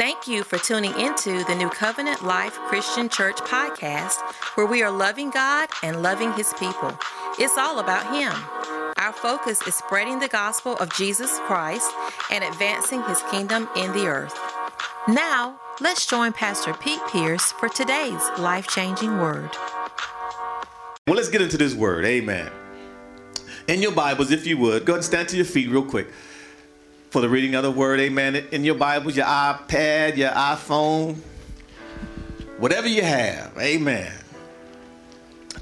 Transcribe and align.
Thank 0.00 0.26
you 0.26 0.44
for 0.44 0.56
tuning 0.56 0.98
into 0.98 1.44
the 1.44 1.54
New 1.54 1.68
Covenant 1.68 2.24
Life 2.24 2.54
Christian 2.54 3.10
Church 3.10 3.36
podcast, 3.36 4.18
where 4.56 4.64
we 4.64 4.82
are 4.82 4.90
loving 4.90 5.28
God 5.28 5.68
and 5.82 6.02
loving 6.02 6.32
His 6.32 6.54
people. 6.58 6.98
It's 7.38 7.58
all 7.58 7.80
about 7.80 8.06
Him. 8.06 8.32
Our 8.96 9.12
focus 9.12 9.60
is 9.66 9.74
spreading 9.74 10.18
the 10.18 10.28
gospel 10.28 10.78
of 10.78 10.90
Jesus 10.94 11.38
Christ 11.40 11.92
and 12.30 12.42
advancing 12.42 13.02
His 13.02 13.20
kingdom 13.30 13.68
in 13.76 13.92
the 13.92 14.06
earth. 14.06 14.34
Now, 15.06 15.60
let's 15.82 16.06
join 16.06 16.32
Pastor 16.32 16.72
Pete 16.72 17.06
Pierce 17.12 17.52
for 17.52 17.68
today's 17.68 18.22
life 18.38 18.68
changing 18.68 19.18
word. 19.18 19.50
Well, 21.06 21.16
let's 21.16 21.28
get 21.28 21.42
into 21.42 21.58
this 21.58 21.74
word. 21.74 22.06
Amen. 22.06 22.50
In 23.68 23.82
your 23.82 23.92
Bibles, 23.92 24.30
if 24.30 24.46
you 24.46 24.56
would, 24.56 24.86
go 24.86 24.94
ahead 24.94 25.00
and 25.00 25.04
stand 25.04 25.28
to 25.28 25.36
your 25.36 25.44
feet 25.44 25.68
real 25.68 25.84
quick 25.84 26.08
for 27.10 27.20
the 27.20 27.28
reading 27.28 27.56
of 27.56 27.64
the 27.64 27.70
word. 27.70 27.98
Amen. 27.98 28.36
In 28.52 28.64
your 28.64 28.76
Bibles, 28.76 29.16
your 29.16 29.26
iPad, 29.26 30.16
your 30.16 30.30
iPhone, 30.30 31.16
whatever 32.58 32.86
you 32.88 33.02
have. 33.02 33.52
Amen. 33.58 34.12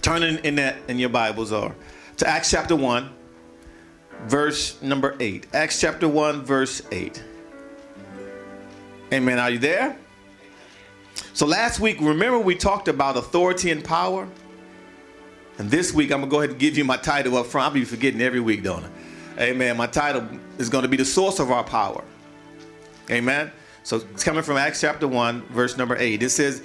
Turn 0.02 0.22
in, 0.22 0.38
in 0.40 0.56
that 0.56 0.76
in 0.88 0.98
your 0.98 1.08
Bibles 1.08 1.50
or 1.50 1.74
to 2.18 2.28
Acts 2.28 2.50
chapter 2.50 2.76
1, 2.76 3.10
verse 4.26 4.80
number 4.82 5.16
8. 5.18 5.46
Acts 5.54 5.80
chapter 5.80 6.06
1, 6.06 6.44
verse 6.44 6.82
8. 6.92 7.24
Amen. 9.14 9.38
Are 9.38 9.50
you 9.50 9.58
there? 9.58 9.96
So 11.32 11.46
last 11.46 11.80
week, 11.80 11.98
remember 12.00 12.38
we 12.38 12.56
talked 12.56 12.88
about 12.88 13.16
authority 13.16 13.70
and 13.70 13.82
power? 13.82 14.28
And 15.56 15.70
this 15.70 15.94
week, 15.94 16.12
I'm 16.12 16.20
going 16.20 16.30
to 16.30 16.34
go 16.34 16.38
ahead 16.40 16.50
and 16.50 16.58
give 16.58 16.76
you 16.76 16.84
my 16.84 16.98
title 16.98 17.38
up 17.38 17.46
front. 17.46 17.68
I'll 17.68 17.74
be 17.74 17.84
forgetting 17.84 18.20
every 18.20 18.38
week, 18.38 18.62
don't 18.62 18.84
I? 18.84 18.88
Amen. 19.38 19.76
My 19.76 19.86
title 19.86 20.26
is 20.58 20.68
going 20.68 20.82
to 20.82 20.88
be 20.88 20.96
the 20.96 21.04
source 21.04 21.38
of 21.38 21.50
our 21.50 21.62
power. 21.62 22.02
Amen. 23.10 23.52
So 23.84 23.96
it's 24.12 24.24
coming 24.24 24.42
from 24.42 24.56
Acts 24.56 24.80
chapter 24.80 25.06
1, 25.06 25.42
verse 25.50 25.76
number 25.76 25.96
8. 25.96 26.22
It 26.22 26.30
says, 26.30 26.62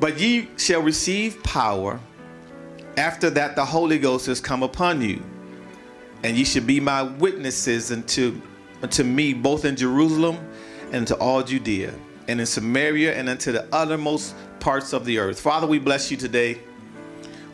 But 0.00 0.18
ye 0.18 0.48
shall 0.56 0.82
receive 0.82 1.42
power 1.42 2.00
after 2.96 3.30
that 3.30 3.54
the 3.54 3.64
Holy 3.64 3.98
Ghost 3.98 4.26
has 4.26 4.40
come 4.40 4.62
upon 4.62 5.02
you, 5.02 5.22
and 6.24 6.36
ye 6.36 6.44
shall 6.44 6.64
be 6.64 6.80
my 6.80 7.02
witnesses 7.02 7.92
unto, 7.92 8.40
unto 8.82 9.04
me 9.04 9.34
both 9.34 9.64
in 9.64 9.76
Jerusalem 9.76 10.36
and 10.90 11.06
to 11.06 11.16
all 11.18 11.42
Judea, 11.42 11.94
and 12.26 12.40
in 12.40 12.46
Samaria, 12.46 13.14
and 13.14 13.28
unto 13.28 13.52
the 13.52 13.68
uttermost 13.72 14.34
parts 14.58 14.92
of 14.92 15.04
the 15.04 15.18
earth. 15.18 15.38
Father, 15.38 15.66
we 15.66 15.78
bless 15.78 16.10
you 16.10 16.16
today. 16.16 16.58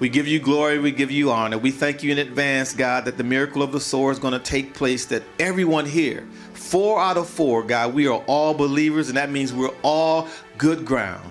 We 0.05 0.11
give 0.11 0.29
you 0.29 0.39
glory, 0.39 0.79
we 0.79 0.93
give 0.93 1.11
you 1.11 1.31
honor. 1.31 1.57
We 1.57 1.71
thank 1.71 2.03
you 2.03 2.13
in 2.13 2.19
advance, 2.19 2.75
God, 2.75 3.07
that 3.07 3.17
the 3.17 3.25
miracle 3.25 3.63
of 3.63 3.73
the 3.73 3.81
sower 3.81 4.13
is 4.13 4.19
going 4.19 4.35
to 4.35 4.39
take 4.39 4.75
place, 4.75 5.07
that 5.07 5.23
everyone 5.39 5.87
here, 5.87 6.29
four 6.53 7.01
out 7.01 7.17
of 7.17 7.27
four, 7.27 7.63
God, 7.63 7.95
we 7.95 8.07
are 8.07 8.23
all 8.27 8.53
believers, 8.53 9.09
and 9.09 9.17
that 9.17 9.31
means 9.31 9.55
we're 9.55 9.75
all 9.83 10.29
good 10.59 10.85
ground. 10.85 11.27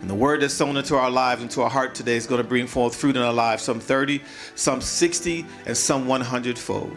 And 0.00 0.08
the 0.08 0.14
word 0.14 0.40
that's 0.40 0.54
sown 0.54 0.78
into 0.78 0.96
our 0.96 1.10
lives, 1.10 1.42
into 1.42 1.60
our 1.60 1.68
heart 1.68 1.94
today, 1.94 2.16
is 2.16 2.26
going 2.26 2.40
to 2.40 2.48
bring 2.48 2.66
forth 2.66 2.96
fruit 2.96 3.16
in 3.16 3.22
our 3.22 3.34
lives, 3.34 3.64
some 3.64 3.78
30, 3.78 4.22
some 4.54 4.80
60, 4.80 5.44
and 5.66 5.76
some 5.76 6.08
100 6.08 6.58
fold. 6.58 6.96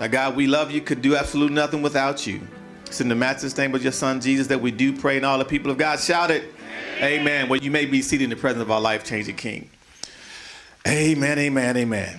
Now, 0.00 0.06
God, 0.06 0.34
we 0.34 0.46
love 0.46 0.70
you, 0.70 0.80
could 0.80 1.02
do 1.02 1.14
absolutely 1.14 1.56
nothing 1.56 1.82
without 1.82 2.26
you. 2.26 2.40
It's 2.86 3.02
in 3.02 3.10
the 3.10 3.14
matchless 3.14 3.54
name 3.58 3.74
of 3.74 3.82
your 3.82 3.92
son, 3.92 4.18
Jesus, 4.18 4.46
that 4.46 4.62
we 4.62 4.70
do 4.70 4.96
pray, 4.96 5.18
and 5.18 5.26
all 5.26 5.36
the 5.36 5.44
people 5.44 5.70
of 5.70 5.76
God 5.76 6.00
shout 6.00 6.30
it. 6.30 6.54
Amen. 6.96 7.20
Amen. 7.20 7.48
Well, 7.50 7.60
you 7.60 7.70
may 7.70 7.84
be 7.84 8.00
seated 8.00 8.24
in 8.24 8.30
the 8.30 8.36
presence 8.36 8.62
of 8.62 8.70
our 8.70 8.80
life 8.80 9.04
changing 9.04 9.36
King. 9.36 9.68
Amen, 10.88 11.38
amen, 11.38 11.76
amen. 11.76 12.18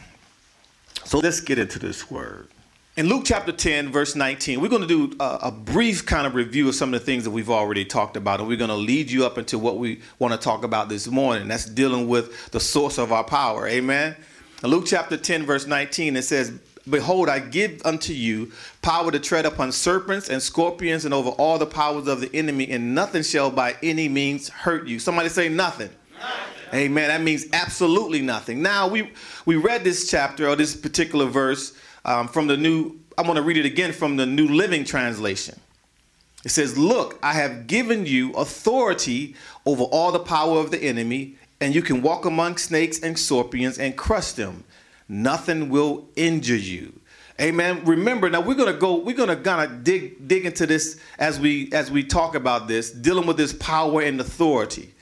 So 1.03 1.17
let's 1.17 1.41
get 1.41 1.57
into 1.57 1.79
this 1.79 2.11
word. 2.11 2.49
In 2.97 3.09
Luke 3.09 3.23
chapter 3.25 3.51
10, 3.51 3.91
verse 3.91 4.15
19, 4.15 4.61
we're 4.61 4.67
going 4.67 4.87
to 4.87 5.07
do 5.07 5.15
a, 5.19 5.39
a, 5.43 5.51
brief 5.51 6.05
kind 6.05 6.27
of 6.27 6.35
review 6.35 6.67
of 6.69 6.75
some 6.75 6.93
of 6.93 6.99
the 6.99 7.05
things 7.05 7.23
that 7.23 7.31
we've 7.31 7.49
already 7.49 7.83
talked 7.83 8.15
about, 8.15 8.39
and 8.39 8.47
we're 8.47 8.57
going 8.57 8.69
to 8.69 8.75
lead 8.75 9.09
you 9.09 9.25
up 9.25 9.39
into 9.39 9.57
what 9.57 9.77
we 9.77 10.01
want 10.19 10.35
to 10.35 10.39
talk 10.39 10.63
about 10.63 10.87
this 10.87 11.07
morning. 11.07 11.47
That's 11.47 11.65
dealing 11.65 12.07
with 12.07 12.51
the 12.51 12.59
source 12.59 12.99
of 12.99 13.11
our 13.11 13.23
power. 13.23 13.67
Amen. 13.67 14.15
In 14.63 14.69
Luke 14.69 14.83
chapter 14.85 15.17
10, 15.17 15.47
verse 15.47 15.65
19, 15.65 16.15
it 16.15 16.21
says, 16.21 16.51
Behold, 16.87 17.27
I 17.27 17.39
give 17.39 17.81
unto 17.85 18.13
you 18.13 18.51
power 18.83 19.09
to 19.09 19.19
tread 19.19 19.47
upon 19.47 19.71
serpents 19.71 20.29
and 20.29 20.39
scorpions 20.39 21.05
and 21.05 21.13
over 21.13 21.29
all 21.29 21.57
the 21.57 21.65
powers 21.65 22.07
of 22.07 22.21
the 22.21 22.29
enemy, 22.35 22.69
and 22.69 22.93
nothing 22.93 23.23
shall 23.23 23.49
by 23.49 23.77
any 23.81 24.07
means 24.07 24.47
hurt 24.49 24.85
you. 24.87 24.99
Somebody 24.99 25.29
say, 25.29 25.49
Nothing. 25.49 25.89
nothing. 26.19 26.58
Amen. 26.73 27.07
That 27.07 27.21
means 27.21 27.47
absolutely 27.53 28.21
nothing. 28.21 28.61
Now 28.61 28.87
we 28.87 29.11
we 29.45 29.55
read 29.55 29.83
this 29.83 30.09
chapter 30.09 30.47
or 30.47 30.55
this 30.55 30.75
particular 30.75 31.25
verse 31.25 31.73
um, 32.05 32.27
from 32.27 32.47
the 32.47 32.57
new. 32.57 32.99
I'm 33.17 33.25
going 33.25 33.35
to 33.35 33.41
read 33.41 33.57
it 33.57 33.65
again 33.65 33.91
from 33.91 34.15
the 34.15 34.25
New 34.25 34.47
Living 34.47 34.85
Translation. 34.85 35.59
It 36.45 36.49
says, 36.49 36.77
"Look, 36.77 37.19
I 37.23 37.33
have 37.33 37.67
given 37.67 38.05
you 38.05 38.31
authority 38.33 39.35
over 39.65 39.83
all 39.83 40.11
the 40.11 40.19
power 40.19 40.59
of 40.59 40.71
the 40.71 40.81
enemy, 40.81 41.35
and 41.59 41.73
you 41.73 41.81
can 41.81 42.01
walk 42.01 42.25
among 42.25 42.57
snakes 42.57 42.99
and 42.99 43.17
scorpions 43.17 43.77
and 43.79 43.97
crush 43.97 44.33
them. 44.33 44.63
Nothing 45.07 45.69
will 45.69 46.07
injure 46.15 46.55
you." 46.55 46.93
Amen. 47.41 47.83
Remember, 47.85 48.29
now 48.29 48.41
we're 48.41 48.53
gonna 48.53 48.73
go. 48.73 48.95
We're 48.95 49.15
gonna 49.15 49.37
kind 49.37 49.69
of 49.69 49.83
dig 49.83 50.27
dig 50.27 50.45
into 50.45 50.67
this 50.67 50.99
as 51.17 51.39
we 51.39 51.71
as 51.71 51.89
we 51.89 52.03
talk 52.03 52.35
about 52.35 52.67
this, 52.67 52.91
dealing 52.91 53.25
with 53.25 53.37
this 53.37 53.53
power 53.53 54.01
and 54.01 54.19
authority. 54.21 54.93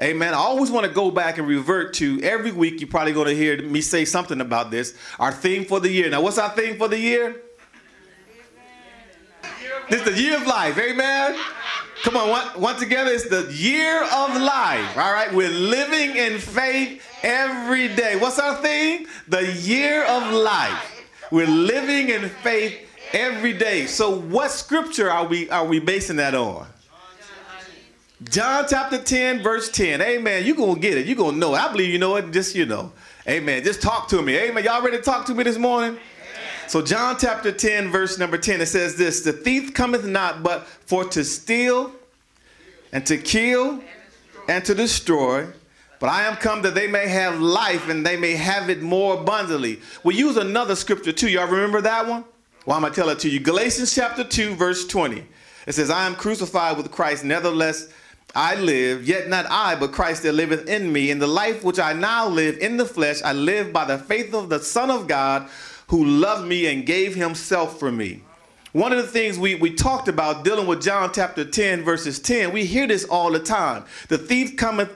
Amen. 0.00 0.34
I 0.34 0.36
always 0.36 0.70
want 0.70 0.86
to 0.86 0.92
go 0.92 1.10
back 1.10 1.38
and 1.38 1.48
revert 1.48 1.94
to 1.94 2.20
every 2.22 2.52
week. 2.52 2.80
You're 2.80 2.90
probably 2.90 3.14
going 3.14 3.28
to 3.28 3.34
hear 3.34 3.62
me 3.62 3.80
say 3.80 4.04
something 4.04 4.42
about 4.42 4.70
this. 4.70 4.94
Our 5.18 5.32
theme 5.32 5.64
for 5.64 5.80
the 5.80 5.90
year. 5.90 6.10
Now, 6.10 6.20
what's 6.20 6.36
our 6.36 6.50
theme 6.50 6.76
for 6.76 6.88
the 6.88 6.98
year? 6.98 7.40
This 9.88 10.06
is 10.06 10.14
the 10.14 10.20
year 10.20 10.36
of 10.36 10.46
life. 10.46 10.76
Amen. 10.78 11.38
Come 12.02 12.16
on, 12.16 12.28
one, 12.28 12.46
one 12.60 12.76
together. 12.76 13.10
It's 13.10 13.28
the 13.28 13.50
year 13.52 14.02
of 14.02 14.36
life. 14.36 14.98
All 14.98 15.12
right. 15.12 15.32
We're 15.32 15.48
living 15.48 16.16
in 16.16 16.38
faith 16.40 17.02
every 17.22 17.88
day. 17.94 18.16
What's 18.16 18.38
our 18.38 18.56
theme? 18.56 19.06
The 19.28 19.52
year 19.52 20.04
of 20.04 20.32
life. 20.32 21.04
We're 21.30 21.46
living 21.46 22.10
in 22.10 22.28
faith 22.28 22.78
every 23.12 23.52
day. 23.54 23.86
So, 23.86 24.10
what 24.20 24.50
scripture 24.50 25.10
are 25.10 25.26
we 25.26 25.48
are 25.50 25.64
we 25.64 25.80
basing 25.80 26.16
that 26.16 26.34
on? 26.34 26.66
John 28.24 28.64
chapter 28.66 28.98
10, 28.98 29.42
verse 29.42 29.70
10. 29.70 30.00
Amen. 30.00 30.46
You're 30.46 30.56
going 30.56 30.76
to 30.76 30.80
get 30.80 30.96
it. 30.96 31.06
You're 31.06 31.16
going 31.16 31.34
to 31.34 31.38
know 31.38 31.54
it. 31.54 31.58
I 31.58 31.70
believe 31.70 31.90
you 31.90 31.98
know 31.98 32.16
it. 32.16 32.30
Just, 32.32 32.54
you 32.54 32.64
know. 32.64 32.92
Amen. 33.28 33.62
Just 33.62 33.82
talk 33.82 34.08
to 34.08 34.22
me. 34.22 34.38
Amen. 34.38 34.64
Y'all 34.64 34.82
ready 34.82 34.96
to 34.96 35.02
talk 35.02 35.26
to 35.26 35.34
me 35.34 35.44
this 35.44 35.58
morning? 35.58 35.98
So, 36.66 36.80
John 36.80 37.16
chapter 37.18 37.52
10, 37.52 37.90
verse 37.90 38.18
number 38.18 38.38
10, 38.38 38.62
it 38.62 38.66
says 38.66 38.96
this 38.96 39.20
The 39.20 39.34
thief 39.34 39.74
cometh 39.74 40.06
not 40.06 40.42
but 40.42 40.66
for 40.66 41.04
to 41.04 41.24
steal 41.24 41.92
and 42.90 43.04
to 43.06 43.18
kill 43.18 43.82
and 44.48 44.64
to 44.64 44.74
destroy. 44.74 45.46
But 46.00 46.08
I 46.08 46.22
am 46.22 46.36
come 46.36 46.62
that 46.62 46.74
they 46.74 46.86
may 46.86 47.08
have 47.08 47.40
life 47.40 47.88
and 47.88 48.04
they 48.04 48.16
may 48.16 48.32
have 48.32 48.70
it 48.70 48.80
more 48.80 49.20
abundantly. 49.20 49.80
We 50.04 50.14
use 50.14 50.38
another 50.38 50.74
scripture 50.74 51.12
too. 51.12 51.28
Y'all 51.28 51.48
remember 51.48 51.82
that 51.82 52.06
one? 52.06 52.24
Well, 52.64 52.76
I'm 52.76 52.82
going 52.82 52.94
to 52.94 53.00
tell 53.00 53.10
it 53.10 53.18
to 53.20 53.28
you. 53.28 53.40
Galatians 53.40 53.94
chapter 53.94 54.24
2, 54.24 54.54
verse 54.54 54.86
20. 54.86 55.24
It 55.66 55.72
says, 55.72 55.90
I 55.90 56.06
am 56.06 56.14
crucified 56.14 56.76
with 56.76 56.90
Christ, 56.90 57.24
nevertheless 57.24 57.88
I 58.36 58.54
live, 58.56 59.08
yet 59.08 59.30
not 59.30 59.46
I, 59.50 59.76
but 59.76 59.92
Christ 59.92 60.22
that 60.24 60.34
liveth 60.34 60.68
in 60.68 60.92
me. 60.92 61.10
In 61.10 61.18
the 61.18 61.26
life 61.26 61.64
which 61.64 61.78
I 61.78 61.94
now 61.94 62.28
live 62.28 62.58
in 62.58 62.76
the 62.76 62.84
flesh, 62.84 63.22
I 63.22 63.32
live 63.32 63.72
by 63.72 63.86
the 63.86 63.96
faith 63.96 64.34
of 64.34 64.50
the 64.50 64.60
Son 64.60 64.90
of 64.90 65.08
God 65.08 65.48
who 65.88 66.04
loved 66.04 66.46
me 66.46 66.66
and 66.66 66.84
gave 66.84 67.14
himself 67.14 67.78
for 67.78 67.90
me. 67.90 68.22
One 68.72 68.92
of 68.92 68.98
the 68.98 69.08
things 69.08 69.38
we, 69.38 69.54
we 69.54 69.72
talked 69.72 70.06
about 70.06 70.44
dealing 70.44 70.66
with 70.66 70.82
John 70.82 71.10
chapter 71.14 71.46
10, 71.46 71.82
verses 71.82 72.18
10, 72.20 72.52
we 72.52 72.66
hear 72.66 72.86
this 72.86 73.04
all 73.04 73.32
the 73.32 73.40
time. 73.40 73.84
The 74.08 74.18
thief 74.18 74.58
cometh 74.58 74.94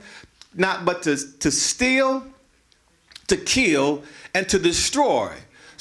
not 0.54 0.84
but 0.84 1.02
to, 1.04 1.16
to 1.38 1.50
steal, 1.50 2.26
to 3.28 3.38
kill, 3.38 4.02
and 4.34 4.46
to 4.50 4.58
destroy. 4.58 5.32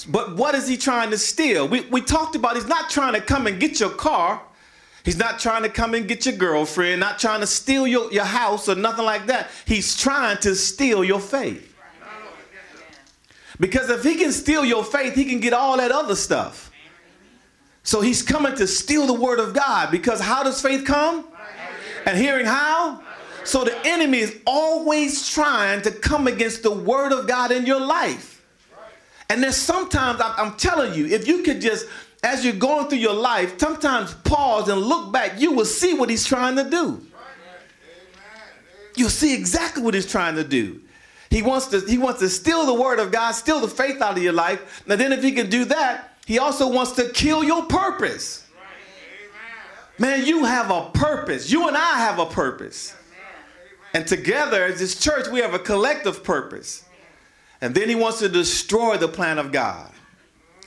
But 0.07 0.37
what 0.37 0.55
is 0.55 0.65
he 0.65 0.77
trying 0.77 1.11
to 1.11 1.17
steal? 1.17 1.67
We, 1.67 1.81
we 1.87 1.99
talked 1.99 2.37
about 2.37 2.55
he's 2.55 2.69
not 2.69 2.89
trying 2.89 3.15
to 3.15 3.21
come 3.21 3.47
and 3.47 3.59
get 3.59 3.81
your 3.81 3.89
car. 3.89 4.41
He's 5.03 5.17
not 5.17 5.39
trying 5.39 5.63
to 5.63 5.69
come 5.69 5.93
and 5.93 6.07
get 6.07 6.25
your 6.25 6.35
girlfriend, 6.35 6.99
not 6.99 7.19
trying 7.19 7.39
to 7.41 7.47
steal 7.47 7.87
your, 7.87 8.11
your 8.11 8.25
house 8.25 8.67
or 8.67 8.75
nothing 8.75 9.05
like 9.05 9.27
that. 9.27 9.49
He's 9.65 9.95
trying 9.95 10.37
to 10.39 10.55
steal 10.55 11.03
your 11.03 11.19
faith. 11.19 11.65
Because 13.59 13.89
if 13.89 14.03
he 14.03 14.15
can 14.15 14.31
steal 14.31 14.63
your 14.63 14.83
faith, 14.83 15.15
he 15.15 15.25
can 15.25 15.39
get 15.39 15.53
all 15.53 15.77
that 15.77 15.91
other 15.91 16.15
stuff. 16.15 16.71
So 17.83 18.01
he's 18.01 18.21
coming 18.21 18.55
to 18.55 18.67
steal 18.67 19.07
the 19.07 19.13
word 19.13 19.39
of 19.39 19.53
God 19.53 19.91
because 19.91 20.19
how 20.19 20.43
does 20.43 20.61
faith 20.61 20.85
come? 20.85 21.25
And 22.05 22.17
hearing 22.17 22.45
how? 22.45 23.01
So 23.43 23.63
the 23.63 23.75
enemy 23.85 24.19
is 24.19 24.39
always 24.45 25.27
trying 25.29 25.81
to 25.81 25.91
come 25.91 26.27
against 26.27 26.63
the 26.63 26.71
word 26.71 27.11
of 27.11 27.27
God 27.27 27.51
in 27.51 27.65
your 27.65 27.79
life. 27.79 28.45
And 29.29 29.43
then 29.43 29.51
sometimes 29.51 30.21
I'm 30.21 30.55
telling 30.55 30.93
you, 30.93 31.07
if 31.07 31.27
you 31.27 31.43
could 31.43 31.61
just 31.61 31.85
as 32.23 32.43
you're 32.43 32.53
going 32.53 32.87
through 32.87 32.99
your 32.99 33.13
life, 33.13 33.59
sometimes 33.59 34.13
pause 34.13 34.67
and 34.67 34.81
look 34.81 35.11
back, 35.11 35.39
you 35.39 35.53
will 35.53 35.65
see 35.65 35.93
what 35.93 36.09
he's 36.09 36.25
trying 36.25 36.55
to 36.57 36.69
do. 36.69 37.01
You'll 38.95 39.09
see 39.09 39.33
exactly 39.33 39.81
what 39.81 39.93
he's 39.93 40.09
trying 40.09 40.35
to 40.35 40.43
do. 40.43 40.81
He 41.29 41.41
wants 41.41 41.67
to 41.67 41.79
he 41.81 41.97
wants 41.97 42.19
to 42.19 42.29
steal 42.29 42.65
the 42.65 42.73
word 42.73 42.99
of 42.99 43.11
God, 43.11 43.31
steal 43.31 43.59
the 43.59 43.67
faith 43.67 44.01
out 44.01 44.17
of 44.17 44.23
your 44.23 44.33
life. 44.33 44.83
Now 44.87 44.95
then 44.95 45.13
if 45.13 45.23
he 45.23 45.31
can 45.31 45.49
do 45.49 45.63
that, 45.65 46.17
he 46.25 46.39
also 46.39 46.67
wants 46.67 46.93
to 46.93 47.09
kill 47.09 47.43
your 47.43 47.63
purpose. 47.65 48.45
Man, 49.97 50.25
you 50.25 50.45
have 50.45 50.71
a 50.71 50.89
purpose. 50.91 51.51
You 51.51 51.67
and 51.67 51.77
I 51.77 51.99
have 51.99 52.19
a 52.19 52.25
purpose. 52.25 52.95
And 53.93 54.07
together 54.07 54.63
as 54.63 54.79
this 54.79 54.99
church, 54.99 55.27
we 55.27 55.39
have 55.39 55.53
a 55.53 55.59
collective 55.59 56.23
purpose. 56.23 56.83
And 57.61 57.75
then 57.75 57.89
he 57.89 57.95
wants 57.95 58.19
to 58.19 58.29
destroy 58.29 58.97
the 58.97 59.07
plan 59.07 59.37
of 59.37 59.51
God. 59.51 59.91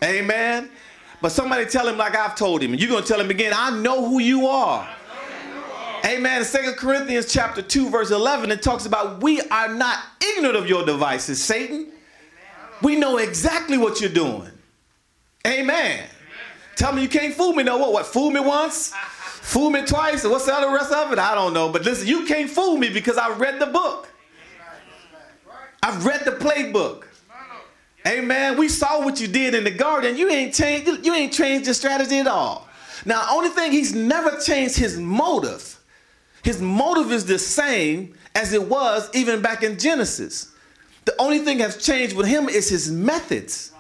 Amen. 0.02 0.70
But 1.22 1.30
somebody 1.30 1.64
tell 1.66 1.86
him 1.86 1.96
like 1.96 2.16
I've 2.16 2.34
told 2.34 2.62
him. 2.62 2.72
And 2.72 2.80
you're 2.80 2.90
going 2.90 3.02
to 3.02 3.08
tell 3.08 3.20
him 3.20 3.30
again, 3.30 3.52
I 3.56 3.70
know 3.70 4.06
who 4.06 4.18
you 4.18 4.48
are. 4.48 4.86
Amen. 6.04 6.44
Second 6.44 6.74
Corinthians 6.74 7.32
chapter 7.32 7.62
2, 7.62 7.88
verse 7.88 8.10
11, 8.10 8.50
it 8.50 8.60
talks 8.60 8.86
about 8.86 9.22
we 9.22 9.40
are 9.40 9.72
not 9.72 10.00
ignorant 10.20 10.56
of 10.56 10.68
your 10.68 10.84
devices, 10.84 11.42
Satan. 11.42 11.92
We 12.82 12.96
know 12.96 13.18
exactly 13.18 13.78
what 13.78 14.00
you're 14.00 14.10
doing. 14.10 14.50
Amen. 15.46 16.08
Tell 16.74 16.92
me 16.92 17.02
you 17.02 17.08
can't 17.08 17.32
fool 17.32 17.52
me 17.52 17.62
no 17.62 17.78
what? 17.78 17.92
What? 17.92 18.06
Fool 18.06 18.30
me 18.30 18.40
once? 18.40 18.92
Fool 18.92 19.70
me 19.70 19.84
twice? 19.86 20.24
What's 20.24 20.46
the 20.46 20.54
other 20.54 20.74
rest 20.74 20.92
of 20.92 21.12
it? 21.12 21.20
I 21.20 21.36
don't 21.36 21.54
know. 21.54 21.68
But 21.68 21.84
listen, 21.84 22.08
you 22.08 22.26
can't 22.26 22.50
fool 22.50 22.76
me 22.78 22.88
because 22.88 23.16
I 23.16 23.32
read 23.36 23.60
the 23.60 23.66
book. 23.66 24.08
I've 25.84 26.04
read 26.04 26.24
the 26.24 26.32
playbook. 26.32 27.04
Amen. 28.06 28.58
We 28.58 28.68
saw 28.68 29.04
what 29.04 29.20
you 29.20 29.28
did 29.28 29.54
in 29.54 29.64
the 29.64 29.70
garden. 29.70 30.16
You 30.16 30.28
ain't 30.28 30.54
changed. 30.54 31.04
You 31.04 31.14
ain't 31.14 31.32
changed 31.32 31.66
your 31.66 31.74
strategy 31.74 32.18
at 32.18 32.26
all. 32.26 32.68
Now, 33.04 33.26
only 33.30 33.48
thing 33.48 33.72
he's 33.72 33.94
never 33.94 34.38
changed 34.38 34.76
his 34.76 34.98
motive. 34.98 35.78
His 36.42 36.60
motive 36.60 37.12
is 37.12 37.24
the 37.26 37.38
same 37.38 38.14
as 38.34 38.52
it 38.52 38.68
was 38.68 39.08
even 39.14 39.42
back 39.42 39.62
in 39.62 39.78
Genesis. 39.78 40.52
The 41.04 41.14
only 41.20 41.40
thing 41.40 41.58
that's 41.58 41.84
changed 41.84 42.16
with 42.16 42.26
him 42.26 42.48
is 42.48 42.68
his 42.68 42.90
methods. 42.90 43.72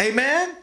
Amen. 0.00 0.56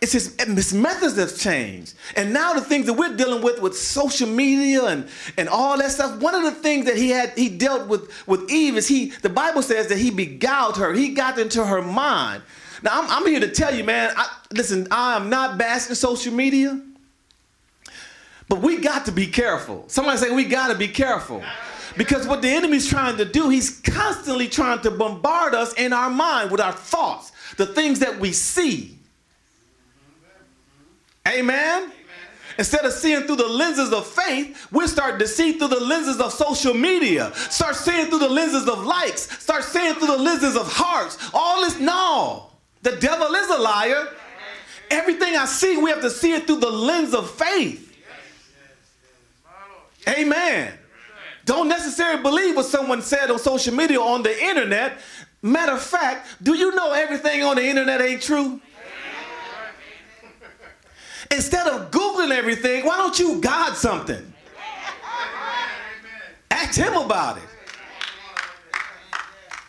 It's 0.00 0.12
his, 0.12 0.36
his 0.38 0.74
methods 0.74 1.16
have 1.16 1.36
changed. 1.36 1.94
And 2.16 2.32
now 2.32 2.52
the 2.52 2.60
things 2.60 2.86
that 2.86 2.94
we're 2.94 3.16
dealing 3.16 3.42
with 3.42 3.60
with 3.62 3.76
social 3.76 4.28
media 4.28 4.84
and, 4.84 5.08
and 5.38 5.48
all 5.48 5.78
that 5.78 5.90
stuff, 5.90 6.20
one 6.20 6.34
of 6.34 6.42
the 6.42 6.52
things 6.52 6.84
that 6.84 6.96
he 6.96 7.10
had 7.10 7.30
he 7.30 7.48
dealt 7.48 7.88
with 7.88 8.26
with 8.26 8.50
Eve 8.50 8.76
is 8.76 8.86
he 8.86 9.06
the 9.22 9.30
Bible 9.30 9.62
says 9.62 9.88
that 9.88 9.98
he 9.98 10.10
beguiled 10.10 10.76
her. 10.76 10.92
He 10.92 11.10
got 11.10 11.38
into 11.38 11.64
her 11.64 11.80
mind. 11.80 12.42
Now 12.82 13.00
I'm, 13.00 13.10
I'm 13.10 13.26
here 13.26 13.40
to 13.40 13.50
tell 13.50 13.74
you, 13.74 13.84
man, 13.84 14.12
I, 14.16 14.28
listen, 14.52 14.86
I 14.90 15.16
am 15.16 15.30
not 15.30 15.56
bashing 15.56 15.94
social 15.94 16.32
media. 16.32 16.80
But 18.48 18.60
we 18.60 18.78
got 18.78 19.06
to 19.06 19.12
be 19.12 19.26
careful. 19.26 19.84
Somebody 19.88 20.18
say 20.18 20.30
we 20.30 20.44
got 20.44 20.68
to 20.68 20.76
be 20.76 20.88
careful. 20.88 21.42
Because 21.96 22.26
what 22.26 22.42
the 22.42 22.48
enemy's 22.48 22.86
trying 22.86 23.16
to 23.16 23.24
do, 23.24 23.48
he's 23.48 23.80
constantly 23.80 24.48
trying 24.48 24.80
to 24.82 24.90
bombard 24.90 25.54
us 25.54 25.72
in 25.74 25.92
our 25.92 26.10
mind 26.10 26.50
with 26.50 26.60
our 26.60 26.72
thoughts, 26.72 27.32
the 27.56 27.66
things 27.66 28.00
that 28.00 28.20
we 28.20 28.32
see. 28.32 28.95
Amen? 31.26 31.92
Instead 32.58 32.86
of 32.86 32.92
seeing 32.92 33.22
through 33.22 33.36
the 33.36 33.48
lenses 33.48 33.92
of 33.92 34.06
faith, 34.06 34.66
we 34.72 34.86
start 34.86 35.18
to 35.18 35.28
see 35.28 35.52
through 35.52 35.68
the 35.68 35.80
lenses 35.80 36.20
of 36.20 36.32
social 36.32 36.72
media. 36.72 37.32
Start 37.34 37.76
seeing 37.76 38.06
through 38.06 38.20
the 38.20 38.28
lenses 38.28 38.66
of 38.66 38.84
likes. 38.84 39.28
Start 39.42 39.62
seeing 39.62 39.94
through 39.94 40.06
the 40.06 40.16
lenses 40.16 40.56
of 40.56 40.72
hearts. 40.72 41.18
All 41.34 41.62
this, 41.62 41.78
no. 41.78 42.50
The 42.82 42.96
devil 42.96 43.34
is 43.34 43.50
a 43.50 43.58
liar. 43.58 44.08
Everything 44.90 45.36
I 45.36 45.44
see, 45.44 45.76
we 45.76 45.90
have 45.90 46.00
to 46.00 46.10
see 46.10 46.32
it 46.32 46.46
through 46.46 46.60
the 46.60 46.70
lens 46.70 47.12
of 47.12 47.30
faith. 47.30 47.82
Amen. 50.08 50.72
Don't 51.44 51.68
necessarily 51.68 52.22
believe 52.22 52.56
what 52.56 52.66
someone 52.66 53.02
said 53.02 53.30
on 53.30 53.38
social 53.38 53.74
media 53.74 54.00
or 54.00 54.14
on 54.14 54.22
the 54.22 54.44
internet. 54.44 54.98
Matter 55.42 55.72
of 55.72 55.82
fact, 55.82 56.42
do 56.42 56.54
you 56.54 56.74
know 56.74 56.92
everything 56.92 57.42
on 57.42 57.56
the 57.56 57.64
internet 57.64 58.00
ain't 58.00 58.22
true? 58.22 58.60
Instead 61.30 61.66
of 61.66 61.90
Googling 61.90 62.30
everything, 62.30 62.84
why 62.84 62.96
don't 62.96 63.18
you 63.18 63.40
God 63.40 63.74
something? 63.74 64.32
Ask 66.50 66.78
him 66.78 66.94
about 66.94 67.38
it. 67.38 67.42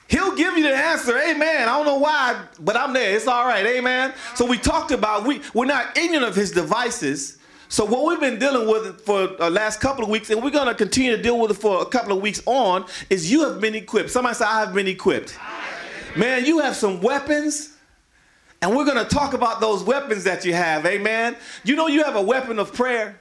He'll 0.09 0.35
give 0.35 0.57
you 0.57 0.63
the 0.63 0.75
answer. 0.75 1.17
Amen. 1.17 1.67
I 1.67 1.77
don't 1.77 1.85
know 1.85 1.97
why, 1.97 2.41
but 2.59 2.77
I'm 2.77 2.93
there. 2.93 3.15
It's 3.15 3.27
all 3.27 3.45
right. 3.45 3.65
Amen. 3.65 4.13
So 4.35 4.45
we 4.45 4.57
talked 4.57 4.91
about 4.91 5.25
we, 5.25 5.41
we're 5.53 5.65
not 5.65 5.97
ignorant 5.97 6.25
of 6.25 6.35
his 6.35 6.51
devices. 6.51 7.37
So 7.69 7.83
what 7.83 8.05
we've 8.05 8.19
been 8.19 8.39
dealing 8.39 8.69
with 8.69 9.01
for 9.01 9.27
the 9.27 9.49
last 9.49 9.81
couple 9.81 10.03
of 10.03 10.09
weeks, 10.09 10.29
and 10.29 10.41
we're 10.41 10.51
going 10.51 10.67
to 10.67 10.75
continue 10.75 11.15
to 11.15 11.21
deal 11.21 11.37
with 11.37 11.51
it 11.51 11.55
for 11.55 11.81
a 11.81 11.85
couple 11.85 12.15
of 12.15 12.21
weeks 12.21 12.41
on, 12.45 12.85
is 13.09 13.29
you 13.29 13.43
have 13.43 13.59
been 13.59 13.75
equipped. 13.75 14.09
Somebody 14.09 14.35
say, 14.35 14.45
I 14.45 14.61
have 14.61 14.73
been 14.73 14.87
equipped. 14.87 15.37
Man, 16.15 16.45
you 16.45 16.59
have 16.59 16.75
some 16.77 17.01
weapons. 17.01 17.76
And 18.61 18.75
we're 18.75 18.85
going 18.85 18.97
to 18.97 19.05
talk 19.05 19.33
about 19.33 19.61
those 19.61 19.83
weapons 19.83 20.23
that 20.23 20.43
you 20.43 20.53
have. 20.53 20.85
Amen. 20.85 21.35
You 21.63 21.75
know 21.75 21.87
you 21.87 22.03
have 22.03 22.15
a 22.15 22.21
weapon 22.21 22.59
of 22.59 22.73
prayer. 22.73 23.19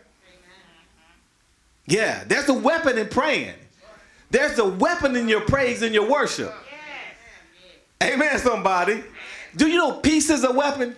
Yeah, 1.87 2.25
there's 2.25 2.49
a 2.49 2.55
weapon 2.55 2.99
in 2.99 3.09
praying. 3.09 3.55
There's 4.31 4.59
a 4.59 4.65
weapon 4.65 5.15
in 5.15 5.29
your 5.29 5.43
praise 5.43 5.83
and 5.83 5.94
your 5.94 6.09
worship. 6.09 6.53
Amen, 8.03 8.38
somebody. 8.38 9.05
Do 9.55 9.69
you 9.69 9.77
know 9.77 9.93
peace 9.93 10.29
is 10.29 10.44
a 10.44 10.53
weapon? 10.53 10.97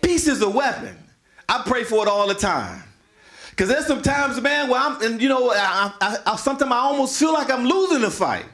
Peace 0.00 0.28
is 0.28 0.40
a 0.42 0.48
weapon. 0.48 0.96
I 1.48 1.62
pray 1.66 1.84
for 1.84 2.02
it 2.06 2.08
all 2.08 2.28
the 2.28 2.34
time. 2.34 2.82
Because 3.50 3.68
there's 3.68 3.86
some 3.86 4.02
times, 4.02 4.40
man, 4.40 4.70
where 4.70 4.80
I'm, 4.80 5.02
and 5.02 5.20
you 5.20 5.28
know, 5.28 5.50
I, 5.50 5.92
I, 6.00 6.16
I, 6.24 6.36
sometimes 6.36 6.70
I 6.70 6.76
almost 6.76 7.18
feel 7.18 7.32
like 7.32 7.50
I'm 7.50 7.64
losing 7.64 8.02
the 8.02 8.10
fight. 8.10 8.46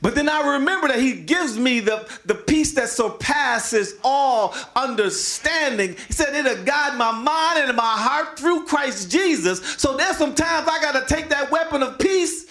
But 0.00 0.14
then 0.14 0.28
I 0.28 0.54
remember 0.54 0.88
that 0.88 1.00
he 1.00 1.14
gives 1.14 1.58
me 1.58 1.80
the, 1.80 2.08
the 2.24 2.34
peace 2.34 2.72
that 2.74 2.88
surpasses 2.88 3.94
all 4.04 4.54
understanding. 4.76 5.96
He 6.06 6.12
said 6.12 6.34
it'll 6.34 6.64
guide 6.64 6.96
my 6.96 7.10
mind 7.10 7.68
and 7.68 7.76
my 7.76 7.82
heart 7.82 8.38
through 8.38 8.64
Christ 8.66 9.10
Jesus. 9.10 9.60
So 9.76 9.96
there's 9.96 10.16
some 10.16 10.34
times 10.34 10.68
I 10.68 10.80
got 10.80 10.92
to 10.92 11.14
take 11.14 11.30
that 11.30 11.50
weapon 11.50 11.82
of 11.82 11.98
peace. 11.98 12.46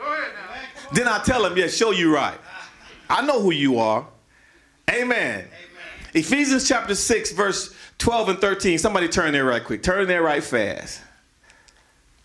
Amen. 0.00 0.24
Then 0.92 1.08
I 1.08 1.18
tell 1.22 1.44
him, 1.44 1.56
yeah, 1.56 1.66
show 1.66 1.90
you 1.90 2.14
right. 2.14 2.38
I 3.10 3.24
know 3.26 3.42
who 3.42 3.52
you 3.52 3.78
are. 3.78 4.06
Amen. 4.90 5.40
Amen. 5.40 5.48
Ephesians 6.14 6.66
chapter 6.66 6.94
6, 6.94 7.32
verse 7.32 7.74
12 7.98 8.28
and 8.30 8.38
13. 8.38 8.78
Somebody 8.78 9.08
turn 9.08 9.32
there 9.32 9.44
right 9.44 9.62
quick. 9.62 9.82
Turn 9.82 10.08
there 10.08 10.22
right 10.22 10.42
fast. 10.42 11.02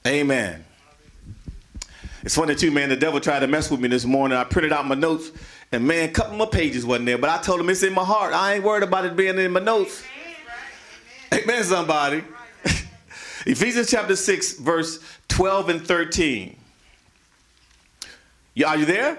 Amen. 0.08 0.64
It's 2.24 2.36
funny 2.36 2.56
too, 2.56 2.72
man. 2.72 2.90
The 2.90 2.98
devil 2.98 3.20
tried 3.20 3.40
to 3.40 3.48
mess 3.48 3.72
with 3.72 3.80
me 3.80 3.88
this 3.88 4.06
morning. 4.06 4.38
I 4.38 4.44
printed 4.44 4.74
out 4.74 4.86
my 4.86 4.96
notes, 4.96 5.32
and 5.72 5.88
man, 5.88 6.10
a 6.10 6.12
couple 6.12 6.36
more 6.36 6.50
pages 6.50 6.86
wasn't 6.86 7.06
there. 7.06 7.18
But 7.18 7.30
I 7.30 7.42
told 7.42 7.60
him 7.60 7.70
it's 7.70 7.84
in 7.84 7.94
my 7.94 8.04
heart. 8.04 8.34
I 8.34 8.56
ain't 8.56 8.64
worried 8.64 8.84
about 8.84 9.06
it 9.06 9.16
being 9.16 9.38
in 9.38 9.52
my 9.52 9.62
notes. 9.62 10.04
Amen, 11.32 11.44
Amen 11.44 11.64
somebody. 11.64 12.24
Ephesians 13.46 13.90
chapter 13.90 14.16
6, 14.16 14.60
verse 14.60 15.00
12 15.30 15.70
and 15.70 15.88
13. 15.88 16.58
Are 18.66 18.78
you 18.78 18.86
there? 18.86 19.18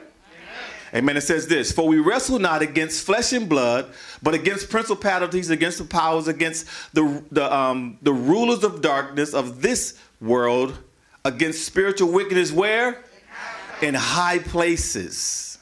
Amen. 0.95 1.17
It 1.17 1.23
says 1.23 1.47
this 1.47 1.73
For 1.73 1.87
we 1.87 2.01
wrestle 2.01 2.39
not 2.39 2.63
against 2.63 3.07
flesh 3.07 3.33
and 3.33 3.49
blood, 3.49 3.93
but 4.23 4.35
against 4.35 4.69
principalities, 4.69 5.49
against 5.51 5.79
the 5.79 5.85
powers, 5.85 6.29
against 6.29 6.67
the, 6.93 7.23
the, 7.31 7.55
um, 7.55 7.99
the 8.03 8.13
rulers 8.13 8.65
of 8.65 8.83
darkness 8.83 9.33
of 9.33 9.63
this 9.63 9.99
world, 10.21 10.77
against 11.25 11.65
spiritual 11.65 12.11
wickedness 12.11 12.53
where? 12.53 13.05
In 13.83 13.95
high 13.95 14.39
places. 14.39 15.59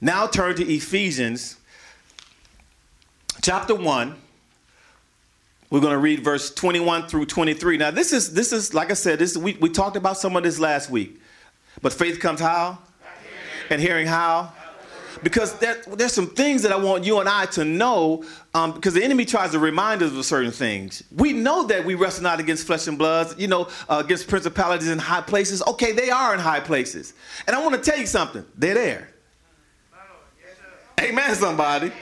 Now 0.00 0.26
turn 0.26 0.56
to 0.56 0.64
Ephesians 0.64 1.56
chapter 3.40 3.74
1. 3.74 4.16
We're 5.70 5.80
going 5.80 5.92
to 5.92 5.98
read 5.98 6.22
verse 6.22 6.52
21 6.52 7.08
through 7.08 7.26
23. 7.26 7.78
Now, 7.78 7.90
this 7.90 8.12
is 8.12 8.34
this 8.34 8.52
is 8.52 8.74
like 8.74 8.90
I 8.90 8.94
said, 8.94 9.18
this 9.18 9.36
we, 9.36 9.54
we 9.54 9.70
talked 9.70 9.96
about 9.96 10.18
some 10.18 10.36
of 10.36 10.42
this 10.42 10.58
last 10.58 10.90
week. 10.90 11.20
But 11.80 11.92
faith 11.92 12.20
comes 12.20 12.40
how? 12.40 12.78
And 13.70 13.80
hearing 13.80 14.06
how? 14.06 14.52
Because 15.22 15.58
there, 15.58 15.80
there's 15.96 16.12
some 16.12 16.28
things 16.28 16.62
that 16.62 16.72
I 16.72 16.76
want 16.76 17.04
you 17.04 17.20
and 17.20 17.28
I 17.28 17.46
to 17.46 17.64
know, 17.64 18.24
um, 18.54 18.72
because 18.72 18.94
the 18.94 19.04
enemy 19.04 19.24
tries 19.24 19.52
to 19.52 19.58
remind 19.58 20.02
us 20.02 20.12
of 20.12 20.24
certain 20.24 20.50
things. 20.50 21.04
We 21.14 21.32
know 21.32 21.64
that 21.64 21.84
we 21.84 21.94
wrestle 21.94 22.24
not 22.24 22.40
against 22.40 22.66
flesh 22.66 22.88
and 22.88 22.98
blood, 22.98 23.38
you 23.38 23.46
know, 23.46 23.68
uh, 23.88 24.02
against 24.04 24.26
principalities 24.26 24.88
in 24.88 24.98
high 24.98 25.20
places. 25.20 25.62
Okay, 25.66 25.92
they 25.92 26.10
are 26.10 26.34
in 26.34 26.40
high 26.40 26.60
places. 26.60 27.14
And 27.46 27.54
I 27.54 27.62
want 27.62 27.74
to 27.74 27.90
tell 27.90 27.98
you 27.98 28.06
something. 28.06 28.44
They're 28.56 28.74
there. 28.74 29.08
Amen, 31.00 31.34
somebody. 31.34 31.92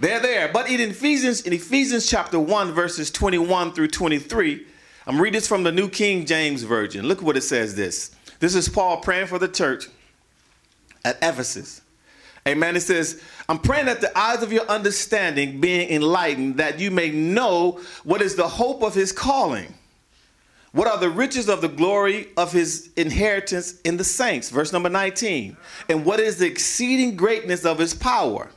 They're 0.00 0.20
there. 0.20 0.48
But 0.52 0.70
in 0.70 0.80
Ephesians, 0.80 1.42
in 1.42 1.52
Ephesians 1.52 2.08
chapter 2.08 2.40
1, 2.40 2.72
verses 2.72 3.10
21 3.10 3.72
through 3.72 3.88
23, 3.88 4.66
I'm 5.06 5.20
reading 5.20 5.38
this 5.38 5.46
from 5.46 5.62
the 5.62 5.72
New 5.72 5.88
King 5.88 6.24
James 6.24 6.62
Version. 6.62 7.06
Look 7.06 7.22
what 7.22 7.36
it 7.36 7.42
says 7.42 7.74
this. 7.74 8.14
This 8.38 8.54
is 8.54 8.68
Paul 8.68 8.98
praying 8.98 9.26
for 9.26 9.38
the 9.38 9.48
church 9.48 9.88
at 11.04 11.16
Ephesus. 11.16 11.79
Amen. 12.48 12.76
It 12.76 12.80
says, 12.80 13.22
I'm 13.48 13.58
praying 13.58 13.86
that 13.86 14.00
the 14.00 14.16
eyes 14.18 14.42
of 14.42 14.52
your 14.52 14.66
understanding 14.66 15.60
being 15.60 15.90
enlightened, 15.90 16.56
that 16.56 16.78
you 16.78 16.90
may 16.90 17.10
know 17.10 17.80
what 18.04 18.22
is 18.22 18.34
the 18.34 18.48
hope 18.48 18.82
of 18.82 18.94
his 18.94 19.12
calling. 19.12 19.74
What 20.72 20.86
are 20.86 20.98
the 20.98 21.10
riches 21.10 21.48
of 21.48 21.60
the 21.60 21.68
glory 21.68 22.28
of 22.36 22.52
his 22.52 22.90
inheritance 22.96 23.80
in 23.80 23.96
the 23.96 24.04
saints? 24.04 24.50
Verse 24.50 24.72
number 24.72 24.88
19. 24.88 25.56
And 25.88 26.04
what 26.04 26.20
is 26.20 26.38
the 26.38 26.46
exceeding 26.46 27.16
greatness 27.16 27.64
of 27.64 27.78
his 27.78 27.92
power 27.92 28.50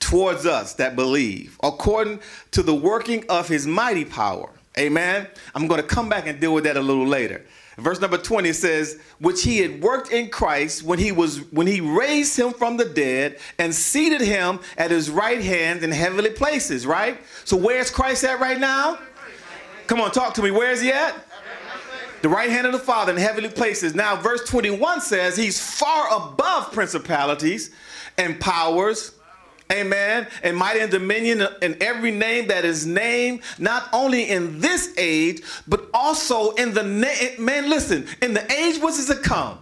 towards 0.00 0.46
us 0.46 0.74
that 0.74 0.96
believe, 0.96 1.56
according 1.62 2.20
to 2.50 2.62
the 2.62 2.74
working 2.74 3.24
of 3.28 3.46
his 3.46 3.66
mighty 3.66 4.04
power. 4.04 4.50
Amen. 4.78 5.28
I'm 5.54 5.68
going 5.68 5.80
to 5.80 5.86
come 5.86 6.08
back 6.08 6.26
and 6.26 6.40
deal 6.40 6.54
with 6.54 6.64
that 6.64 6.76
a 6.76 6.80
little 6.80 7.06
later. 7.06 7.44
Verse 7.80 8.00
number 8.00 8.18
20 8.18 8.52
says, 8.52 9.00
which 9.18 9.42
he 9.42 9.58
had 9.58 9.82
worked 9.82 10.12
in 10.12 10.28
Christ 10.28 10.82
when 10.82 10.98
he 10.98 11.12
was 11.12 11.38
when 11.50 11.66
he 11.66 11.80
raised 11.80 12.38
him 12.38 12.52
from 12.52 12.76
the 12.76 12.84
dead 12.84 13.38
and 13.58 13.74
seated 13.74 14.20
him 14.20 14.60
at 14.76 14.90
his 14.90 15.10
right 15.10 15.40
hand 15.40 15.82
in 15.82 15.90
heavenly 15.90 16.30
places, 16.30 16.86
right? 16.86 17.18
So 17.44 17.56
where's 17.56 17.90
Christ 17.90 18.24
at 18.24 18.40
right 18.40 18.58
now? 18.58 18.98
Come 19.86 20.00
on, 20.00 20.10
talk 20.10 20.34
to 20.34 20.42
me. 20.42 20.50
Where 20.50 20.70
is 20.70 20.80
he 20.80 20.92
at? 20.92 21.14
The 22.22 22.28
right 22.28 22.50
hand 22.50 22.66
of 22.66 22.72
the 22.72 22.78
Father 22.78 23.12
in 23.12 23.18
heavenly 23.18 23.48
places. 23.48 23.94
Now, 23.94 24.14
verse 24.14 24.46
21 24.48 25.00
says 25.00 25.36
he's 25.36 25.60
far 25.60 26.06
above 26.14 26.70
principalities 26.70 27.70
and 28.18 28.38
powers 28.38 29.12
amen, 29.70 30.26
and 30.42 30.56
mighty 30.56 30.80
and 30.80 30.90
dominion 30.90 31.46
in 31.62 31.76
every 31.80 32.10
name 32.10 32.48
that 32.48 32.64
is 32.64 32.86
named, 32.86 33.42
not 33.58 33.88
only 33.92 34.28
in 34.30 34.60
this 34.60 34.92
age, 34.98 35.42
but 35.68 35.88
also 35.94 36.50
in 36.52 36.74
the, 36.74 36.82
na- 36.82 37.42
man, 37.42 37.68
listen, 37.70 38.06
in 38.22 38.34
the 38.34 38.52
age 38.52 38.80
which 38.80 38.94
is 38.94 39.06
to 39.06 39.16
come. 39.16 39.58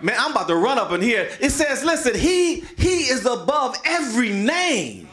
Man, 0.00 0.16
I'm 0.18 0.32
about 0.32 0.48
to 0.48 0.56
run 0.56 0.78
up 0.78 0.92
in 0.92 1.00
here. 1.00 1.28
It 1.40 1.50
says, 1.50 1.84
listen, 1.84 2.14
he, 2.14 2.60
he 2.76 3.04
is 3.04 3.24
above 3.24 3.76
every 3.84 4.30
name. 4.30 5.08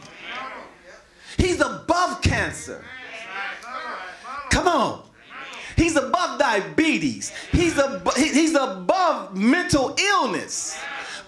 He's 1.38 1.60
above 1.60 2.20
cancer. 2.20 2.84
Come 4.50 4.68
on. 4.68 5.02
He's 5.76 5.96
above 5.96 6.38
diabetes. 6.38 7.32
He's, 7.52 7.78
ab- 7.78 8.12
he's 8.16 8.54
above 8.54 9.34
mental 9.34 9.96
illness. 9.98 10.78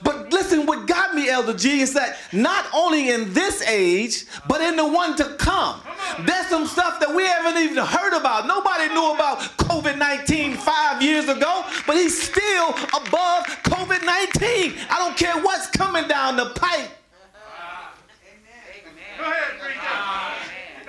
But 0.04 0.32
listen, 0.32 0.66
what 0.66 0.86
got 0.86 1.14
me, 1.14 1.28
Elder 1.28 1.54
G, 1.54 1.80
is 1.80 1.94
that 1.94 2.18
not 2.32 2.66
only 2.74 3.10
in 3.10 3.32
this 3.32 3.66
age, 3.66 4.26
but 4.46 4.60
in 4.60 4.76
the 4.76 4.86
one 4.86 5.16
to 5.16 5.24
come. 5.36 5.80
There's 6.20 6.46
some 6.46 6.66
stuff 6.66 7.00
that 7.00 7.14
we 7.14 7.24
haven't 7.24 7.60
even 7.60 7.78
heard 7.84 8.12
about. 8.16 8.46
Nobody 8.46 8.88
knew 8.88 9.12
about 9.12 9.40
COVID 9.56 9.98
19 9.98 10.56
five 10.58 11.02
years 11.02 11.28
ago, 11.28 11.64
but 11.86 11.96
he's 11.96 12.20
still 12.22 12.70
above 12.70 13.46
COVID 13.64 14.04
19. 14.04 14.74
I 14.90 14.98
don't 14.98 15.16
care 15.16 15.42
what's 15.42 15.66
coming 15.68 16.06
down 16.06 16.36
the 16.36 16.50
pipe. 16.50 16.90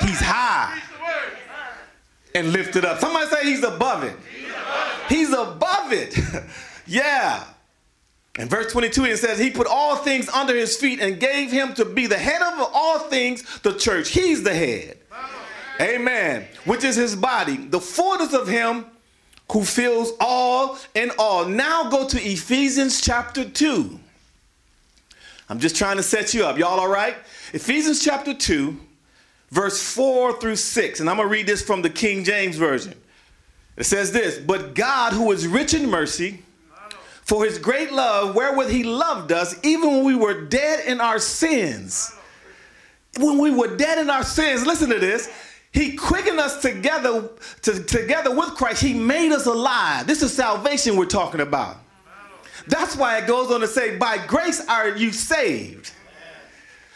He's 0.02 0.20
high 0.20 0.82
and 2.36 2.52
lifted 2.52 2.84
up. 2.84 3.00
Somebody 3.00 3.28
say 3.30 3.44
he's 3.46 3.64
above 3.64 4.04
it. 4.04 4.16
He's 5.08 5.32
above 5.32 5.94
it. 5.94 6.18
yeah. 6.86 7.46
In 8.38 8.50
verse 8.50 8.72
22, 8.72 9.06
it 9.06 9.18
says, 9.18 9.40
He 9.40 9.50
put 9.50 9.68
all 9.68 9.96
things 9.96 10.28
under 10.30 10.56
his 10.56 10.76
feet 10.76 11.00
and 11.00 11.20
gave 11.20 11.52
him 11.52 11.74
to 11.76 11.86
be 11.86 12.06
the 12.06 12.18
head 12.18 12.42
of 12.42 12.70
all 12.74 13.00
things, 13.00 13.60
the 13.60 13.74
church. 13.74 14.10
He's 14.10 14.44
the 14.44 14.54
head. 14.54 14.98
Amen. 15.80 16.46
Which 16.66 16.84
is 16.84 16.96
his 16.96 17.16
body, 17.16 17.58
the 17.58 17.80
fullness 17.80 18.34
of 18.34 18.48
him 18.48 18.86
who 19.52 19.64
fills 19.64 20.12
all 20.20 20.78
in 20.96 21.12
all. 21.18 21.46
Now 21.46 21.90
go 21.90 22.08
to 22.08 22.18
Ephesians 22.22 23.02
chapter 23.02 23.48
2. 23.48 24.00
I'm 25.48 25.60
just 25.60 25.76
trying 25.76 25.98
to 25.98 26.04
set 26.04 26.34
you 26.34 26.46
up. 26.46 26.58
Y'all 26.58 26.80
all 26.80 26.90
right? 26.90 27.16
Ephesians 27.54 28.04
chapter 28.04 28.34
2, 28.34 28.76
verse 29.52 29.82
4 29.94 30.40
through 30.40 30.56
6. 30.56 31.00
And 31.00 31.10
I'm 31.10 31.18
going 31.18 31.28
to 31.28 31.32
read 31.32 31.46
this 31.46 31.62
from 31.62 31.82
the 31.82 31.90
King 31.90 32.24
James 32.24 32.58
Version. 32.58 32.96
It 33.78 33.86
says 33.86 34.12
this 34.12 34.40
But 34.40 34.74
God, 34.74 35.14
who 35.14 35.32
is 35.32 35.46
rich 35.46 35.74
in 35.74 35.90
mercy, 35.90 36.42
for 37.26 37.44
his 37.44 37.58
great 37.58 37.92
love, 37.92 38.36
wherewith 38.36 38.70
he 38.70 38.84
loved 38.84 39.32
us, 39.32 39.56
even 39.64 39.90
when 39.92 40.06
we 40.06 40.16
were 40.16 40.46
dead 40.46 40.86
in 40.86 41.02
our 41.02 41.18
sins. 41.18 42.16
When 43.18 43.40
we 43.40 43.50
were 43.50 43.76
dead 43.76 43.98
in 43.98 44.12
our 44.12 44.24
sins, 44.24 44.66
listen 44.66 44.90
to 44.92 45.00
this. 45.00 45.28
He 45.72 45.96
quickened 45.96 46.40
us 46.40 46.62
together, 46.62 47.30
to, 47.64 47.84
together 47.84 48.34
with 48.34 48.50
Christ. 48.50 48.82
He 48.82 48.94
made 48.94 49.32
us 49.32 49.48
alive. 49.48 50.06
This 50.06 50.22
is 50.22 50.34
salvation 50.34 50.96
we're 50.98 51.06
talking 51.06 51.42
about. 51.42 51.78
That's 52.68 52.96
why 52.96 53.18
it 53.18 53.28
goes 53.28 53.52
on 53.52 53.60
to 53.62 53.68
say, 53.68 53.98
by 53.98 54.24
grace 54.26 54.66
are 54.68 54.90
you 54.90 55.12
saved. 55.12 55.92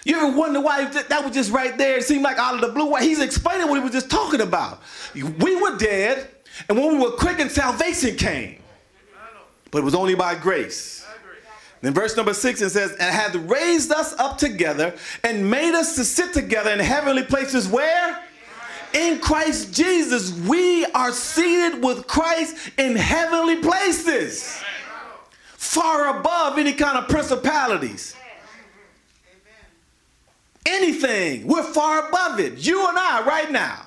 You 0.05 0.15
ever 0.15 0.37
wonder 0.37 0.61
why 0.61 0.85
that 0.85 1.25
was 1.25 1.33
just 1.33 1.51
right 1.51 1.75
there? 1.77 1.97
It 1.97 2.03
seemed 2.03 2.23
like 2.23 2.37
out 2.37 2.53
of 2.53 2.61
the 2.61 2.69
blue. 2.69 2.85
Why 2.85 3.03
he's 3.03 3.19
explaining 3.19 3.67
what 3.67 3.75
he 3.75 3.83
was 3.83 3.91
just 3.91 4.09
talking 4.09 4.41
about. 4.41 4.81
We 5.15 5.59
were 5.59 5.75
dead, 5.77 6.29
and 6.69 6.77
when 6.77 6.97
we 6.97 7.03
were 7.03 7.11
quickened, 7.11 7.51
salvation 7.51 8.15
came 8.15 8.58
but 9.71 9.79
it 9.79 9.83
was 9.83 9.95
only 9.95 10.15
by 10.15 10.35
grace. 10.35 11.05
Then 11.81 11.93
verse 11.93 12.17
number 12.17 12.33
six 12.33 12.61
it 12.61 12.71
says, 12.71 12.91
and 12.91 13.13
hath 13.13 13.35
raised 13.35 13.91
us 13.91 14.13
up 14.19 14.37
together 14.37 14.95
and 15.23 15.49
made 15.49 15.73
us 15.73 15.95
to 15.95 16.03
sit 16.03 16.33
together 16.33 16.71
in 16.71 16.79
heavenly 16.79 17.23
places 17.23 17.67
where? 17.67 18.21
In 18.93 19.19
Christ 19.19 19.73
Jesus, 19.73 20.33
we 20.47 20.85
are 20.87 21.11
seated 21.11 21.83
with 21.83 22.07
Christ 22.07 22.71
in 22.77 22.95
heavenly 22.95 23.57
places, 23.57 24.59
far 25.53 26.19
above 26.19 26.57
any 26.57 26.73
kind 26.73 26.97
of 26.97 27.07
principalities. 27.07 28.15
Anything, 30.65 31.47
we're 31.47 31.63
far 31.63 32.09
above 32.09 32.39
it. 32.39 32.57
You 32.65 32.87
and 32.87 32.97
I, 32.97 33.23
right 33.25 33.51
now. 33.51 33.85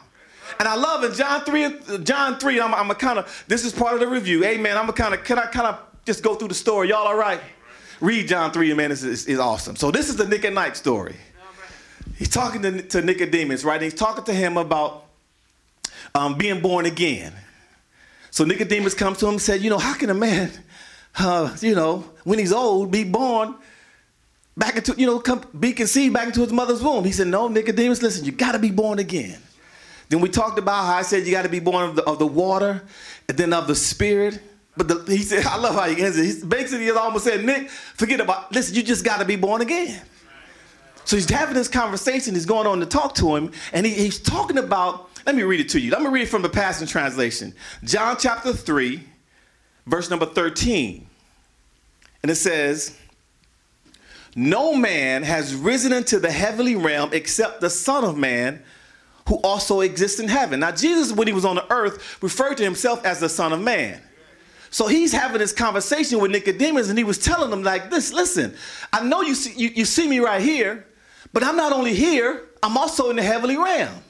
And 0.58 0.68
I 0.68 0.74
love 0.74 1.04
in 1.04 1.14
John 1.14 1.44
3, 1.44 2.02
John 2.04 2.38
3, 2.38 2.60
I'm, 2.60 2.74
I'm 2.74 2.90
a 2.90 2.94
kind 2.94 3.18
of, 3.18 3.44
this 3.48 3.64
is 3.64 3.72
part 3.72 3.94
of 3.94 4.00
the 4.00 4.06
review. 4.06 4.44
Amen. 4.44 4.76
I'm 4.76 4.88
a 4.88 4.92
kind 4.92 5.14
of, 5.14 5.24
can 5.24 5.38
I 5.38 5.46
kind 5.46 5.66
of 5.66 5.78
just 6.04 6.22
go 6.22 6.34
through 6.34 6.48
the 6.48 6.54
story? 6.54 6.88
Y'all 6.88 7.06
all 7.06 7.16
right? 7.16 7.40
Read 8.00 8.28
John 8.28 8.50
3, 8.50 8.74
man, 8.74 8.90
it's, 8.90 9.04
it's, 9.04 9.26
it's 9.26 9.38
awesome. 9.38 9.76
So 9.76 9.90
this 9.90 10.08
is 10.08 10.16
the 10.16 10.26
Nick 10.26 10.44
at 10.44 10.52
Night 10.52 10.76
story. 10.76 11.14
He's 12.16 12.28
talking 12.28 12.62
to, 12.62 12.82
to 12.82 13.02
Nicodemus, 13.02 13.64
right? 13.64 13.76
And 13.76 13.84
he's 13.84 13.94
talking 13.94 14.24
to 14.24 14.32
him 14.32 14.56
about 14.56 15.06
um, 16.14 16.36
being 16.36 16.60
born 16.60 16.86
again. 16.86 17.32
So 18.30 18.44
Nicodemus 18.44 18.94
comes 18.94 19.18
to 19.18 19.26
him 19.26 19.34
and 19.34 19.42
said, 19.42 19.60
you 19.60 19.70
know, 19.70 19.78
how 19.78 19.94
can 19.94 20.10
a 20.10 20.14
man, 20.14 20.50
uh, 21.18 21.54
you 21.60 21.74
know, 21.74 22.04
when 22.24 22.38
he's 22.38 22.52
old, 22.52 22.90
be 22.90 23.04
born 23.04 23.54
back 24.56 24.76
into, 24.76 24.94
you 24.96 25.06
know, 25.06 25.20
come, 25.20 25.44
be 25.58 25.72
conceived 25.72 26.14
back 26.14 26.26
into 26.26 26.40
his 26.40 26.52
mother's 26.52 26.82
womb? 26.82 27.04
He 27.04 27.12
said, 27.12 27.28
no, 27.28 27.48
Nicodemus, 27.48 28.02
listen, 28.02 28.24
you 28.24 28.32
got 28.32 28.52
to 28.52 28.58
be 28.58 28.70
born 28.70 28.98
again. 28.98 29.38
Then 30.08 30.20
we 30.20 30.28
talked 30.28 30.58
about 30.58 30.84
how 30.84 30.94
I 30.94 31.02
said 31.02 31.26
you 31.26 31.32
got 31.32 31.42
to 31.42 31.48
be 31.48 31.60
born 31.60 31.88
of 31.88 31.96
the, 31.96 32.04
of 32.04 32.18
the 32.18 32.26
water 32.26 32.82
and 33.28 33.38
then 33.38 33.52
of 33.52 33.66
the 33.66 33.74
spirit. 33.74 34.40
But 34.76 34.88
the, 34.88 35.04
he 35.06 35.22
said, 35.22 35.44
I 35.46 35.56
love 35.56 35.74
how 35.74 35.88
he 35.88 36.02
ends 36.02 36.18
it. 36.18 36.48
Basically 36.48 36.84
he 36.84 36.90
almost 36.90 37.24
said, 37.24 37.44
Nick, 37.44 37.70
forget 37.70 38.20
about, 38.20 38.52
listen, 38.52 38.74
you 38.74 38.82
just 38.82 39.04
got 39.04 39.18
to 39.18 39.24
be 39.24 39.36
born 39.36 39.60
again. 39.60 40.00
So 41.04 41.16
he's 41.16 41.28
having 41.28 41.54
this 41.54 41.68
conversation. 41.68 42.34
He's 42.34 42.46
going 42.46 42.66
on 42.66 42.80
to 42.80 42.86
talk 42.86 43.14
to 43.16 43.34
him. 43.34 43.52
And 43.72 43.84
he, 43.84 43.92
he's 43.92 44.20
talking 44.20 44.58
about, 44.58 45.10
let 45.26 45.34
me 45.34 45.42
read 45.42 45.60
it 45.60 45.68
to 45.70 45.80
you. 45.80 45.90
Let 45.90 46.02
me 46.02 46.08
read 46.08 46.22
it 46.22 46.28
from 46.28 46.42
the 46.42 46.48
Passion 46.48 46.86
Translation. 46.86 47.54
John 47.84 48.16
chapter 48.18 48.52
3, 48.52 49.02
verse 49.86 50.10
number 50.10 50.26
13. 50.26 51.06
And 52.22 52.30
it 52.30 52.36
says, 52.36 52.96
No 54.36 54.74
man 54.74 55.22
has 55.22 55.54
risen 55.54 55.92
into 55.92 56.18
the 56.18 56.30
heavenly 56.30 56.76
realm 56.76 57.10
except 57.12 57.60
the 57.60 57.70
Son 57.70 58.04
of 58.04 58.16
Man 58.16 58.62
who 59.28 59.36
also 59.36 59.80
exists 59.80 60.20
in 60.20 60.28
heaven. 60.28 60.60
Now, 60.60 60.72
Jesus, 60.72 61.12
when 61.12 61.26
he 61.26 61.32
was 61.32 61.44
on 61.44 61.56
the 61.56 61.72
earth, 61.72 62.22
referred 62.22 62.56
to 62.56 62.64
himself 62.64 63.04
as 63.04 63.20
the 63.20 63.28
Son 63.28 63.52
of 63.52 63.60
Man. 63.60 64.00
So 64.70 64.86
he's 64.86 65.12
having 65.12 65.38
this 65.38 65.52
conversation 65.52 66.18
with 66.18 66.30
Nicodemus, 66.30 66.88
and 66.88 66.96
he 66.96 67.04
was 67.04 67.18
telling 67.18 67.52
him 67.52 67.62
like 67.62 67.90
this: 67.90 68.12
Listen, 68.12 68.54
I 68.92 69.04
know 69.04 69.20
you 69.20 69.34
see, 69.34 69.52
you, 69.54 69.68
you 69.68 69.84
see 69.84 70.08
me 70.08 70.18
right 70.18 70.40
here, 70.40 70.86
but 71.32 71.44
I'm 71.44 71.56
not 71.56 71.72
only 71.72 71.94
here; 71.94 72.44
I'm 72.62 72.78
also 72.78 73.10
in 73.10 73.16
the 73.16 73.22
heavenly 73.22 73.56
realm. 73.56 74.02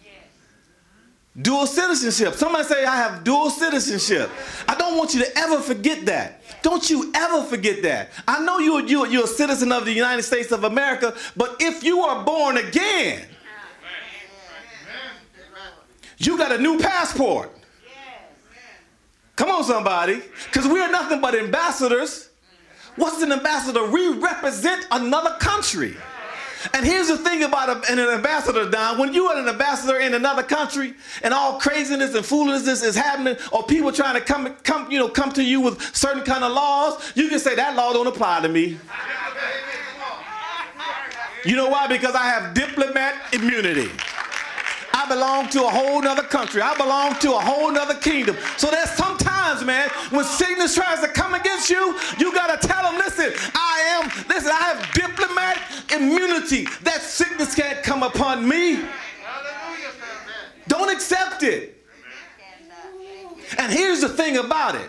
Dual 1.40 1.66
citizenship. 1.66 2.34
Somebody 2.34 2.64
say, 2.64 2.84
I 2.84 2.96
have 2.96 3.24
dual 3.24 3.48
citizenship. 3.48 4.30
I 4.68 4.74
don't 4.74 4.98
want 4.98 5.14
you 5.14 5.24
to 5.24 5.38
ever 5.38 5.60
forget 5.60 6.04
that. 6.04 6.42
Don't 6.62 6.88
you 6.90 7.10
ever 7.14 7.42
forget 7.44 7.82
that. 7.82 8.10
I 8.28 8.44
know 8.44 8.58
you're, 8.58 8.86
you're, 8.86 9.06
you're 9.06 9.24
a 9.24 9.28
citizen 9.28 9.72
of 9.72 9.86
the 9.86 9.92
United 9.92 10.24
States 10.24 10.52
of 10.52 10.64
America, 10.64 11.16
but 11.34 11.56
if 11.58 11.82
you 11.82 12.00
are 12.00 12.22
born 12.22 12.58
again, 12.58 13.26
you 16.26 16.36
got 16.36 16.52
a 16.52 16.58
new 16.58 16.78
passport. 16.78 17.50
Come 19.36 19.50
on, 19.50 19.64
somebody. 19.64 20.22
Because 20.46 20.68
we 20.68 20.80
are 20.80 20.90
nothing 20.90 21.20
but 21.20 21.34
ambassadors. 21.34 22.30
What's 22.96 23.22
an 23.22 23.32
ambassador? 23.32 23.90
We 23.90 24.08
represent 24.18 24.86
another 24.90 25.36
country. 25.40 25.96
And 26.74 26.86
here's 26.86 27.08
the 27.08 27.18
thing 27.18 27.42
about 27.42 27.90
an 27.90 27.98
ambassador, 27.98 28.70
Don. 28.70 28.98
When 28.98 29.12
you 29.12 29.26
are 29.26 29.36
an 29.36 29.48
ambassador 29.48 29.98
in 29.98 30.14
another 30.14 30.42
country 30.42 30.94
and 31.22 31.34
all 31.34 31.58
craziness 31.58 32.14
and 32.14 32.24
foolishness 32.24 32.82
is 32.82 32.94
happening, 32.94 33.36
or 33.50 33.64
people 33.64 33.90
trying 33.90 34.14
to 34.14 34.20
come, 34.20 34.54
come, 34.62 34.90
you 34.90 34.98
know, 34.98 35.08
come 35.08 35.32
to 35.32 35.42
you 35.42 35.60
with 35.60 35.82
certain 35.94 36.22
kind 36.22 36.44
of 36.44 36.52
laws, 36.52 37.12
you 37.16 37.28
can 37.28 37.40
say 37.40 37.56
that 37.56 37.74
law 37.74 37.92
don't 37.92 38.06
apply 38.06 38.42
to 38.42 38.48
me. 38.48 38.78
You 41.44 41.56
know 41.56 41.68
why? 41.68 41.88
Because 41.88 42.14
I 42.14 42.22
have 42.22 42.54
diplomat 42.54 43.34
immunity. 43.34 43.90
I 44.94 45.08
belong 45.08 45.48
to 45.50 45.64
a 45.64 45.70
whole 45.70 46.02
nother 46.02 46.22
country. 46.22 46.60
I 46.62 46.76
belong 46.76 47.14
to 47.20 47.32
a 47.32 47.40
whole 47.40 47.70
nother 47.70 47.94
kingdom. 47.94 48.36
So 48.56 48.70
there's 48.70 48.90
sometimes, 48.90 49.64
man, 49.64 49.88
when 50.10 50.24
sickness 50.24 50.74
tries 50.74 51.00
to 51.00 51.08
come 51.08 51.34
against 51.34 51.70
you, 51.70 51.98
you 52.18 52.32
got 52.32 52.60
to 52.60 52.66
tell 52.66 52.82
them, 52.82 52.96
listen, 52.96 53.32
I 53.54 54.00
am, 54.02 54.26
listen, 54.28 54.50
I 54.50 54.74
have 54.74 54.92
diplomatic 54.92 55.92
immunity. 55.92 56.66
That 56.82 57.00
sickness 57.00 57.54
can't 57.54 57.82
come 57.82 58.02
upon 58.02 58.46
me. 58.48 58.80
Don't 60.68 60.90
accept 60.90 61.42
it. 61.42 61.84
And 63.58 63.72
here's 63.72 64.00
the 64.00 64.08
thing 64.08 64.36
about 64.36 64.74
it. 64.74 64.88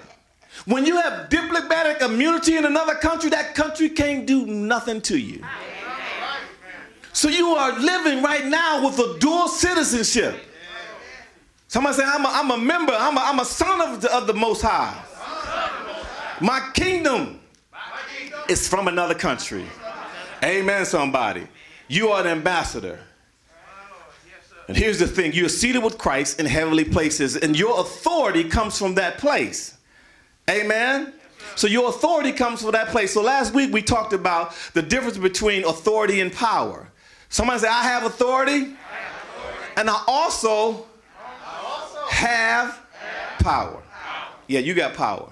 When 0.66 0.86
you 0.86 0.98
have 0.98 1.30
diplomatic 1.30 2.02
immunity 2.02 2.56
in 2.56 2.66
another 2.66 2.96
country, 2.96 3.30
that 3.32 3.56
country 3.56 3.90
can't 3.90 4.26
do 4.26 4.46
nothing 4.46 5.02
to 5.02 5.18
you. 5.18 5.44
So 7.14 7.30
you 7.30 7.50
are 7.50 7.80
living 7.80 8.24
right 8.24 8.46
now 8.46 8.84
with 8.84 8.98
a 9.00 9.18
dual 9.20 9.48
citizenship. 9.48 10.36
Somebody 11.68 11.98
say, 11.98 12.04
I'm 12.06 12.26
a, 12.26 12.30
I'm 12.30 12.52
a 12.52 12.58
member, 12.58 12.94
I'm 12.94 13.18
a, 13.18 13.22
I'm 13.22 13.40
a 13.40 13.46
son 13.46 13.82
of 13.82 14.02
the, 14.02 14.16
of 14.16 14.28
the 14.28 14.34
Most 14.34 14.62
High. 14.62 15.00
My 16.42 16.70
kingdom 16.74 17.40
is 18.50 18.68
from 18.68 18.88
another 18.88 19.16
country. 19.16 19.66
Amen, 20.44 20.86
somebody. 20.86 21.48
You 21.88 22.10
are 22.10 22.22
an 22.22 22.28
ambassador. 22.28 23.00
And 24.68 24.76
here's 24.76 25.00
the 25.00 25.08
thing 25.08 25.34
you're 25.34 25.50
seated 25.50 25.84
with 25.84 25.98
Christ 25.98 26.40
in 26.40 26.46
heavenly 26.46 26.84
places, 26.84 27.36
and 27.36 27.58
your 27.58 27.80
authority 27.80 28.46
comes 28.46 28.78
from 28.78 28.96
that 28.96 29.18
place. 29.18 29.78
Amen? 30.50 31.14
So 31.56 31.68
your 31.68 31.90
authority 31.90 32.32
comes 32.32 32.62
from 32.62 32.72
that 32.72 32.88
place. 32.88 33.14
So 33.14 33.22
last 33.22 33.54
week 33.54 33.72
we 33.72 33.82
talked 33.82 34.14
about 34.14 34.54
the 34.74 34.82
difference 34.82 35.18
between 35.18 35.64
authority 35.66 36.20
and 36.20 36.32
power. 36.32 36.90
Somebody 37.34 37.62
say, 37.62 37.68
I 37.68 37.82
have 37.86 38.04
authority, 38.04 38.76
and 39.76 39.90
I 39.90 40.04
also, 40.08 40.86
have 42.12 42.80
power. 43.40 43.72
power. 43.72 43.84
Yeah, 44.46 44.60
you 44.60 44.76
got 44.76 44.94
power. 44.94 45.32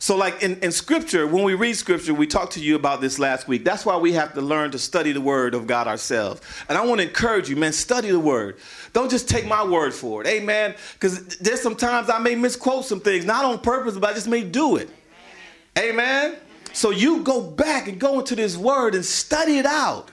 So, 0.00 0.16
like 0.16 0.42
in, 0.42 0.58
in 0.64 0.72
scripture, 0.72 1.28
when 1.28 1.44
we 1.44 1.54
read 1.54 1.74
scripture, 1.74 2.12
we 2.12 2.26
talked 2.26 2.54
to 2.54 2.60
you 2.60 2.74
about 2.74 3.00
this 3.00 3.20
last 3.20 3.46
week. 3.46 3.64
That's 3.64 3.86
why 3.86 3.96
we 3.98 4.14
have 4.14 4.34
to 4.34 4.40
learn 4.40 4.72
to 4.72 4.80
study 4.80 5.12
the 5.12 5.20
word 5.20 5.54
of 5.54 5.68
God 5.68 5.86
ourselves. 5.86 6.40
And 6.68 6.76
I 6.76 6.84
want 6.84 7.00
to 7.00 7.06
encourage 7.06 7.48
you, 7.48 7.54
man, 7.54 7.72
study 7.72 8.10
the 8.10 8.18
word. 8.18 8.58
Don't 8.92 9.08
just 9.08 9.28
take 9.28 9.46
my 9.46 9.62
word 9.62 9.94
for 9.94 10.22
it. 10.22 10.26
Amen. 10.26 10.74
Because 10.94 11.38
there's 11.38 11.60
sometimes 11.60 12.10
I 12.10 12.18
may 12.18 12.34
misquote 12.34 12.84
some 12.84 12.98
things, 12.98 13.24
not 13.24 13.44
on 13.44 13.60
purpose, 13.60 13.94
but 13.96 14.10
I 14.10 14.12
just 14.12 14.26
may 14.26 14.42
do 14.42 14.74
it. 14.74 14.90
Amen. 15.78 16.00
Amen. 16.00 16.36
So 16.72 16.90
you 16.90 17.22
go 17.22 17.40
back 17.40 17.86
and 17.86 18.00
go 18.00 18.18
into 18.18 18.34
this 18.34 18.56
word 18.56 18.96
and 18.96 19.04
study 19.04 19.58
it 19.58 19.66
out. 19.66 20.10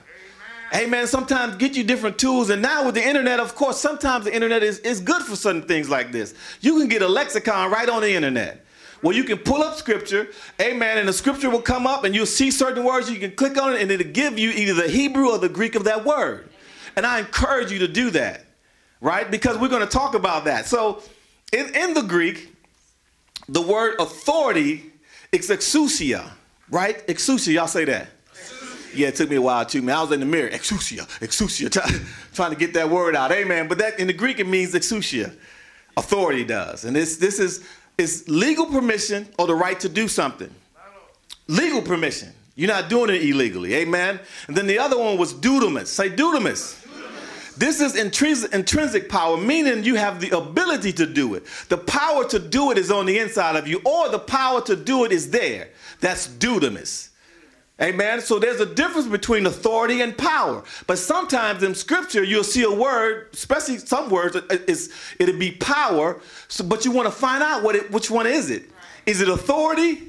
Amen. 0.72 1.06
Sometimes 1.06 1.56
get 1.56 1.76
you 1.76 1.84
different 1.84 2.18
tools. 2.18 2.50
And 2.50 2.62
now 2.62 2.86
with 2.86 2.94
the 2.94 3.06
internet, 3.06 3.40
of 3.40 3.54
course, 3.54 3.78
sometimes 3.80 4.24
the 4.24 4.34
internet 4.34 4.62
is, 4.62 4.78
is 4.80 5.00
good 5.00 5.22
for 5.22 5.36
certain 5.36 5.62
things 5.62 5.88
like 5.88 6.12
this. 6.12 6.34
You 6.60 6.78
can 6.78 6.88
get 6.88 7.02
a 7.02 7.08
lexicon 7.08 7.70
right 7.70 7.88
on 7.88 8.02
the 8.02 8.12
internet 8.12 8.64
where 9.00 9.14
you 9.14 9.24
can 9.24 9.36
pull 9.36 9.62
up 9.62 9.76
scripture, 9.76 10.28
amen, 10.60 10.96
and 10.96 11.06
the 11.06 11.12
scripture 11.12 11.50
will 11.50 11.60
come 11.60 11.86
up 11.86 12.04
and 12.04 12.14
you'll 12.14 12.24
see 12.24 12.50
certain 12.50 12.82
words. 12.84 13.10
You 13.10 13.18
can 13.18 13.32
click 13.32 13.60
on 13.60 13.74
it 13.74 13.82
and 13.82 13.90
it'll 13.90 14.10
give 14.10 14.38
you 14.38 14.50
either 14.50 14.72
the 14.72 14.88
Hebrew 14.88 15.28
or 15.28 15.36
the 15.36 15.48
Greek 15.48 15.74
of 15.74 15.84
that 15.84 16.06
word. 16.06 16.48
And 16.96 17.04
I 17.04 17.18
encourage 17.18 17.70
you 17.70 17.80
to 17.80 17.88
do 17.88 18.10
that, 18.12 18.46
right? 19.02 19.30
Because 19.30 19.58
we're 19.58 19.68
going 19.68 19.86
to 19.86 19.92
talk 19.92 20.14
about 20.14 20.46
that. 20.46 20.64
So 20.66 21.02
in, 21.52 21.74
in 21.74 21.92
the 21.92 22.02
Greek, 22.02 22.54
the 23.48 23.60
word 23.60 23.96
authority 24.00 24.90
is 25.32 25.50
exousia, 25.50 26.30
right? 26.70 27.06
Exousia, 27.06 27.52
y'all 27.52 27.66
say 27.66 27.84
that. 27.84 28.08
Yeah, 28.96 29.08
it 29.08 29.16
took 29.16 29.30
me 29.30 29.36
a 29.36 29.42
while 29.42 29.64
too, 29.64 29.82
man. 29.82 29.96
I 29.96 30.02
was 30.02 30.12
in 30.12 30.20
the 30.20 30.26
mirror, 30.26 30.50
exousia, 30.50 31.06
exousia, 31.20 31.70
try, 31.70 31.88
trying 32.32 32.50
to 32.50 32.56
get 32.56 32.74
that 32.74 32.88
word 32.88 33.16
out. 33.16 33.32
Amen. 33.32 33.68
But 33.68 33.78
that 33.78 33.98
in 33.98 34.06
the 34.06 34.12
Greek 34.12 34.38
it 34.38 34.46
means 34.46 34.74
exousia. 34.74 35.34
Authority 35.96 36.44
does. 36.44 36.84
And 36.84 36.94
this 36.96 37.16
this 37.16 37.38
is 37.38 37.66
is 37.98 38.28
legal 38.28 38.66
permission 38.66 39.28
or 39.38 39.46
the 39.46 39.54
right 39.54 39.78
to 39.80 39.88
do 39.88 40.08
something. 40.08 40.50
Legal 41.46 41.82
permission. 41.82 42.32
You're 42.56 42.68
not 42.68 42.88
doing 42.88 43.10
it 43.10 43.22
illegally. 43.22 43.74
Amen. 43.74 44.20
And 44.46 44.56
then 44.56 44.66
the 44.66 44.78
other 44.78 44.98
one 44.98 45.18
was 45.18 45.34
dunamis. 45.34 45.88
Say 45.88 46.08
dunamis. 46.08 46.80
This 47.56 47.80
is 47.80 47.94
intrinsic, 47.96 48.52
intrinsic 48.52 49.08
power, 49.08 49.36
meaning 49.36 49.84
you 49.84 49.94
have 49.94 50.20
the 50.20 50.36
ability 50.36 50.92
to 50.94 51.06
do 51.06 51.34
it. 51.34 51.44
The 51.68 51.78
power 51.78 52.26
to 52.28 52.38
do 52.38 52.72
it 52.72 52.78
is 52.78 52.90
on 52.90 53.06
the 53.06 53.18
inside 53.18 53.54
of 53.54 53.68
you, 53.68 53.80
or 53.84 54.08
the 54.08 54.18
power 54.18 54.60
to 54.62 54.74
do 54.74 55.04
it 55.04 55.12
is 55.12 55.30
there. 55.30 55.68
That's 56.00 56.26
dunamis. 56.26 57.10
Amen. 57.82 58.20
So 58.20 58.38
there's 58.38 58.60
a 58.60 58.66
difference 58.66 59.08
between 59.08 59.46
authority 59.46 60.00
and 60.00 60.16
power. 60.16 60.62
But 60.86 60.96
sometimes 60.98 61.64
in 61.64 61.74
scripture, 61.74 62.22
you'll 62.22 62.44
see 62.44 62.62
a 62.62 62.70
word, 62.70 63.30
especially 63.32 63.78
some 63.78 64.10
words, 64.10 64.36
is 64.68 64.92
it'll 65.18 65.38
be 65.38 65.50
power. 65.52 66.20
So, 66.46 66.62
but 66.62 66.84
you 66.84 66.92
want 66.92 67.06
to 67.06 67.12
find 67.12 67.42
out 67.42 67.64
what 67.64 67.74
it, 67.74 67.90
which 67.90 68.10
one 68.10 68.26
is 68.26 68.50
it? 68.50 68.70
Is 69.06 69.20
it 69.20 69.28
authority 69.28 70.02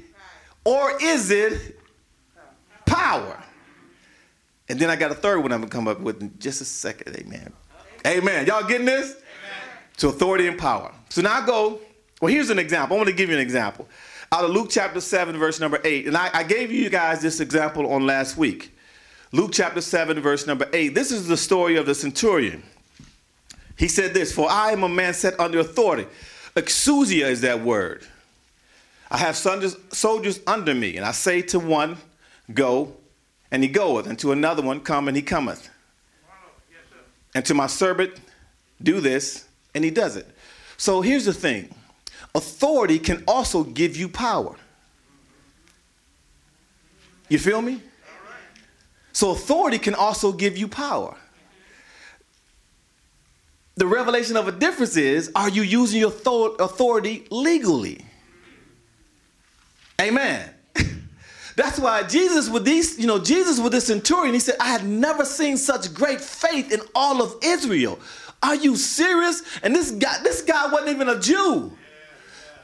or 0.64 0.96
is 1.02 1.30
it 1.30 1.80
power? 2.84 3.42
And 4.68 4.78
then 4.78 4.88
I 4.88 4.94
got 4.94 5.10
a 5.10 5.14
third 5.14 5.40
one 5.40 5.52
I'm 5.52 5.60
gonna 5.60 5.70
come 5.70 5.88
up 5.88 6.00
with 6.00 6.20
in 6.22 6.32
just 6.38 6.60
a 6.60 6.64
second. 6.64 7.16
Amen. 7.16 7.52
Amen. 8.06 8.46
Y'all 8.46 8.66
getting 8.66 8.86
this? 8.86 9.10
Amen. 9.10 9.78
To 9.98 10.08
authority 10.08 10.46
and 10.46 10.56
power. 10.56 10.92
So 11.08 11.20
now 11.20 11.42
I 11.42 11.46
go. 11.46 11.80
Well, 12.20 12.32
here's 12.32 12.50
an 12.50 12.58
example. 12.58 12.96
I 12.96 12.98
want 12.98 13.08
to 13.08 13.14
give 13.14 13.28
you 13.28 13.34
an 13.34 13.42
example 13.42 13.88
out 14.32 14.44
of 14.44 14.50
Luke 14.50 14.68
chapter 14.70 15.00
7, 15.00 15.36
verse 15.38 15.60
number 15.60 15.80
8. 15.82 16.08
And 16.08 16.16
I, 16.16 16.30
I 16.32 16.42
gave 16.42 16.72
you 16.72 16.90
guys 16.90 17.22
this 17.22 17.40
example 17.40 17.92
on 17.92 18.06
last 18.06 18.36
week. 18.36 18.76
Luke 19.32 19.50
chapter 19.52 19.80
7, 19.80 20.20
verse 20.20 20.46
number 20.46 20.68
8. 20.72 20.94
This 20.94 21.12
is 21.12 21.28
the 21.28 21.36
story 21.36 21.76
of 21.76 21.86
the 21.86 21.94
centurion. 21.94 22.62
He 23.76 23.88
said 23.88 24.14
this 24.14 24.32
For 24.32 24.50
I 24.50 24.72
am 24.72 24.82
a 24.82 24.88
man 24.88 25.14
set 25.14 25.38
under 25.38 25.58
authority. 25.60 26.06
Exousia 26.54 27.28
is 27.28 27.42
that 27.42 27.60
word. 27.60 28.06
I 29.10 29.18
have 29.18 29.36
soldiers 29.36 30.40
under 30.46 30.74
me, 30.74 30.96
and 30.96 31.04
I 31.04 31.12
say 31.12 31.42
to 31.42 31.60
one, 31.60 31.96
Go, 32.52 32.96
and 33.50 33.62
he 33.62 33.68
goeth, 33.68 34.06
and 34.06 34.18
to 34.20 34.32
another 34.32 34.62
one, 34.62 34.80
Come, 34.80 35.06
and 35.08 35.16
he 35.16 35.22
cometh. 35.22 35.70
And 37.34 37.44
to 37.44 37.54
my 37.54 37.66
servant, 37.66 38.14
Do 38.82 39.00
this, 39.00 39.46
and 39.74 39.84
he 39.84 39.90
does 39.90 40.16
it. 40.16 40.26
So 40.76 41.02
here's 41.02 41.26
the 41.26 41.32
thing 41.32 41.72
authority 42.36 42.98
can 42.98 43.24
also 43.26 43.64
give 43.64 43.96
you 43.96 44.08
power. 44.08 44.54
You 47.28 47.38
feel 47.38 47.62
me? 47.62 47.80
So 49.12 49.30
authority 49.30 49.78
can 49.78 49.94
also 49.94 50.32
give 50.32 50.58
you 50.58 50.68
power. 50.68 51.16
The 53.76 53.86
revelation 53.86 54.36
of 54.36 54.48
a 54.48 54.52
difference 54.52 54.96
is 54.96 55.30
are 55.34 55.48
you 55.48 55.62
using 55.62 56.00
your 56.00 56.12
authority 56.60 57.26
legally? 57.30 58.04
Amen. 60.00 60.50
That's 61.56 61.78
why 61.78 62.02
Jesus 62.02 62.50
with 62.50 62.64
these, 62.64 62.98
you 62.98 63.06
know, 63.06 63.18
Jesus 63.18 63.58
with 63.58 63.72
this 63.72 63.86
centurion, 63.86 64.34
he 64.34 64.40
said, 64.40 64.56
I 64.60 64.68
had 64.68 64.84
never 64.84 65.24
seen 65.24 65.56
such 65.56 65.92
great 65.94 66.20
faith 66.20 66.70
in 66.70 66.80
all 66.94 67.22
of 67.22 67.34
Israel. 67.42 67.98
Are 68.42 68.54
you 68.54 68.76
serious? 68.76 69.42
And 69.62 69.74
this 69.74 69.90
guy, 69.90 70.22
this 70.22 70.42
guy 70.42 70.66
wasn't 70.70 70.90
even 70.90 71.08
a 71.08 71.18
Jew. 71.18 71.72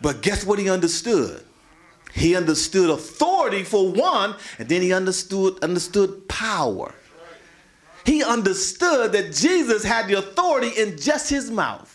But 0.02 0.20
guess 0.20 0.44
what 0.44 0.58
he 0.58 0.68
understood? 0.68 1.44
He 2.12 2.36
understood 2.36 2.90
authority 2.90 3.64
for 3.64 3.90
one, 3.90 4.36
and 4.58 4.68
then 4.68 4.82
he 4.82 4.92
understood 4.92 5.62
understood 5.62 6.28
power. 6.28 6.94
He 8.04 8.22
understood 8.22 9.12
that 9.12 9.32
Jesus 9.32 9.84
had 9.84 10.08
the 10.08 10.14
authority 10.14 10.68
in 10.80 10.98
just 10.98 11.30
his 11.30 11.50
mouth. 11.50 11.88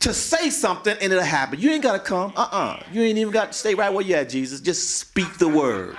To 0.00 0.12
say 0.12 0.50
something 0.50 0.94
and 1.00 1.12
it'll 1.12 1.24
happen. 1.24 1.58
You 1.58 1.70
ain't 1.70 1.82
gotta 1.82 1.98
come. 1.98 2.32
Uh-uh. 2.36 2.82
You 2.92 3.02
ain't 3.02 3.18
even 3.18 3.32
got 3.32 3.52
to 3.52 3.58
stay 3.58 3.74
right 3.74 3.92
where 3.92 4.04
you 4.04 4.14
at, 4.14 4.28
Jesus. 4.28 4.60
Just 4.60 4.98
speak 4.98 5.38
the 5.38 5.48
word. 5.48 5.96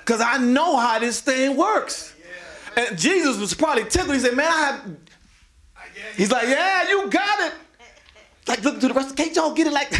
Because 0.00 0.20
I 0.20 0.38
know 0.38 0.76
how 0.76 0.98
this 0.98 1.20
thing 1.20 1.56
works. 1.56 2.14
And 2.76 2.98
Jesus 2.98 3.38
was 3.38 3.54
probably 3.54 3.84
tickled. 3.84 4.14
He 4.14 4.20
said, 4.20 4.34
Man, 4.34 4.46
I 4.46 4.66
have. 4.66 4.96
He's 6.16 6.32
like, 6.32 6.48
Yeah, 6.48 6.88
you 6.88 7.08
got 7.10 7.40
it. 7.46 7.52
Like 8.48 8.62
look 8.64 8.80
to 8.80 8.88
the 8.88 8.94
rest. 8.94 9.16
Can't 9.16 9.34
y'all 9.34 9.54
get 9.54 9.66
it? 9.66 9.72
Like, 9.72 9.92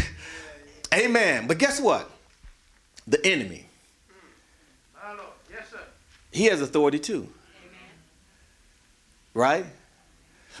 Amen. 0.93 1.47
But 1.47 1.57
guess 1.57 1.79
what? 1.79 2.09
The 3.07 3.25
enemy. 3.25 3.65
Yes, 5.51 5.69
sir. 5.71 5.79
He 6.31 6.45
has 6.45 6.61
authority 6.61 6.99
too. 6.99 7.27
Amen. 7.27 7.89
Right? 9.33 9.65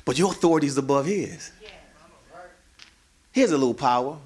But 0.05 0.17
your 0.17 0.31
authority 0.31 0.67
is 0.67 0.77
above 0.77 1.05
his. 1.05 1.51
Yeah. 1.61 1.69
He 3.33 3.41
has 3.41 3.51
a 3.51 3.57
little 3.57 3.73
power. 3.73 4.17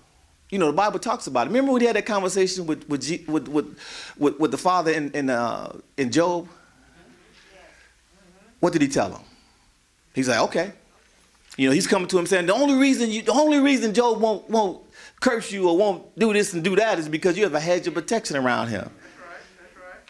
You 0.49 0.59
know, 0.59 0.67
the 0.67 0.73
Bible 0.73 0.99
talks 0.99 1.27
about 1.27 1.47
it. 1.47 1.49
Remember 1.49 1.71
when 1.71 1.81
he 1.81 1.87
had 1.87 1.95
that 1.95 2.05
conversation 2.05 2.67
with 2.67 2.87
with 2.87 3.01
G, 3.01 3.23
with, 3.27 3.47
with, 3.47 3.77
with, 4.17 4.39
with, 4.39 4.51
the 4.51 4.57
father 4.57 4.91
in 4.91 5.11
in, 5.11 5.29
uh, 5.29 5.77
in 5.97 6.11
Job? 6.11 6.45
Mm-hmm. 6.45 6.51
Mm-hmm. 6.51 8.49
What 8.59 8.73
did 8.73 8.81
he 8.81 8.87
tell 8.87 9.11
him? 9.11 9.21
He's 10.13 10.29
like, 10.29 10.39
okay, 10.39 10.71
you 11.57 11.67
know, 11.67 11.73
he's 11.73 11.87
coming 11.87 12.07
to 12.07 12.17
him 12.17 12.25
saying 12.27 12.45
the 12.45 12.53
only 12.53 12.75
reason 12.75 13.09
you, 13.09 13.23
the 13.23 13.33
only 13.33 13.59
reason 13.59 13.93
Job 13.93 14.21
won't 14.21 14.49
won't 14.49 14.81
curse 15.19 15.51
you 15.51 15.67
or 15.67 15.75
won't 15.75 16.17
do 16.17 16.31
this 16.31 16.53
and 16.53 16.63
do 16.63 16.75
that 16.75 16.99
is 16.99 17.09
because 17.09 17.37
you 17.37 17.43
have 17.43 17.55
a 17.55 17.59
hedge 17.59 17.87
of 17.87 17.95
protection 17.95 18.37
around 18.37 18.67
him. 18.67 18.81
That's 18.81 19.19
right. 19.19 19.39
That's 19.59 19.75
right. 19.75 20.01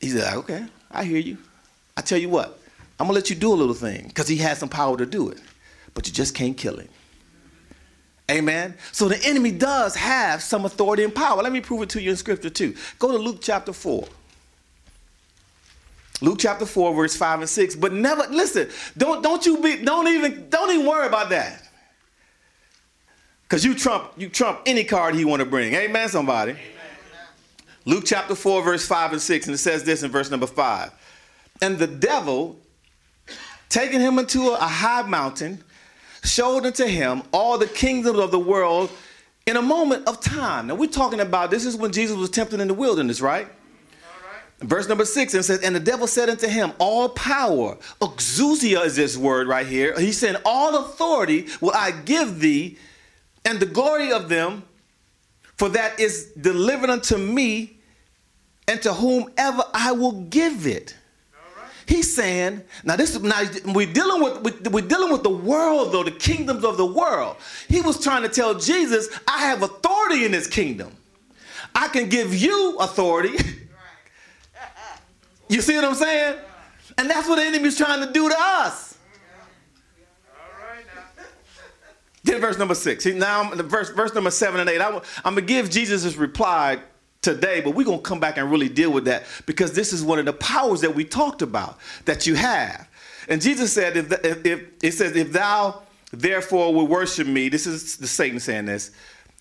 He 0.00 0.08
said, 0.10 0.34
okay, 0.34 0.66
I 0.90 1.04
hear 1.04 1.18
you. 1.18 1.38
I 1.96 2.02
tell 2.02 2.18
you 2.18 2.28
what, 2.28 2.58
I'm 2.98 3.06
gonna 3.06 3.14
let 3.14 3.30
you 3.30 3.36
do 3.36 3.52
a 3.52 3.54
little 3.54 3.74
thing 3.74 4.08
because 4.08 4.26
he 4.28 4.36
has 4.38 4.58
some 4.58 4.68
power 4.68 4.96
to 4.98 5.06
do 5.06 5.30
it, 5.30 5.40
but 5.94 6.06
you 6.06 6.12
just 6.12 6.34
can't 6.34 6.56
kill 6.56 6.76
him. 6.76 6.88
Amen. 8.28 8.74
So 8.90 9.08
the 9.08 9.24
enemy 9.24 9.52
does 9.52 9.94
have 9.94 10.42
some 10.42 10.64
authority 10.64 11.04
and 11.04 11.14
power. 11.14 11.42
Let 11.42 11.52
me 11.52 11.60
prove 11.60 11.82
it 11.82 11.90
to 11.90 12.02
you 12.02 12.10
in 12.10 12.16
scripture 12.16 12.50
too. 12.50 12.74
Go 12.98 13.12
to 13.12 13.18
Luke 13.18 13.38
chapter 13.40 13.72
4. 13.72 14.06
Luke 16.20 16.38
chapter 16.38 16.64
4, 16.64 16.94
verse 16.94 17.16
5 17.16 17.40
and 17.40 17.48
6. 17.48 17.76
But 17.76 17.92
never 17.92 18.26
listen, 18.30 18.68
don't 18.96 19.22
don't 19.22 19.44
you 19.44 19.60
be 19.60 19.82
don't 19.84 20.08
even 20.08 20.48
don't 20.48 20.70
even 20.70 20.86
worry 20.86 21.06
about 21.06 21.30
that. 21.30 21.62
Because 23.42 23.64
you 23.64 23.74
trump 23.74 24.12
you 24.16 24.28
trump 24.28 24.60
any 24.66 24.84
card 24.84 25.14
he 25.14 25.24
want 25.24 25.40
to 25.40 25.46
bring. 25.46 25.74
Amen, 25.74 26.08
somebody. 26.08 26.52
Amen. 26.52 26.62
Luke 27.84 28.04
chapter 28.04 28.34
4, 28.34 28.62
verse 28.62 28.86
5 28.86 29.12
and 29.12 29.22
6, 29.22 29.46
and 29.46 29.54
it 29.54 29.58
says 29.58 29.84
this 29.84 30.02
in 30.02 30.10
verse 30.10 30.28
number 30.28 30.48
5. 30.48 30.90
And 31.62 31.78
the 31.78 31.86
devil, 31.86 32.58
taking 33.68 34.00
him 34.00 34.18
into 34.18 34.50
a 34.50 34.56
high 34.56 35.02
mountain, 35.02 35.62
showed 36.24 36.66
unto 36.66 36.84
him 36.84 37.22
all 37.32 37.58
the 37.58 37.68
kingdoms 37.68 38.18
of 38.18 38.32
the 38.32 38.40
world 38.40 38.90
in 39.46 39.56
a 39.56 39.62
moment 39.62 40.08
of 40.08 40.20
time. 40.20 40.66
Now 40.66 40.74
we're 40.74 40.88
talking 40.88 41.20
about 41.20 41.52
this 41.52 41.64
is 41.64 41.76
when 41.76 41.92
Jesus 41.92 42.16
was 42.16 42.28
tempted 42.28 42.58
in 42.58 42.66
the 42.66 42.74
wilderness, 42.74 43.20
right? 43.20 43.46
Verse 44.60 44.88
number 44.88 45.04
six, 45.04 45.34
and 45.34 45.44
says, 45.44 45.60
And 45.60 45.76
the 45.76 45.80
devil 45.80 46.06
said 46.06 46.30
unto 46.30 46.48
him, 46.48 46.72
All 46.78 47.10
power, 47.10 47.76
exousia 48.00 48.84
is 48.86 48.96
this 48.96 49.16
word 49.16 49.48
right 49.48 49.66
here. 49.66 49.98
He 49.98 50.12
said, 50.12 50.40
All 50.46 50.78
authority 50.78 51.46
will 51.60 51.74
I 51.74 51.90
give 51.90 52.40
thee, 52.40 52.78
and 53.44 53.60
the 53.60 53.66
glory 53.66 54.12
of 54.12 54.30
them, 54.30 54.64
for 55.56 55.68
that 55.70 56.00
is 56.00 56.32
delivered 56.40 56.88
unto 56.88 57.18
me 57.18 57.76
and 58.66 58.80
to 58.82 58.94
whomever 58.94 59.62
I 59.74 59.92
will 59.92 60.12
give 60.24 60.66
it. 60.66 60.96
He's 61.86 62.16
saying, 62.16 62.62
now 62.82 62.96
this 62.96 63.16
now 63.20 63.42
we're 63.66 63.92
dealing 63.92 64.20
with 64.20 64.66
we're 64.72 64.86
dealing 64.86 65.12
with 65.12 65.22
the 65.22 65.30
world 65.30 65.92
though, 65.92 66.02
the 66.02 66.10
kingdoms 66.10 66.64
of 66.64 66.76
the 66.76 66.86
world. 66.86 67.36
He 67.68 67.80
was 67.80 68.02
trying 68.02 68.22
to 68.22 68.28
tell 68.28 68.54
Jesus, 68.54 69.08
I 69.28 69.38
have 69.46 69.62
authority 69.62 70.24
in 70.24 70.32
this 70.32 70.48
kingdom. 70.48 70.96
I 71.76 71.86
can 71.88 72.08
give 72.08 72.34
you 72.34 72.76
authority. 72.80 73.36
you 75.48 75.60
see 75.60 75.76
what 75.76 75.84
I'm 75.84 75.94
saying? 75.94 76.38
And 76.98 77.10
that's 77.10 77.28
what 77.28 77.36
the 77.36 77.44
enemy's 77.44 77.76
trying 77.76 78.06
to 78.06 78.12
do 78.12 78.28
to 78.28 78.36
us. 78.38 78.96
Get 82.24 82.40
verse 82.40 82.58
number 82.58 82.74
six. 82.74 83.06
Now, 83.06 83.50
the 83.50 83.62
verse 83.62 83.90
verse 83.90 84.12
number 84.12 84.32
seven 84.32 84.58
and 84.58 84.68
eight. 84.68 84.80
I, 84.80 84.88
am 84.88 85.02
gonna 85.24 85.42
give 85.42 85.70
Jesus' 85.70 86.16
reply 86.16 86.80
today, 87.22 87.60
but 87.60 87.74
we're 87.74 87.84
to 87.84 87.98
come 87.98 88.18
back 88.18 88.36
and 88.36 88.50
really 88.50 88.68
deal 88.68 88.92
with 88.92 89.04
that 89.04 89.24
because 89.46 89.72
this 89.72 89.92
is 89.92 90.02
one 90.02 90.18
of 90.18 90.26
the 90.26 90.32
powers 90.32 90.80
that 90.80 90.94
we 90.94 91.04
talked 91.04 91.42
about 91.42 91.78
that 92.04 92.26
you 92.26 92.34
have. 92.34 92.88
And 93.28 93.40
Jesus 93.40 93.72
said, 93.72 93.96
if, 93.96 94.12
if, 94.24 94.46
if 94.46 94.62
it 94.82 94.92
says, 94.92 95.14
if 95.16 95.32
thou 95.32 95.82
therefore 96.12 96.72
will 96.74 96.86
worship 96.86 97.26
me, 97.26 97.48
this 97.48 97.66
is 97.66 97.96
the 97.96 98.06
Satan 98.06 98.40
saying 98.40 98.66
this, 98.66 98.92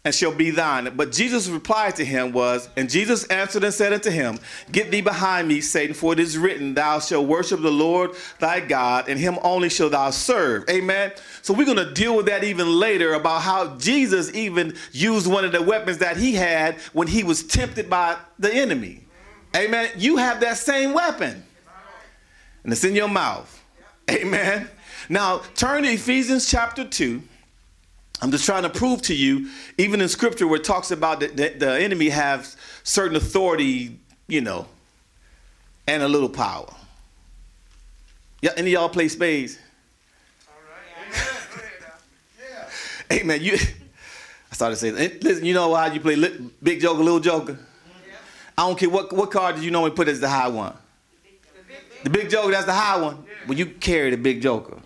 and 0.06 0.14
shall 0.14 0.32
be 0.32 0.52
thine. 0.52 0.96
But 0.96 1.12
Jesus' 1.12 1.48
reply 1.50 1.90
to 1.92 2.06
him 2.06 2.32
was, 2.32 2.70
and 2.78 2.90
Jesus 2.90 3.26
answered 3.26 3.64
and 3.64 3.74
said 3.74 3.92
unto 3.92 4.12
him, 4.12 4.38
Get 4.72 4.92
thee 4.92 5.02
behind 5.02 5.48
me, 5.48 5.62
Satan, 5.62 5.96
for 5.96 6.14
it 6.14 6.20
is 6.20 6.38
written, 6.38 6.76
Thou 6.76 7.00
shalt 7.00 7.28
worship 7.28 7.62
the 7.62 7.72
Lord 7.72 8.12
thy 8.40 8.60
God, 8.60 9.10
and 9.10 9.20
him 9.20 9.40
only 9.42 9.68
shalt 9.68 9.94
thou 9.94 10.12
serve. 10.12 10.70
Amen. 10.70 11.12
So 11.42 11.56
we're 11.56 11.66
going 11.66 11.78
to 11.78 11.92
deal 11.92 12.16
with 12.16 12.28
that 12.28 12.44
even 12.44 12.80
later 12.80 13.16
about 13.16 13.42
how 13.42 13.76
Jesus 13.78 14.32
even 14.36 14.76
used 14.92 15.26
one 15.26 15.44
of 15.44 15.52
the 15.52 15.62
weapons 15.62 15.98
that 15.98 16.18
he 16.18 16.36
had 16.36 16.76
when 16.94 17.08
he 17.08 17.24
was 17.24 17.44
tempted 17.44 17.90
by 17.90 18.16
the 18.38 18.54
enemy. 18.54 19.06
Amen. 19.56 19.90
You 19.98 20.18
have 20.18 20.40
that 20.42 20.58
same 20.58 20.94
weapon, 20.94 21.44
and 22.64 22.72
it's 22.72 22.84
in 22.84 22.96
your 22.96 23.10
mouth. 23.10 23.64
Amen. 24.12 24.70
Now 25.10 25.40
turn 25.56 25.82
to 25.84 25.90
Ephesians 25.90 26.48
chapter 26.48 26.86
2. 26.86 27.24
I'm 28.22 28.32
just 28.32 28.46
trying 28.46 28.64
to 28.64 28.70
prove 28.70 29.02
to 29.04 29.16
you, 29.16 29.50
even 29.78 30.02
in 30.02 30.08
scripture 30.08 30.48
where 30.48 30.60
it 30.60 30.64
talks 30.64 30.92
about 30.92 31.20
that 31.20 31.36
the, 31.36 31.50
the 31.50 31.80
enemy 31.80 32.10
has 32.10 32.56
certain 32.84 33.16
authority, 33.16 34.00
you 34.28 34.42
know, 34.42 34.68
and 35.88 36.02
a 36.02 36.08
little 36.08 36.30
power. 36.30 36.74
Yeah, 38.42 38.52
any 38.58 38.74
of 38.74 38.82
y'all 38.82 38.90
play 38.90 39.08
spades? 39.08 39.58
All 40.48 40.54
right. 40.70 41.26
Amen. 41.62 42.70
Yeah. 43.10 43.18
Amen. 43.18 43.42
You, 43.42 43.54
I 44.52 44.56
started 44.56 44.78
saying, 44.78 44.98
eh, 44.98 45.10
listen, 45.22 45.46
you 45.46 45.54
know 45.54 45.74
how 45.76 45.88
you 45.88 46.00
play 46.00 46.16
big 46.64 46.80
joker, 46.80 47.04
little 47.04 47.20
joker? 47.20 47.54
Yeah. 47.54 48.16
I 48.58 48.68
don't 48.68 48.80
care 48.80 48.90
what, 48.90 49.12
what 49.12 49.32
card 49.32 49.56
did 49.56 49.64
you 49.64 49.72
normally 49.72 49.96
put 49.96 50.08
as 50.08 50.20
the 50.20 50.30
high 50.30 50.48
one? 50.48 50.76
The 52.04 52.10
big 52.10 52.30
joker, 52.30 52.52
that's 52.52 52.68
the 52.68 52.74
high 52.74 53.02
one. 53.02 53.26
Well, 53.48 53.58
you 53.58 53.66
carry 53.66 54.12
the 54.12 54.18
big 54.18 54.42
joker. 54.42 54.78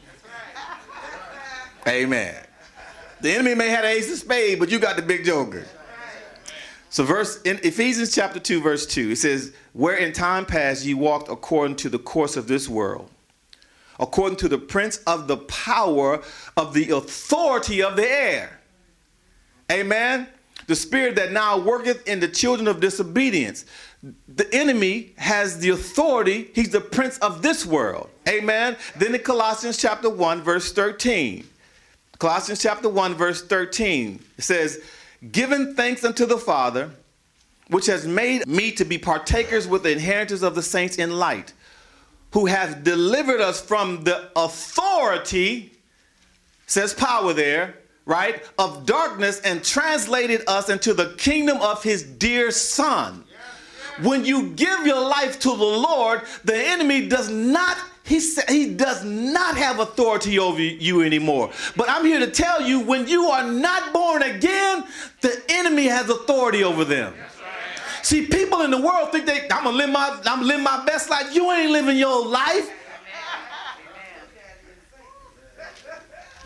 Amen. 1.85 2.35
The 3.21 3.31
enemy 3.31 3.55
may 3.55 3.69
have 3.69 3.83
ace 3.83 4.11
of 4.11 4.17
spade, 4.17 4.59
but 4.59 4.69
you 4.69 4.79
got 4.79 4.95
the 4.95 5.01
big 5.01 5.25
joker. 5.25 5.65
So 6.89 7.03
verse 7.03 7.41
in 7.43 7.59
Ephesians 7.63 8.15
chapter 8.15 8.39
2 8.39 8.61
verse 8.61 8.87
2 8.87 9.11
it 9.11 9.17
says 9.17 9.53
where 9.73 9.95
in 9.95 10.11
time 10.11 10.45
past 10.45 10.83
ye 10.83 10.95
walked 10.95 11.29
according 11.29 11.75
to 11.77 11.89
the 11.89 11.99
course 11.99 12.35
of 12.35 12.47
this 12.47 12.67
world 12.67 13.11
according 13.99 14.37
to 14.37 14.47
the 14.47 14.57
prince 14.57 14.97
of 15.05 15.27
the 15.27 15.37
power 15.37 16.23
of 16.57 16.73
the 16.73 16.89
authority 16.91 17.83
of 17.83 17.95
the 17.95 18.09
air. 18.09 18.59
Amen? 19.71 20.27
The 20.67 20.75
spirit 20.75 21.15
that 21.17 21.31
now 21.31 21.59
worketh 21.59 22.07
in 22.07 22.19
the 22.19 22.27
children 22.27 22.67
of 22.67 22.79
disobedience. 22.79 23.65
The 24.27 24.47
enemy 24.53 25.13
has 25.17 25.59
the 25.59 25.69
authority. 25.69 26.49
He's 26.55 26.69
the 26.69 26.81
prince 26.81 27.17
of 27.19 27.41
this 27.41 27.65
world. 27.65 28.09
Amen? 28.27 28.77
Then 28.95 29.13
in 29.13 29.21
Colossians 29.21 29.77
chapter 29.77 30.09
1 30.09 30.41
verse 30.41 30.71
13 30.71 31.45
Colossians 32.19 32.61
chapter 32.61 32.89
1, 32.89 33.15
verse 33.15 33.41
13. 33.41 34.19
It 34.37 34.43
says, 34.43 34.81
Giving 35.31 35.73
thanks 35.73 36.03
unto 36.03 36.25
the 36.25 36.37
Father, 36.37 36.91
which 37.69 37.85
has 37.85 38.05
made 38.05 38.45
me 38.45 38.73
to 38.73 38.83
be 38.83 38.97
partakers 38.97 39.67
with 39.69 39.83
the 39.83 39.91
inheritance 39.91 40.41
of 40.41 40.53
the 40.53 40.61
saints 40.61 40.97
in 40.97 41.17
light, 41.17 41.53
who 42.33 42.45
has 42.47 42.75
delivered 42.75 43.39
us 43.39 43.61
from 43.61 44.03
the 44.03 44.29
authority, 44.35 45.71
says 46.67 46.93
power 46.93 47.31
there, 47.31 47.75
right, 48.05 48.43
of 48.57 48.85
darkness 48.85 49.39
and 49.41 49.63
translated 49.63 50.41
us 50.45 50.67
into 50.67 50.93
the 50.93 51.13
kingdom 51.17 51.61
of 51.61 51.81
his 51.83 52.03
dear 52.03 52.51
Son. 52.51 53.23
When 54.01 54.25
you 54.25 54.49
give 54.51 54.85
your 54.85 55.01
life 55.01 55.39
to 55.39 55.49
the 55.49 55.63
Lord, 55.63 56.23
the 56.43 56.55
enemy 56.57 57.07
does 57.07 57.29
not 57.29 57.77
he 58.09 58.19
he 58.49 58.73
does 58.73 59.05
not 59.05 59.55
have 59.55 59.79
authority 59.79 60.39
over 60.39 60.59
you 60.59 61.03
anymore. 61.03 61.51
But 61.77 61.91
I'm 61.91 62.03
here 62.03 62.19
to 62.19 62.31
tell 62.31 62.59
you 62.59 62.79
when 62.79 63.07
you 63.07 63.25
are 63.25 63.49
not 63.49 63.93
born 63.93 64.23
again, 64.23 64.83
the 65.21 65.39
enemy 65.47 65.85
has 65.85 66.09
authority 66.09 66.63
over 66.63 66.83
them. 66.83 67.13
See, 68.01 68.25
people 68.25 68.61
in 68.63 68.71
the 68.71 68.81
world 68.81 69.11
think 69.11 69.27
they 69.27 69.43
I'm 69.51 69.63
gonna 69.63 69.77
live 69.77 69.91
my 69.91 70.09
I'm 70.25 70.39
gonna 70.39 70.45
live 70.47 70.61
my 70.61 70.83
best 70.85 71.11
life. 71.11 71.35
You 71.35 71.51
ain't 71.51 71.71
living 71.71 71.97
your 71.97 72.25
life. 72.25 72.67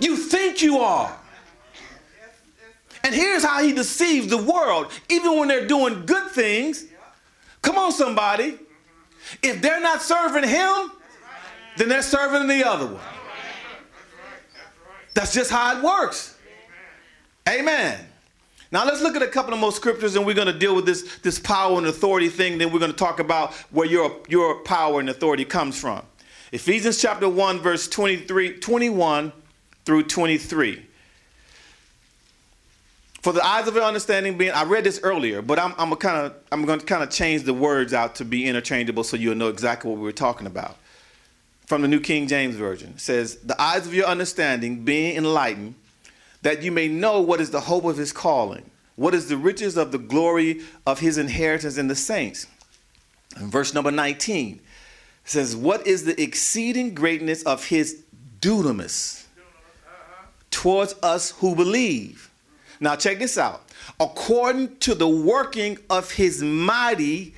You 0.02 0.18
think 0.18 0.62
you 0.62 0.80
are. 0.80 1.18
And 3.06 3.16
here's 3.16 3.44
how 3.44 3.64
he 3.64 3.72
deceives 3.72 4.28
the 4.28 4.38
world, 4.38 4.92
even 5.08 5.40
when 5.40 5.48
they're 5.48 5.68
doing 5.68 6.06
good 6.06 6.30
things. 6.32 6.86
Come 7.62 7.78
on, 7.78 7.94
somebody. 7.94 8.60
If 9.42 9.62
they're 9.62 9.80
not 9.80 10.02
serving 10.02 10.50
him, 10.50 10.92
then 11.78 11.90
they're 11.90 12.02
serving 12.02 12.48
the 12.48 12.68
other 12.68 12.88
one. 12.88 13.02
That's 15.14 15.34
just 15.34 15.52
how 15.52 15.78
it 15.78 15.84
works. 15.84 16.38
Amen. 17.48 18.00
Now 18.72 18.86
let's 18.86 19.02
look 19.02 19.16
at 19.16 19.22
a 19.22 19.28
couple 19.28 19.54
of 19.54 19.60
more 19.60 19.72
scriptures 19.72 20.16
and 20.16 20.26
we're 20.26 20.34
going 20.34 20.48
to 20.48 20.58
deal 20.58 20.76
with 20.76 20.86
this, 20.86 21.18
this 21.20 21.38
power 21.38 21.78
and 21.78 21.86
authority 21.86 22.30
thing. 22.30 22.58
Then 22.58 22.72
we're 22.72 22.80
going 22.80 22.92
to 22.92 22.98
talk 22.98 23.20
about 23.20 23.54
where 23.72 23.88
your, 23.88 24.20
your 24.28 24.64
power 24.64 25.00
and 25.00 25.10
authority 25.10 25.46
comes 25.46 25.80
from. 25.80 26.04
Ephesians 26.52 27.00
chapter 27.00 27.30
1, 27.30 27.60
verse 27.60 27.88
23, 27.88 28.60
21 28.60 29.32
through 29.86 30.04
23. 30.04 30.86
For 33.22 33.32
the 33.32 33.46
eyes 33.46 33.68
of 33.68 33.76
your 33.76 33.84
understanding 33.84 34.38
being, 34.38 34.52
I 34.52 34.64
read 34.64 34.84
this 34.84 35.00
earlier, 35.04 35.42
but 35.42 35.60
I'm, 35.60 35.74
I'm, 35.78 35.96
kind 35.96 36.26
of, 36.26 36.34
I'm 36.52 36.66
going 36.66 36.80
to 36.80 36.86
kind 36.86 37.04
of 37.04 37.10
change 37.10 37.44
the 37.44 37.54
words 37.54 37.94
out 37.94 38.16
to 38.16 38.26
be 38.26 38.46
interchangeable 38.46 39.04
so 39.04 39.18
you'll 39.18 39.36
know 39.36 39.50
exactly 39.50 39.90
what 39.90 39.98
we 39.98 40.04
were 40.04 40.12
talking 40.12 40.48
about 40.48 40.78
from 41.74 41.82
the 41.82 41.88
New 41.88 42.00
King 42.00 42.28
James 42.28 42.56
Version 42.56 43.00
says, 43.00 43.38
The 43.38 43.60
eyes 43.60 43.88
of 43.88 43.96
your 43.96 44.06
understanding 44.06 44.86
being 44.86 45.18
enlightened, 45.18 45.74
that 46.44 46.62
you 46.62 46.72
may 46.72 46.88
know 46.88 47.20
what 47.20 47.42
is 47.42 47.50
the 47.50 47.62
hope 47.62 47.84
of 47.86 47.98
his 47.98 48.14
calling, 48.14 48.70
what 48.96 49.16
is 49.16 49.28
the 49.28 49.38
riches 49.38 49.76
of 49.76 49.92
the 49.92 49.98
glory 49.98 50.62
of 50.86 51.00
his 51.00 51.18
inheritance 51.18 51.80
in 51.80 51.88
the 51.88 51.96
saints. 51.96 52.46
And 53.38 53.52
verse 53.52 53.74
number 53.74 53.90
19 53.90 54.60
says, 55.26 55.56
What 55.56 55.88
is 55.88 56.06
the 56.06 56.22
exceeding 56.22 56.94
greatness 56.94 57.42
of 57.42 57.66
his 57.66 58.04
dunamis 58.40 59.26
towards 60.52 60.94
us 61.02 61.32
who 61.32 61.56
believe? 61.56 62.30
Now, 62.80 62.96
check 62.98 63.18
this 63.18 63.36
out. 63.36 63.64
According 64.00 64.78
to 64.82 64.94
the 64.94 65.08
working 65.08 65.80
of 65.90 66.12
his 66.12 66.44
mighty 66.44 67.34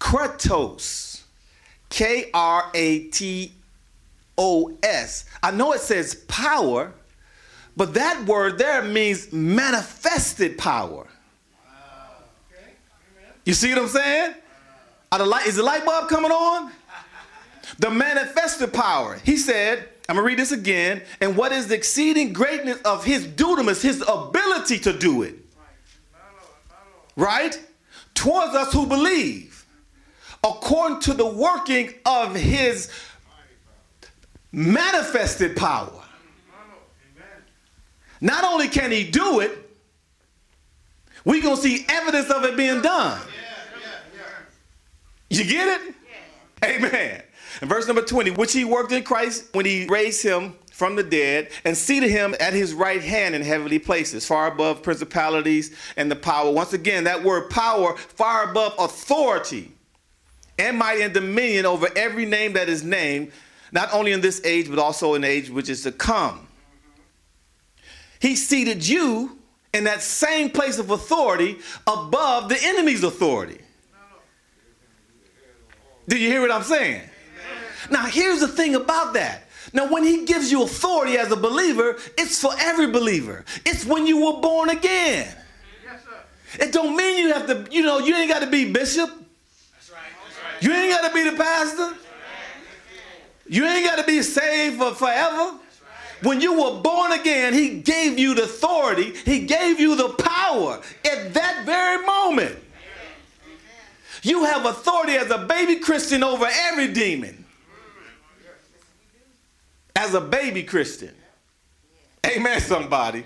kratos 0.00 1.20
K 1.90 2.30
R 2.34 2.68
A 2.74 2.98
T 3.10 3.52
O 4.38 4.76
S. 4.82 5.24
I 5.42 5.50
know 5.50 5.72
it 5.72 5.80
says 5.80 6.14
power, 6.28 6.92
but 7.76 7.94
that 7.94 8.24
word 8.26 8.58
there 8.58 8.82
means 8.82 9.32
manifested 9.32 10.58
power. 10.58 11.06
You 13.44 13.54
see 13.54 13.70
what 13.70 13.82
I'm 13.82 13.88
saying? 13.88 14.34
The 15.12 15.26
light, 15.26 15.46
is 15.46 15.56
the 15.56 15.62
light 15.62 15.84
bulb 15.84 16.08
coming 16.08 16.30
on? 16.30 16.70
The 17.78 17.90
manifested 17.90 18.72
power. 18.72 19.18
He 19.24 19.36
said, 19.36 19.88
I'm 20.08 20.16
gonna 20.16 20.26
read 20.26 20.38
this 20.38 20.52
again. 20.52 21.02
And 21.20 21.36
what 21.36 21.52
is 21.52 21.68
the 21.68 21.74
exceeding 21.74 22.32
greatness 22.32 22.80
of 22.82 23.04
his 23.04 23.26
dunamis, 23.26 23.82
his 23.82 24.02
ability 24.06 24.78
to 24.80 24.92
do 24.92 25.22
it? 25.22 25.36
Right? 27.16 27.58
Towards 28.14 28.54
us 28.54 28.72
who 28.72 28.86
believe, 28.86 29.64
according 30.44 31.00
to 31.00 31.14
the 31.14 31.26
working 31.26 31.94
of 32.04 32.34
his 32.34 32.90
manifested 34.52 35.56
power. 35.56 35.92
Not 38.20 38.44
only 38.44 38.68
can 38.68 38.90
he 38.90 39.04
do 39.04 39.40
it, 39.40 39.70
we're 41.24 41.42
going 41.42 41.56
to 41.56 41.62
see 41.62 41.86
evidence 41.88 42.30
of 42.30 42.44
it 42.44 42.56
being 42.56 42.82
done. 42.82 43.20
You 45.28 45.44
get 45.44 45.80
it? 45.80 45.94
Amen. 46.64 47.22
In 47.62 47.68
verse 47.68 47.86
number 47.86 48.02
20, 48.02 48.32
which 48.32 48.52
he 48.52 48.64
worked 48.64 48.92
in 48.92 49.02
Christ 49.02 49.54
when 49.54 49.64
he 49.64 49.86
raised 49.86 50.22
him 50.22 50.54
from 50.72 50.96
the 50.96 51.02
dead 51.02 51.50
and 51.64 51.76
seated 51.76 52.10
him 52.10 52.34
at 52.40 52.52
his 52.52 52.74
right 52.74 53.02
hand 53.02 53.34
in 53.34 53.42
heavenly 53.42 53.78
places, 53.78 54.26
far 54.26 54.48
above 54.48 54.82
principalities 54.82 55.76
and 55.96 56.10
the 56.10 56.16
power. 56.16 56.50
Once 56.50 56.72
again, 56.72 57.04
that 57.04 57.22
word 57.22 57.50
power, 57.50 57.96
far 57.96 58.50
above 58.50 58.74
authority 58.78 59.72
and 60.58 60.78
might 60.78 61.00
and 61.00 61.14
dominion 61.14 61.66
over 61.66 61.88
every 61.96 62.26
name 62.26 62.54
that 62.54 62.68
is 62.68 62.82
named, 62.82 63.30
not 63.72 63.92
only 63.92 64.12
in 64.12 64.20
this 64.20 64.40
age, 64.44 64.68
but 64.68 64.78
also 64.78 65.14
in 65.14 65.22
the 65.22 65.28
age 65.28 65.50
which 65.50 65.68
is 65.68 65.82
to 65.82 65.92
come. 65.92 66.46
He 68.20 68.36
seated 68.36 68.86
you 68.86 69.38
in 69.72 69.84
that 69.84 70.02
same 70.02 70.50
place 70.50 70.78
of 70.78 70.90
authority 70.90 71.58
above 71.86 72.48
the 72.48 72.58
enemy's 72.60 73.02
authority. 73.02 73.60
Do 76.08 76.18
you 76.18 76.28
hear 76.28 76.40
what 76.40 76.50
I'm 76.50 76.64
saying? 76.64 77.02
Now, 77.90 78.04
here's 78.06 78.40
the 78.40 78.48
thing 78.48 78.74
about 78.74 79.14
that. 79.14 79.44
Now, 79.72 79.90
when 79.90 80.02
he 80.04 80.24
gives 80.24 80.50
you 80.50 80.64
authority 80.64 81.16
as 81.16 81.30
a 81.30 81.36
believer, 81.36 81.96
it's 82.18 82.40
for 82.40 82.52
every 82.58 82.88
believer. 82.88 83.44
It's 83.64 83.86
when 83.86 84.06
you 84.06 84.24
were 84.26 84.40
born 84.40 84.70
again. 84.70 85.32
It 86.58 86.72
don't 86.72 86.96
mean 86.96 87.18
you 87.18 87.32
have 87.32 87.46
to, 87.46 87.66
you 87.70 87.82
know, 87.82 87.98
you 87.98 88.14
ain't 88.14 88.28
got 88.28 88.40
to 88.40 88.48
be 88.48 88.72
bishop. 88.72 89.08
That's 89.08 89.90
right. 89.90 90.00
That's 90.24 90.36
right. 90.42 90.62
You 90.62 90.72
ain't 90.72 90.92
got 90.92 91.06
to 91.08 91.14
be 91.14 91.30
the 91.30 91.36
pastor. 91.36 91.94
You 93.50 93.66
ain't 93.66 93.84
got 93.84 93.96
to 93.96 94.04
be 94.04 94.22
saved 94.22 94.78
for 94.78 94.94
forever. 94.94 95.58
When 96.22 96.40
you 96.40 96.52
were 96.52 96.80
born 96.80 97.10
again, 97.10 97.52
he 97.52 97.80
gave 97.80 98.16
you 98.16 98.32
the 98.32 98.44
authority, 98.44 99.12
he 99.24 99.44
gave 99.44 99.80
you 99.80 99.96
the 99.96 100.10
power 100.10 100.80
at 101.04 101.34
that 101.34 101.66
very 101.66 102.06
moment. 102.06 102.56
You 104.22 104.44
have 104.44 104.66
authority 104.66 105.14
as 105.14 105.32
a 105.32 105.38
baby 105.38 105.76
Christian 105.80 106.22
over 106.22 106.46
every 106.48 106.92
demon. 106.92 107.44
As 109.96 110.14
a 110.14 110.20
baby 110.20 110.62
Christian. 110.62 111.14
Amen, 112.24 112.60
somebody. 112.60 113.24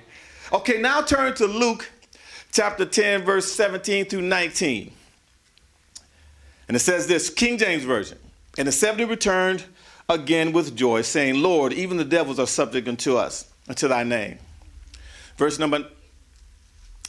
Okay, 0.55 0.81
now 0.81 1.03
turn 1.03 1.35
to 1.35 1.47
Luke 1.47 1.91
chapter 2.51 2.87
10, 2.87 3.25
verse 3.25 3.53
17 3.53 4.07
through 4.07 4.23
19. 4.23 4.91
And 6.69 6.77
it 6.79 6.81
says 6.81 7.07
this 7.07 7.29
King 7.29 7.59
James 7.59 7.85
Version. 7.85 8.17
And 8.57 8.67
the 8.67 8.73
70 8.73 9.05
returned 9.05 9.65
again 10.09 10.53
with 10.53 10.77
joy, 10.77 11.03
saying, 11.03 11.43
Lord, 11.43 11.73
even 11.73 11.97
the 11.97 12.05
devils 12.05 12.39
are 12.39 12.47
subject 12.47 12.89
unto 12.89 13.17
us, 13.17 13.51
unto 13.69 13.89
thy 13.89 14.05
name. 14.05 14.39
Verse 15.37 15.59
number 15.59 15.87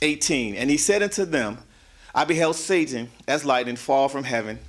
18. 0.02 0.56
And 0.56 0.70
he 0.70 0.78
said 0.78 1.04
unto 1.04 1.26
them, 1.26 1.58
I 2.14 2.26
beheld 2.26 2.56
Satan 2.56 3.12
as 3.28 3.46
lightning 3.46 3.76
fall 3.76 4.08
from 4.08 4.24
heaven. 4.24 4.60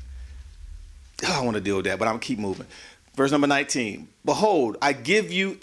I 1.29 1.43
want 1.43 1.57
to 1.57 1.61
deal 1.61 1.77
with 1.77 1.87
that, 1.87 1.99
but 1.99 2.09
I'm 2.09 2.15
going 2.15 2.21
to 2.21 2.27
keep 2.27 2.39
moving. 2.39 2.67
Verse 3.15 3.31
number 3.31 3.47
19. 3.47 4.09
Behold, 4.25 4.77
I 4.83 4.93
give 4.93 5.33
you 5.33 5.55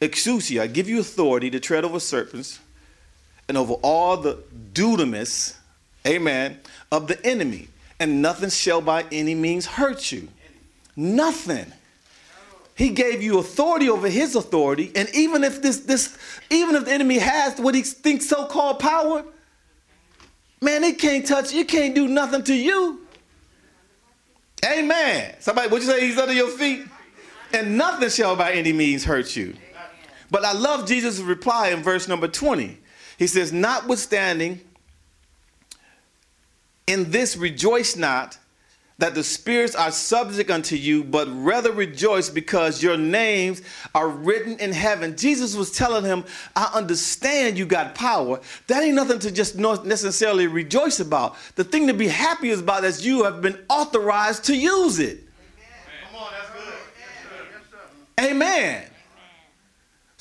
exousia, 0.00 0.60
I 0.60 0.66
give 0.66 0.88
you 0.88 1.00
authority 1.00 1.50
to 1.50 1.60
tread 1.60 1.84
over 1.84 2.00
serpents 2.00 2.60
and 3.48 3.58
over 3.58 3.74
all 3.82 4.16
the 4.16 4.38
dunamis, 4.72 5.56
amen, 6.06 6.60
of 6.90 7.08
the 7.08 7.24
enemy, 7.26 7.68
and 8.00 8.22
nothing 8.22 8.48
shall 8.48 8.80
by 8.80 9.04
any 9.12 9.34
means 9.34 9.66
hurt 9.66 10.12
you. 10.12 10.28
Nothing. 10.96 11.72
He 12.76 12.90
gave 12.90 13.22
you 13.22 13.38
authority 13.38 13.88
over 13.88 14.08
his 14.08 14.34
authority. 14.34 14.90
And 14.96 15.08
even 15.14 15.44
if 15.44 15.62
this, 15.62 15.80
this, 15.80 16.16
even 16.50 16.74
if 16.74 16.86
the 16.86 16.92
enemy 16.92 17.18
has 17.18 17.58
what 17.58 17.74
he 17.74 17.82
thinks 17.82 18.28
so-called 18.28 18.80
power, 18.80 19.24
man, 20.60 20.82
it 20.82 20.98
can't 20.98 21.24
touch, 21.24 21.52
you, 21.52 21.60
it 21.60 21.68
can't 21.68 21.94
do 21.94 22.08
nothing 22.08 22.42
to 22.44 22.54
you. 22.54 23.00
Amen. 24.64 25.36
Somebody, 25.38 25.68
would 25.68 25.82
you 25.82 25.88
say 25.88 26.06
he's 26.06 26.18
under 26.18 26.32
your 26.32 26.48
feet? 26.48 26.86
And 27.52 27.78
nothing 27.78 28.08
shall 28.08 28.34
by 28.34 28.52
any 28.52 28.72
means 28.72 29.04
hurt 29.04 29.36
you. 29.36 29.54
But 30.30 30.44
I 30.44 30.52
love 30.52 30.88
Jesus' 30.88 31.20
reply 31.20 31.68
in 31.68 31.82
verse 31.82 32.08
number 32.08 32.26
20. 32.26 32.78
He 33.18 33.26
says, 33.28 33.52
Notwithstanding, 33.52 34.60
in 36.88 37.10
this 37.12 37.36
rejoice 37.36 37.94
not 37.94 38.38
that 38.98 39.14
the 39.14 39.24
spirits 39.24 39.74
are 39.74 39.90
subject 39.90 40.50
unto 40.50 40.76
you, 40.76 41.02
but 41.02 41.26
rather 41.30 41.72
rejoice 41.72 42.30
because 42.30 42.82
your 42.82 42.96
names 42.96 43.60
are 43.94 44.08
written 44.08 44.58
in 44.60 44.72
heaven. 44.72 45.16
Jesus 45.16 45.56
was 45.56 45.72
telling 45.72 46.04
him, 46.04 46.24
I 46.54 46.70
understand 46.72 47.58
you 47.58 47.66
got 47.66 47.94
power. 47.94 48.40
That 48.68 48.82
ain't 48.82 48.94
nothing 48.94 49.18
to 49.20 49.32
just 49.32 49.56
necessarily 49.56 50.46
rejoice 50.46 51.00
about. 51.00 51.36
The 51.56 51.64
thing 51.64 51.88
to 51.88 51.94
be 51.94 52.08
happy 52.08 52.52
about 52.52 52.84
is 52.84 53.04
you 53.04 53.24
have 53.24 53.42
been 53.42 53.58
authorized 53.68 54.44
to 54.44 54.56
use 54.56 55.00
it. 55.00 55.18
Amen. 55.18 55.26
Come 56.12 56.22
on, 56.22 56.32
that's 56.32 56.50
good. 56.50 56.74
That's 57.52 57.66
good. 58.20 58.30
Amen. 58.30 58.84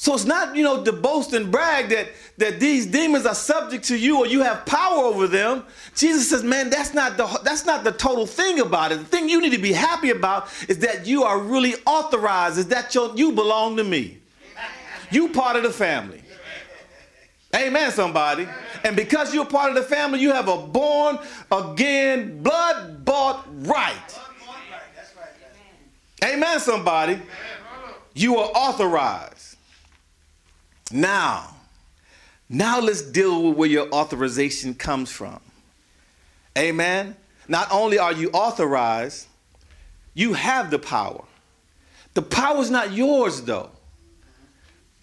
So 0.03 0.13
it's 0.13 0.25
not, 0.25 0.53
you 0.53 0.65
know, 0.65 0.83
to 0.83 0.91
boast 0.91 1.31
and 1.31 1.49
brag 1.49 1.87
that, 1.87 2.09
that 2.37 2.59
these 2.59 2.85
demons 2.85 3.25
are 3.25 3.33
subject 3.33 3.85
to 3.85 3.97
you 3.97 4.17
or 4.17 4.27
you 4.27 4.41
have 4.41 4.65
power 4.65 5.05
over 5.05 5.27
them. 5.27 5.63
Jesus 5.95 6.29
says, 6.29 6.43
man, 6.43 6.69
that's 6.69 6.93
not 6.93 7.15
the 7.15 7.25
that's 7.41 7.65
not 7.65 7.85
the 7.85 7.93
total 7.93 8.25
thing 8.25 8.59
about 8.59 8.91
it. 8.91 8.97
The 8.97 9.05
thing 9.05 9.29
you 9.29 9.39
need 9.39 9.53
to 9.53 9.61
be 9.61 9.71
happy 9.71 10.09
about 10.09 10.49
is 10.67 10.79
that 10.79 11.07
you 11.07 11.23
are 11.23 11.39
really 11.39 11.75
authorized, 11.85 12.57
is 12.57 12.67
that 12.67 12.93
your, 12.93 13.15
you 13.15 13.31
belong 13.31 13.77
to 13.77 13.85
me. 13.85 14.17
You 15.09 15.29
part 15.29 15.55
of 15.55 15.63
the 15.63 15.71
family. 15.71 16.21
Amen, 17.55 17.89
somebody. 17.93 18.45
And 18.83 18.97
because 18.97 19.33
you're 19.33 19.45
part 19.45 19.69
of 19.69 19.75
the 19.75 19.83
family, 19.83 20.19
you 20.19 20.33
have 20.33 20.49
a 20.49 20.57
born 20.57 21.17
again, 21.49 22.43
blood 22.43 23.05
bought 23.05 23.45
right. 23.47 24.19
Amen, 26.21 26.59
somebody. 26.59 27.21
You 28.13 28.39
are 28.39 28.51
authorized. 28.53 29.52
Now, 30.93 31.55
now 32.47 32.79
let's 32.79 33.01
deal 33.01 33.49
with 33.49 33.57
where 33.57 33.69
your 33.69 33.89
authorization 33.89 34.75
comes 34.75 35.11
from. 35.11 35.39
Amen. 36.55 37.15
Not 37.47 37.67
only 37.71 37.97
are 37.97 38.13
you 38.13 38.29
authorized, 38.29 39.25
you 40.13 40.33
have 40.33 40.69
the 40.69 40.77
power. 40.77 41.25
The 42.13 42.21
power 42.21 42.59
is 42.59 42.69
not 42.69 42.93
yours 42.93 43.41
though. 43.41 43.71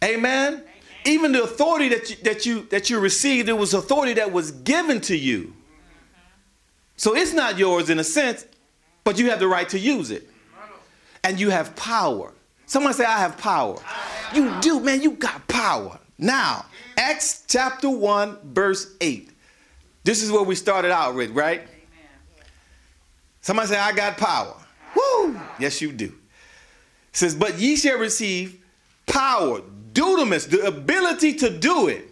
Amen. 0.05 0.63
Even 1.05 1.33
the 1.33 1.43
authority 1.43 1.89
that 1.89 2.09
you, 2.11 2.17
that 2.23 2.47
you 2.47 2.63
that 2.71 2.89
you 2.89 3.01
received, 3.01 3.49
it 3.49 3.55
was 3.55 3.75
authority 3.75 4.15
that 4.15 4.33
was 4.33 4.53
given 4.53 5.01
to 5.03 5.17
you. 5.17 5.55
So 6.97 7.17
it's 7.17 7.33
not 7.33 7.59
yours 7.59 7.91
in 7.91 7.99
a 7.99 8.05
sense, 8.05 8.47
but 9.03 9.19
you 9.19 9.31
have 9.31 9.41
the 9.41 9.49
right 9.49 9.69
to 9.71 9.79
use 9.79 10.13
it. 10.13 10.29
And 11.25 11.41
you 11.41 11.51
have 11.51 11.75
power. 11.75 12.33
Someone 12.67 12.95
say, 12.95 13.05
I 13.05 13.19
have 13.19 13.37
power. 13.37 13.79
You 14.35 14.61
do, 14.61 14.81
man, 14.81 15.03
you 15.03 15.13
got 15.13 15.47
power. 15.49 15.99
Now, 16.19 16.67
Acts 16.97 17.45
chapter 17.49 17.89
1, 17.89 18.39
verse 18.53 18.95
8. 19.01 19.31
This 20.05 20.23
is 20.23 20.31
where 20.31 20.43
we 20.43 20.55
started 20.55 20.93
out 20.93 21.15
with, 21.15 21.31
right? 21.31 21.63
Somebody 23.41 23.69
say, 23.69 23.79
I 23.79 23.93
got 23.93 24.17
power. 24.19 24.55
Woo! 24.95 25.41
Yes, 25.59 25.81
you 25.81 25.93
do. 25.93 26.07
It 26.07 26.13
says, 27.13 27.35
But 27.35 27.59
ye 27.59 27.77
shall 27.77 27.99
receive 27.99 28.63
power, 29.07 29.61
dunamis, 29.93 30.49
the 30.49 30.67
ability 30.67 31.35
to 31.35 31.51
do 31.51 31.89
it. 31.89 32.07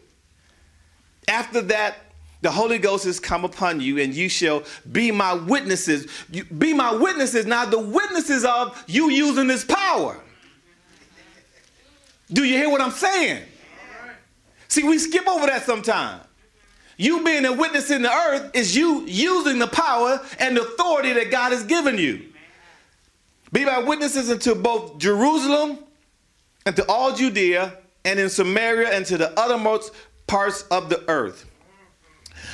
After 1.29 1.61
that, 1.63 1.99
the 2.41 2.51
Holy 2.51 2.79
Ghost 2.79 3.05
has 3.05 3.19
come 3.21 3.45
upon 3.45 3.81
you, 3.81 3.99
and 3.99 4.15
you 4.15 4.29
shall 4.29 4.63
be 4.91 5.11
my 5.11 5.35
witnesses. 5.35 6.07
You, 6.31 6.45
be 6.45 6.73
my 6.73 6.95
witnesses. 6.95 7.47
Now, 7.47 7.65
the 7.65 7.81
witnesses 7.81 8.45
of 8.45 8.83
you 8.87 9.11
using 9.11 9.49
this 9.49 9.65
power. 9.65 10.21
Do 12.33 12.45
you 12.45 12.57
hear 12.57 12.71
what 12.71 12.81
I'm 12.81 12.91
saying? 12.91 13.43
See, 14.69 14.85
we 14.85 14.99
skip 14.99 15.27
over 15.27 15.47
that 15.47 15.65
sometimes. 15.65 16.25
You 16.99 17.25
being 17.25 17.45
a 17.45 17.53
witness 17.53 17.91
in 17.91 18.03
the 18.03 18.13
earth 18.13 18.51
is 18.55 18.77
you 18.77 19.03
using 19.07 19.59
the 19.59 19.69
power 19.69 20.21
and 20.41 20.59
authority 20.59 21.13
that 21.13 21.31
God 21.31 21.53
has 21.53 21.65
given 21.65 21.97
you. 21.97 22.27
Be 23.53 23.65
my 23.65 23.79
witnesses 23.79 24.31
into 24.31 24.55
both 24.55 24.99
Jerusalem 24.99 25.79
and 26.67 26.77
to 26.77 26.85
all 26.89 27.15
Judea 27.15 27.79
and 28.05 28.19
in 28.19 28.29
Samaria 28.29 28.91
and 28.91 29.07
to 29.07 29.17
the 29.17 29.39
uttermost 29.39 29.93
parts 30.27 30.63
of 30.71 30.91
the 30.91 31.09
earth. 31.09 31.47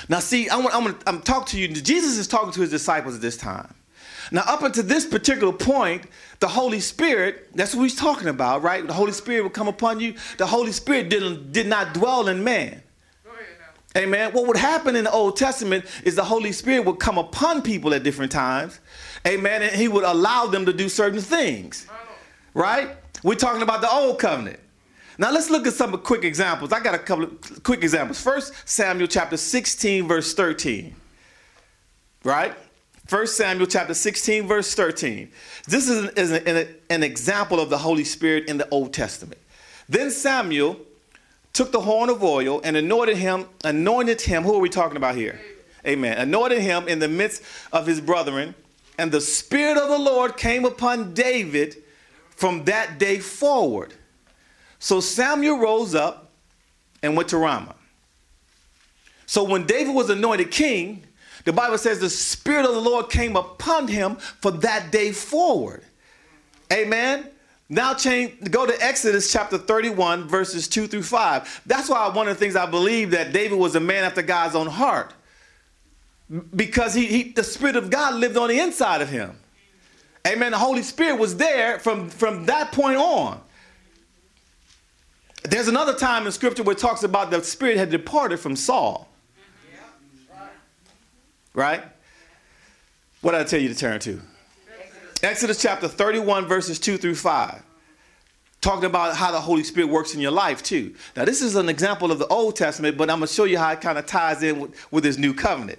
Now, 0.09 0.21
see, 0.21 0.49
I 0.49 0.57
want, 0.57 0.75
I'm, 0.75 0.99
I'm 1.07 1.23
talking 1.23 1.47
to 1.47 1.59
you. 1.59 1.69
Jesus 1.69 2.19
is 2.19 2.29
talking 2.29 2.53
to 2.53 2.61
his 2.61 2.71
disciples 2.71 3.15
at 3.15 3.23
this 3.23 3.37
time. 3.37 3.74
Now, 4.31 4.43
up 4.47 4.63
until 4.63 4.85
this 4.85 5.07
particular 5.07 5.53
point, 5.53 6.05
the 6.41 6.49
Holy 6.49 6.81
Spirit, 6.81 7.49
that's 7.55 7.75
what 7.75 7.83
he's 7.83 7.97
talking 7.97 8.29
about, 8.29 8.63
right? 8.63 8.87
The 8.87 8.93
Holy 8.93 9.13
Spirit 9.13 9.43
will 9.43 9.51
come 9.51 9.69
upon 9.69 10.01
you. 10.01 10.15
The 10.39 10.47
Holy 10.47 10.73
Spirit 10.73 11.09
didn't, 11.09 11.53
did 11.53 11.67
not 11.67 11.95
dwell 11.95 12.29
in 12.29 12.43
man. 12.43 12.83
Amen. 13.97 14.33
What 14.33 14.49
would 14.49 14.57
happen 14.57 14.97
in 14.97 15.05
the 15.05 15.13
Old 15.13 15.37
Testament 15.37 15.85
is 16.03 16.17
the 16.17 16.25
Holy 16.25 16.51
Spirit 16.51 16.85
would 16.85 16.99
come 16.99 17.17
upon 17.17 17.63
people 17.63 17.95
at 17.95 18.03
different 18.03 18.33
times. 18.33 18.81
Amen. 19.27 19.63
And 19.63 19.71
he 19.71 19.87
would 19.87 20.03
allow 20.03 20.47
them 20.47 20.67
to 20.67 20.73
do 20.73 20.89
certain 20.89 21.21
things. 21.21 21.87
Right? 22.55 22.97
We're 23.23 23.37
talking 23.37 23.63
about 23.63 23.83
the 23.83 23.91
Old 23.91 24.19
Covenant. 24.19 24.59
Now 25.17 25.31
let's 25.31 25.49
look 25.49 25.67
at 25.67 25.75
some 25.75 25.97
quick 25.99 26.25
examples. 26.25 26.73
I 26.73 26.81
got 26.81 26.95
a 26.95 26.99
couple 26.99 27.25
of 27.27 27.63
quick 27.63 27.85
examples. 27.85 28.21
First, 28.21 28.53
Samuel 28.69 29.07
chapter 29.07 29.37
16, 29.37 30.09
verse 30.09 30.35
13. 30.35 30.95
Right? 32.25 32.55
First 33.07 33.37
Samuel 33.37 33.67
chapter 33.67 33.93
16, 33.93 34.47
verse 34.47 34.75
13. 34.75 35.31
This 35.67 35.89
is, 35.89 36.05
an, 36.05 36.11
is 36.17 36.31
an, 36.33 36.69
an 36.89 37.03
example 37.03 37.61
of 37.61 37.69
the 37.69 37.77
Holy 37.77 38.05
Spirit 38.05 38.49
in 38.49 38.57
the 38.57 38.69
Old 38.71 38.95
Testament. 38.95 39.41
Then 39.89 40.11
Samuel 40.11 40.79
took 41.53 41.71
the 41.71 41.81
horn 41.81 42.09
of 42.09 42.23
oil 42.23 42.63
and 42.65 42.77
anointed 42.77 43.19
him, 43.19 43.47
anointed 43.63 44.23
him. 44.23 44.43
Who 44.43 44.55
are 44.55 44.61
we 44.61 44.71
talking 44.71 44.97
about 44.97 45.17
here? 45.17 45.39
Amen. 45.87 46.17
Anointed 46.17 46.61
him 46.61 46.89
in 46.89 46.99
the 46.99 47.09
midst 47.09 47.43
of 47.73 47.87
his 47.87 48.01
brethren, 48.01 48.55
and 48.99 49.13
the 49.13 49.21
Spirit 49.21 49.77
of 49.77 49.91
the 49.91 49.99
Lord 49.99 50.39
came 50.39 50.65
upon 50.65 51.13
David 51.13 51.77
from 52.31 52.65
that 52.65 52.99
day 52.99 53.19
forward. 53.19 53.93
So 54.79 55.01
Samuel 55.01 55.59
rose 55.59 55.95
up 55.95 56.31
and 57.03 57.17
went 57.17 57.29
to 57.29 57.39
Ramah. 57.39 57.77
So 59.27 59.45
when 59.45 59.67
David 59.67 59.95
was 59.95 60.09
anointed 60.09 60.51
king, 60.51 61.05
the 61.45 61.53
Bible 61.53 61.79
says 61.79 62.01
the 62.01 62.11
Spirit 62.11 62.67
of 62.67 62.75
the 62.75 62.81
Lord 62.81 63.11
came 63.11 63.37
upon 63.37 63.89
him 63.89 64.17
for 64.17 64.51
that 64.51 64.91
day 64.91 65.13
forward. 65.13 65.83
Amen. 66.73 67.29
Now 67.69 67.95
change 67.95 68.51
go 68.51 68.67
to 68.67 68.85
Exodus 68.85 69.33
chapter 69.33 69.59
31 69.59 70.29
verses 70.29 70.69
2 70.69 70.87
through 70.87 71.03
5. 71.03 71.63
That's 71.67 71.89
why 71.89 72.09
one 72.09 72.29
of 72.29 72.35
the 72.35 72.41
things 72.41 72.57
I 72.57 72.67
believe 72.67 73.11
that 73.13 73.33
David 73.33 73.59
was 73.59 73.75
a 73.75 73.81
man 73.81 74.05
after 74.05 74.23
God's 74.23 74.55
own 74.55 74.67
heart. 74.67 75.13
Because 76.55 76.95
he, 76.95 77.07
he 77.07 77.23
the 77.33 77.45
spirit 77.45 77.77
of 77.77 77.91
God 77.91 78.15
lived 78.15 78.37
on 78.37 78.49
the 78.49 78.59
inside 78.59 79.03
of 79.03 79.09
him. 79.09 79.39
Amen. 80.27 80.53
The 80.53 80.59
Holy 80.59 80.83
Spirit 80.83 81.19
was 81.19 81.37
there 81.37 81.79
from 81.79 82.09
from 82.09 82.47
that 82.47 82.73
point 82.73 82.97
on. 82.97 83.41
There's 85.43 85.69
another 85.69 85.95
time 85.95 86.25
in 86.25 86.33
scripture 86.33 86.63
where 86.63 86.73
it 86.73 86.79
talks 86.79 87.03
about 87.03 87.31
the 87.31 87.43
spirit 87.45 87.77
had 87.77 87.91
departed 87.91 88.41
from 88.41 88.57
Saul. 88.57 89.09
Right? 91.55 91.83
What 93.21 93.33
did 93.33 93.41
I 93.41 93.45
tell 93.45 93.61
you 93.61 93.69
to 93.69 93.75
turn 93.75 94.01
to? 94.01 94.21
Exodus 95.23 95.63
chapter 95.63 95.89
31, 95.89 96.47
verses 96.47 96.79
2 96.79 96.99
through 96.99 97.15
5. 97.15 97.63
Talking 98.61 98.85
about 98.85 99.17
how 99.17 99.31
the 99.31 99.41
Holy 99.41 99.63
Spirit 99.63 99.89
works 99.89 100.15
in 100.15 100.21
your 100.21 100.33
life, 100.33 100.63
too. 100.63 100.95
Now, 101.17 101.25
this 101.25 101.41
is 101.41 101.55
an 101.55 101.69
example 101.69 102.11
of 102.11 102.19
the 102.19 102.27
Old 102.27 102.57
Testament, 102.57 102.99
but 102.99 103.09
I'm 103.09 103.19
going 103.19 103.29
to 103.29 103.33
show 103.33 103.45
you 103.45 103.59
how 103.59 103.71
it 103.71 103.81
kind 103.81 103.97
of 103.97 104.07
ties 104.07 104.43
in 104.43 104.61
with, 104.61 104.93
with 104.93 105.05
this 105.05 105.17
new 105.17 105.33
covenant. 105.33 105.79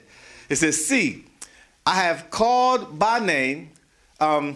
It 0.49 0.55
says, 0.55 0.85
See, 0.85 1.25
I 1.85 1.95
have 1.95 2.29
called 2.29 2.97
by 2.97 3.19
name 3.19 3.71
um, 4.19 4.55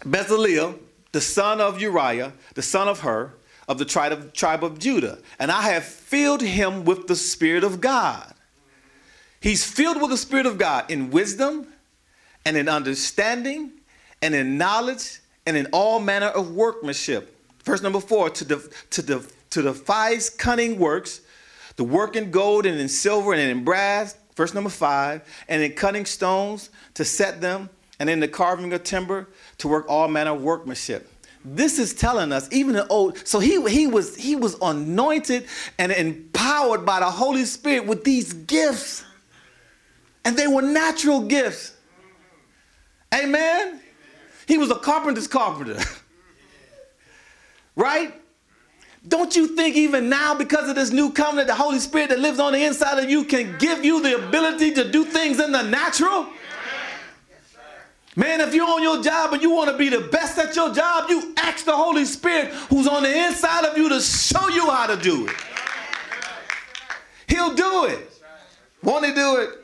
Bezaleel, 0.00 0.78
the 1.12 1.20
son 1.20 1.60
of 1.60 1.80
Uriah, 1.80 2.32
the 2.54 2.62
son 2.62 2.88
of 2.88 3.00
Hur, 3.00 3.32
of 3.68 3.78
the 3.78 3.84
tribe 3.84 4.12
of, 4.12 4.32
tribe 4.32 4.64
of 4.64 4.78
Judah, 4.78 5.18
and 5.38 5.50
I 5.50 5.62
have 5.62 5.84
filled 5.84 6.42
him 6.42 6.84
with 6.84 7.06
the 7.06 7.16
Spirit 7.16 7.64
of 7.64 7.80
God. 7.80 8.34
He's 9.40 9.64
filled 9.64 10.00
with 10.00 10.10
the 10.10 10.16
Spirit 10.16 10.46
of 10.46 10.58
God 10.58 10.90
in 10.90 11.10
wisdom 11.10 11.66
and 12.44 12.56
in 12.56 12.68
understanding 12.68 13.72
and 14.22 14.34
in 14.34 14.58
knowledge 14.58 15.20
and 15.46 15.56
in 15.56 15.66
all 15.72 15.98
manner 15.98 16.26
of 16.26 16.54
workmanship. 16.54 17.34
Verse 17.64 17.82
number 17.82 18.00
four 18.00 18.30
to, 18.30 18.44
de- 18.44 18.60
to, 18.90 19.02
de- 19.02 19.22
to 19.50 19.62
devise 19.62 20.30
cunning 20.30 20.78
works, 20.78 21.22
the 21.76 21.84
work 21.84 22.16
in 22.16 22.30
gold 22.30 22.66
and 22.66 22.78
in 22.78 22.88
silver 22.88 23.32
and 23.32 23.40
in 23.40 23.64
brass. 23.64 24.16
Verse 24.36 24.54
number 24.54 24.70
five, 24.70 25.22
and 25.48 25.62
in 25.62 25.72
cutting 25.72 26.06
stones 26.06 26.70
to 26.94 27.04
set 27.04 27.40
them, 27.42 27.68
and 27.98 28.08
in 28.08 28.20
the 28.20 28.28
carving 28.28 28.72
of 28.72 28.82
timber 28.82 29.28
to 29.58 29.68
work 29.68 29.84
all 29.88 30.08
manner 30.08 30.32
of 30.32 30.42
workmanship. 30.42 31.12
This 31.44 31.78
is 31.78 31.92
telling 31.92 32.32
us, 32.32 32.48
even 32.50 32.74
the 32.74 32.86
old, 32.86 33.18
so 33.26 33.38
he, 33.38 33.62
he 33.68 33.86
was 33.86 34.16
he 34.16 34.36
was 34.36 34.56
anointed 34.62 35.46
and 35.78 35.92
empowered 35.92 36.86
by 36.86 37.00
the 37.00 37.10
Holy 37.10 37.44
Spirit 37.44 37.86
with 37.86 38.04
these 38.04 38.32
gifts. 38.32 39.04
And 40.24 40.36
they 40.36 40.46
were 40.46 40.62
natural 40.62 41.22
gifts. 41.22 41.74
Amen. 43.14 43.80
He 44.46 44.58
was 44.58 44.70
a 44.70 44.76
carpenter's 44.76 45.28
carpenter. 45.28 45.80
right? 47.76 48.14
Don't 49.06 49.34
you 49.34 49.56
think 49.56 49.76
even 49.76 50.08
now, 50.08 50.34
because 50.34 50.68
of 50.68 50.74
this 50.74 50.90
new 50.90 51.10
covenant, 51.10 51.48
the 51.48 51.54
Holy 51.54 51.78
Spirit 51.78 52.10
that 52.10 52.18
lives 52.18 52.38
on 52.38 52.52
the 52.52 52.62
inside 52.62 53.02
of 53.02 53.08
you 53.08 53.24
can 53.24 53.56
give 53.58 53.84
you 53.84 54.02
the 54.02 54.26
ability 54.26 54.72
to 54.74 54.90
do 54.90 55.04
things 55.04 55.40
in 55.40 55.52
the 55.52 55.62
natural? 55.62 56.26
Man, 58.16 58.40
if 58.40 58.54
you're 58.54 58.68
on 58.68 58.82
your 58.82 59.02
job 59.02 59.32
and 59.32 59.40
you 59.40 59.50
want 59.50 59.70
to 59.70 59.78
be 59.78 59.88
the 59.88 60.00
best 60.00 60.36
at 60.36 60.54
your 60.54 60.74
job, 60.74 61.08
you 61.08 61.32
ask 61.38 61.64
the 61.64 61.76
Holy 61.76 62.04
Spirit 62.04 62.52
who's 62.68 62.86
on 62.86 63.04
the 63.04 63.26
inside 63.26 63.64
of 63.64 63.78
you 63.78 63.88
to 63.88 64.00
show 64.00 64.48
you 64.48 64.68
how 64.70 64.86
to 64.86 64.96
do 64.96 65.26
it. 65.26 65.34
He'll 67.28 67.54
do 67.54 67.84
it. 67.86 68.12
Won't 68.82 69.06
he 69.06 69.14
do 69.14 69.36
it? 69.36 69.59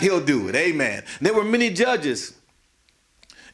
He'll 0.00 0.24
do 0.24 0.48
it. 0.48 0.54
Amen. 0.54 1.04
There 1.20 1.34
were 1.34 1.44
many 1.44 1.70
judges 1.70 2.34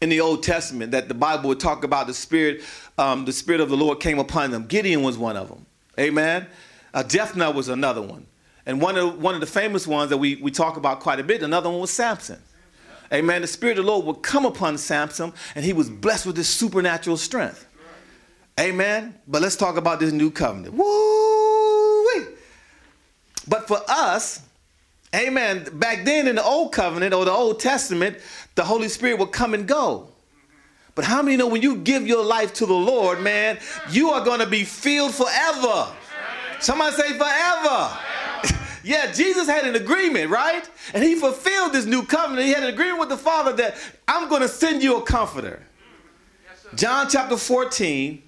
in 0.01 0.09
the 0.09 0.21
Old 0.21 0.43
Testament 0.43 0.93
that 0.93 1.09
the 1.09 1.15
Bible 1.15 1.49
would 1.49 1.61
talk 1.61 1.85
about 1.85 2.07
the 2.07 2.15
Spirit, 2.15 2.63
um, 2.99 3.25
the 3.25 3.33
Spirit 3.33 3.61
of 3.61 3.71
the 3.71 3.77
Lord 3.77 4.01
came 4.01 4.19
upon 4.19 4.51
them. 4.51 4.67
Gideon 4.67 5.03
was 5.03 5.17
one 5.17 5.37
of 5.37 5.49
them. 5.49 5.67
Amen. 5.99 6.47
Uh, 6.93 7.03
Jephthah 7.03 7.51
was 7.51 7.69
another 7.69 8.03
one. 8.03 8.27
And 8.67 8.81
one 8.81 8.97
of, 8.97 9.21
one 9.21 9.35
of 9.35 9.41
the 9.41 9.47
famous 9.47 9.87
ones 9.87 10.11
that 10.11 10.19
we, 10.19 10.37
we 10.37 10.51
talk 10.51 10.77
about 10.77 11.01
quite 11.01 11.21
a 11.21 11.25
bit, 11.25 11.43
another 11.43 11.71
one 11.71 11.81
was 11.81 11.91
Samson. 11.91 12.41
Amen. 13.13 13.43
The 13.43 13.47
Spirit 13.49 13.79
of 13.79 13.85
the 13.85 13.91
Lord 13.91 14.07
would 14.07 14.23
come 14.23 14.47
upon 14.47 14.79
Samson, 14.79 15.33
and 15.55 15.65
he 15.65 15.73
was 15.73 15.91
blessed 15.91 16.27
with 16.27 16.37
this 16.37 16.49
supernatural 16.49 17.17
strength. 17.17 17.67
Amen. 18.59 19.15
But 19.29 19.43
let's 19.43 19.57
talk 19.57 19.77
about 19.77 20.01
this 20.01 20.13
new 20.13 20.31
covenant. 20.31 20.75
Woo! 20.75 21.15
But 23.47 23.69
for 23.69 23.81
us, 23.89 24.43
amen, 25.15 25.69
back 25.75 26.05
then 26.05 26.29
in 26.29 26.37
the 26.37 26.45
old 26.45 26.73
covenant 26.73 27.15
or 27.15 27.25
the 27.25 27.33
Old 27.33 27.61
Testament, 27.61 28.19
the 28.55 28.65
Holy 28.65 28.89
Spirit 28.89 29.19
will 29.19 29.27
come 29.27 29.55
and 29.55 29.67
go. 29.67 30.09
But 30.95 31.05
how 31.05 31.23
many 31.23 31.37
know 31.37 31.49
when 31.49 31.63
you 31.63 31.77
give 31.77 32.07
your 32.07 32.25
life 32.25 32.55
to 32.55 32.67
the 32.67 32.75
Lord, 32.75 33.21
man, 33.21 33.59
you 33.91 34.11
are 34.11 34.25
going 34.25 34.41
to 34.41 34.47
be 34.47 34.65
filled 34.65 35.15
forever? 35.15 35.89
Somebody 36.61 36.97
say 36.97 37.19
forever. 37.19 37.99
yeah, 38.85 39.11
Jesus 39.11 39.49
had 39.49 39.67
an 39.67 39.75
agreement, 39.75 40.31
right? 40.31 40.69
And 40.93 41.03
he 41.03 41.17
fulfilled 41.17 41.73
this 41.73 41.85
new 41.85 42.05
covenant. 42.05 42.47
He 42.47 42.53
had 42.53 42.63
an 42.63 42.73
agreement 42.73 43.01
with 43.01 43.09
the 43.09 43.17
Father 43.17 43.53
that 43.55 43.77
I'm 44.07 44.29
going 44.29 44.43
to 44.43 44.49
send 44.49 44.83
you 44.83 44.97
a 44.99 45.03
comforter. 45.03 45.63
John 46.77 47.09
chapter 47.09 47.37
14, 47.37 48.23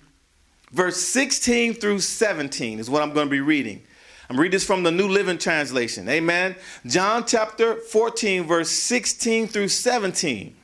verse 0.73 0.97
16 0.97 1.75
through 1.75 2.01
17 2.01 2.79
is 2.79 2.91
what 2.91 3.03
I'm 3.03 3.13
going 3.13 3.27
to 3.27 3.31
be 3.31 3.41
reading. 3.41 3.83
I'm 4.29 4.39
reading 4.39 4.53
this 4.53 4.67
from 4.67 4.83
the 4.83 4.91
New 4.91 5.09
Living 5.09 5.39
Translation. 5.39 6.09
Amen. 6.09 6.57
John 6.85 7.25
chapter 7.27 7.77
14, 7.77 8.45
verse 8.45 8.71
16 8.71 9.47
through 9.47 9.69
17. 9.69 10.55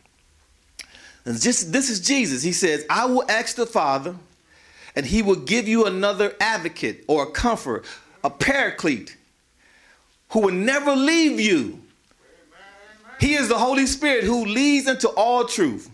And 1.24 1.40
just 1.40 1.72
this 1.72 1.88
is 1.88 2.00
Jesus. 2.00 2.42
He 2.42 2.52
says, 2.52 2.84
I 2.90 3.04
will 3.04 3.24
ask 3.30 3.54
the 3.54 3.66
Father, 3.66 4.16
and 4.96 5.06
he 5.06 5.22
will 5.22 5.36
give 5.36 5.68
you 5.68 5.86
another 5.86 6.34
advocate 6.40 7.04
or 7.06 7.22
a 7.22 7.30
comfort, 7.30 7.84
a 8.24 8.30
paraclete, 8.30 9.16
who 10.30 10.40
will 10.40 10.54
never 10.54 10.96
leave 10.96 11.38
you. 11.38 11.80
He 13.20 13.34
is 13.34 13.48
the 13.48 13.58
Holy 13.58 13.86
Spirit 13.86 14.24
who 14.24 14.44
leads 14.44 14.88
into 14.88 15.08
all 15.10 15.44
truth. 15.44 15.88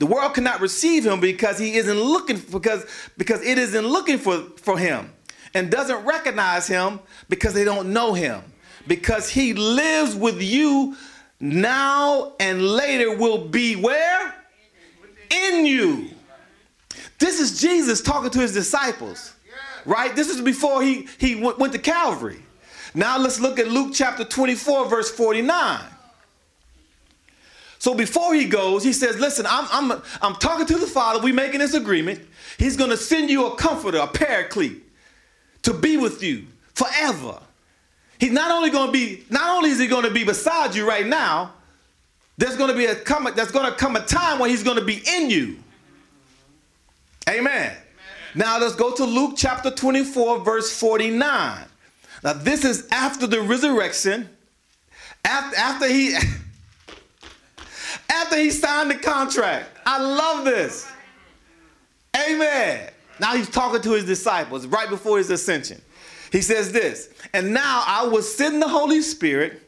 The 0.00 0.06
world 0.06 0.34
cannot 0.34 0.60
receive 0.60 1.06
him 1.06 1.20
because 1.20 1.60
he 1.60 1.76
isn't 1.76 2.00
looking 2.00 2.38
because 2.50 2.84
because 3.16 3.40
it 3.42 3.58
isn't 3.58 3.86
looking 3.86 4.18
for, 4.18 4.40
for 4.56 4.76
him 4.76 5.12
and 5.54 5.70
doesn't 5.70 6.04
recognize 6.04 6.66
him 6.66 7.00
because 7.28 7.54
they 7.54 7.64
don't 7.64 7.92
know 7.92 8.12
him. 8.12 8.42
Because 8.86 9.30
he 9.30 9.54
lives 9.54 10.14
with 10.14 10.42
you 10.42 10.96
now 11.40 12.32
and 12.40 12.62
later 12.62 13.16
will 13.16 13.48
be 13.48 13.76
where? 13.76 14.34
In 15.30 15.64
you. 15.64 16.10
This 17.18 17.40
is 17.40 17.60
Jesus 17.60 18.02
talking 18.02 18.30
to 18.30 18.40
his 18.40 18.52
disciples, 18.52 19.34
right? 19.84 20.14
This 20.14 20.28
is 20.28 20.40
before 20.40 20.82
he, 20.82 21.08
he 21.18 21.34
went, 21.36 21.72
to 21.72 21.78
Calvary. 21.78 22.42
Now 22.94 23.18
let's 23.18 23.40
look 23.40 23.58
at 23.58 23.68
Luke 23.68 23.92
chapter 23.94 24.24
24, 24.24 24.88
verse 24.88 25.10
49. 25.10 25.80
So 27.78 27.94
before 27.94 28.34
he 28.34 28.46
goes, 28.46 28.82
he 28.82 28.92
says, 28.92 29.18
Listen, 29.18 29.46
I'm, 29.48 29.90
I'm, 29.92 30.02
I'm 30.22 30.34
talking 30.36 30.66
to 30.66 30.78
the 30.78 30.86
Father. 30.86 31.20
We're 31.20 31.34
making 31.34 31.60
this 31.60 31.74
agreement. 31.74 32.20
He's 32.58 32.76
going 32.76 32.90
to 32.90 32.96
send 32.96 33.30
you 33.30 33.46
a 33.46 33.56
comforter, 33.56 33.98
a 33.98 34.06
paraclete, 34.06 34.82
to 35.64 35.74
be 35.74 35.96
with 35.96 36.22
you 36.22 36.44
forever. 36.74 37.38
He's 38.18 38.32
not 38.32 38.50
only 38.50 38.70
going 38.70 38.86
to 38.86 38.92
be, 38.92 39.24
not 39.28 39.56
only 39.56 39.70
is 39.70 39.78
he 39.78 39.86
going 39.86 40.04
to 40.04 40.10
be 40.10 40.24
beside 40.24 40.74
you 40.74 40.88
right 40.88 41.06
now, 41.06 41.52
there's 42.38 42.56
going 42.56 42.70
to 42.70 42.76
be 42.76 42.86
a 42.86 42.94
come, 42.94 43.28
there's 43.34 43.50
going 43.50 43.70
to 43.70 43.76
come 43.76 43.96
a 43.96 44.04
time 44.04 44.38
when 44.38 44.50
he's 44.50 44.62
going 44.62 44.78
to 44.78 44.84
be 44.84 45.02
in 45.06 45.30
you. 45.30 45.56
Amen. 47.28 47.46
Amen. 47.50 47.76
Now 48.34 48.58
let's 48.58 48.74
go 48.74 48.94
to 48.94 49.04
Luke 49.04 49.34
chapter 49.36 49.70
24, 49.70 50.40
verse 50.40 50.78
49. 50.78 51.64
Now 52.22 52.32
this 52.32 52.64
is 52.64 52.88
after 52.90 53.26
the 53.26 53.40
resurrection. 53.40 54.28
After, 55.24 55.56
after 55.56 55.88
he 55.88 56.16
after 58.10 58.36
he 58.36 58.50
signed 58.50 58.90
the 58.90 58.96
contract. 58.96 59.68
I 59.86 60.00
love 60.00 60.44
this. 60.44 60.90
Amen. 62.16 62.90
Now 63.20 63.36
he's 63.36 63.48
talking 63.48 63.80
to 63.82 63.92
his 63.92 64.04
disciples 64.04 64.66
right 64.66 64.88
before 64.88 65.18
his 65.18 65.30
ascension. 65.30 65.80
He 66.32 66.42
says 66.42 66.72
this, 66.72 67.10
and 67.32 67.54
now 67.54 67.84
I 67.86 68.04
will 68.06 68.22
send 68.22 68.60
the 68.60 68.68
Holy 68.68 69.02
Spirit 69.02 69.62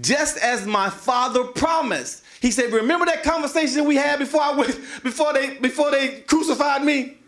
just 0.00 0.36
as 0.38 0.66
my 0.66 0.90
father 0.90 1.44
promised. 1.44 2.24
He 2.40 2.50
said, 2.50 2.72
remember 2.72 3.06
that 3.06 3.22
conversation 3.22 3.84
we 3.84 3.94
had 3.94 4.18
before 4.18 4.40
I 4.40 4.52
went, 4.52 4.74
before 5.02 5.32
they 5.32 5.58
before 5.58 5.90
they 5.90 6.20
crucified 6.22 6.84
me? 6.84 7.18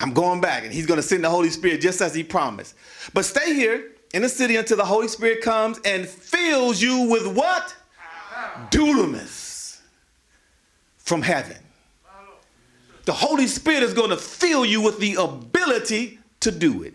I'm 0.00 0.12
going 0.12 0.40
back, 0.40 0.64
and 0.64 0.72
he's 0.72 0.86
going 0.86 0.98
to 0.98 1.02
send 1.02 1.24
the 1.24 1.30
Holy 1.30 1.50
Spirit 1.50 1.80
just 1.80 2.00
as 2.00 2.14
he 2.14 2.22
promised. 2.22 2.74
But 3.14 3.24
stay 3.24 3.54
here 3.54 3.92
in 4.14 4.22
the 4.22 4.28
city 4.28 4.56
until 4.56 4.76
the 4.76 4.84
Holy 4.84 5.08
Spirit 5.08 5.42
comes 5.42 5.80
and 5.84 6.06
fills 6.06 6.80
you 6.80 7.08
with 7.10 7.26
what? 7.26 7.74
Dunamis 8.70 9.80
from 10.98 11.22
heaven. 11.22 11.56
The 13.08 13.14
Holy 13.14 13.46
Spirit 13.46 13.82
is 13.84 13.94
going 13.94 14.10
to 14.10 14.18
fill 14.18 14.66
you 14.66 14.82
with 14.82 14.98
the 15.00 15.14
ability 15.14 16.18
to 16.40 16.50
do 16.50 16.82
it. 16.82 16.92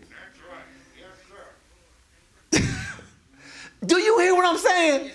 do 3.84 3.98
you 3.98 4.20
hear 4.20 4.32
what 4.36 4.46
I'm 4.46 4.58
saying? 4.58 5.10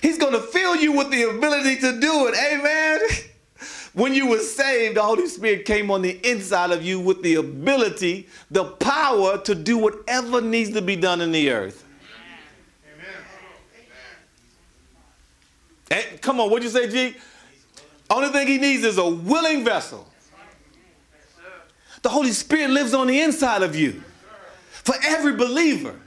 He's 0.00 0.16
going 0.16 0.32
to 0.32 0.40
fill 0.40 0.76
you 0.76 0.92
with 0.92 1.10
the 1.10 1.24
ability 1.24 1.76
to 1.80 2.00
do 2.00 2.26
it. 2.28 2.34
Amen. 2.54 3.00
When 3.92 4.14
you 4.14 4.28
were 4.28 4.38
saved, 4.38 4.96
the 4.96 5.02
Holy 5.02 5.26
Spirit 5.26 5.66
came 5.66 5.90
on 5.90 6.00
the 6.00 6.18
inside 6.26 6.70
of 6.70 6.82
you 6.82 6.98
with 6.98 7.22
the 7.22 7.34
ability, 7.34 8.28
the 8.50 8.64
power 8.64 9.36
to 9.42 9.54
do 9.54 9.76
whatever 9.76 10.40
needs 10.40 10.70
to 10.70 10.80
be 10.80 10.96
done 10.96 11.20
in 11.20 11.32
the 11.32 11.50
earth. 11.50 11.84
Amen. 15.90 16.00
Hey, 16.02 16.16
come 16.22 16.40
on, 16.40 16.48
what'd 16.48 16.64
you 16.64 16.70
say, 16.70 16.88
G? 16.88 17.14
Only 18.12 18.28
thing 18.28 18.46
he 18.46 18.58
needs 18.58 18.84
is 18.84 18.98
a 18.98 19.08
willing 19.08 19.64
vessel. 19.64 20.06
The 22.02 22.10
Holy 22.10 22.32
Spirit 22.32 22.70
lives 22.70 22.92
on 22.92 23.06
the 23.06 23.20
inside 23.20 23.62
of 23.62 23.74
you 23.74 24.02
for 24.64 24.94
every 25.02 25.34
believer. 25.34 25.98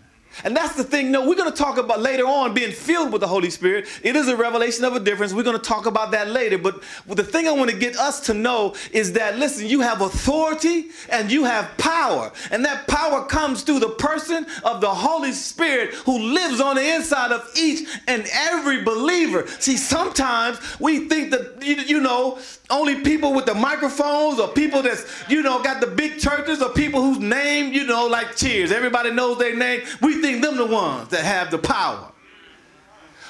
And 0.44 0.56
that's 0.56 0.76
the 0.76 0.84
thing. 0.84 1.12
No, 1.12 1.28
we're 1.28 1.36
going 1.36 1.52
to 1.52 1.58
talk 1.58 1.78
about 1.78 2.02
later 2.02 2.26
on 2.26 2.54
being 2.54 2.72
filled 2.72 3.12
with 3.12 3.22
the 3.22 3.28
Holy 3.28 3.50
Spirit. 3.50 3.88
It 4.04 4.16
is 4.16 4.28
a 4.28 4.36
revelation 4.36 4.84
of 4.84 4.96
a 4.96 5.00
difference. 5.00 5.34
We're 5.34 5.44
going 5.44 5.58
to 5.58 5.64
talk 5.64 5.86
about 5.86 6.12
that 6.12 6.30
later. 6.30 6.58
But 6.58 6.82
the 7.08 7.24
thing 7.24 7.48
I 7.48 7.52
want 7.52 7.72
to 7.72 7.78
get 7.78 7.96
us 7.98 8.20
to 8.22 8.34
know 8.34 8.76
is 8.92 9.14
that, 9.14 9.38
listen, 9.38 9.68
you 9.68 9.82
have 9.82 10.02
authority 10.02 10.88
and 11.10 11.32
you 11.32 11.46
have 11.46 11.78
power. 11.78 12.32
And 12.52 12.66
that 12.66 12.88
power 12.88 13.26
comes 13.26 13.64
through 13.64 13.80
the 13.80 13.90
person 13.90 14.46
of 14.64 14.82
the 14.82 14.94
Holy 14.94 15.32
Spirit 15.32 15.94
who 15.94 16.20
lives 16.20 16.60
on 16.60 16.76
the 16.76 16.96
inside 16.96 17.32
of 17.32 17.50
each 17.56 17.88
and 18.08 18.26
every 18.34 18.84
believer. 18.84 19.48
See, 19.60 19.78
sometimes 19.78 20.60
we 20.80 21.08
think 21.08 21.32
that, 21.32 21.64
you 21.64 22.02
know, 22.02 22.40
only 22.70 23.02
people 23.02 23.34
with 23.34 23.46
the 23.46 23.54
microphones 23.54 24.40
or 24.40 24.48
people 24.50 24.82
that's, 24.82 25.06
you 25.30 25.42
know, 25.44 25.62
got 25.62 25.82
the 25.82 25.88
big 25.88 26.20
churches 26.20 26.62
or 26.62 26.70
people 26.70 27.02
whose 27.02 27.20
name, 27.20 27.72
you 27.74 27.86
know, 27.86 28.08
like 28.08 28.36
cheers. 28.36 28.72
Everybody 28.72 29.12
knows 29.12 29.38
their 29.38 29.56
name. 29.56 29.82
We 30.02 30.22
think 30.26 30.42
them 30.42 30.58
the 30.58 30.66
ones 30.66 31.10
that 31.10 31.24
have 31.24 31.52
the 31.52 31.58
power. 31.58 32.12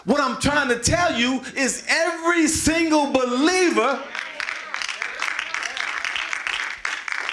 What 0.05 0.21
I'm 0.21 0.39
trying 0.39 0.69
to 0.69 0.79
tell 0.79 1.13
you 1.19 1.41
is 1.57 1.83
every 1.89 2.47
single 2.47 3.11
believer 3.11 4.01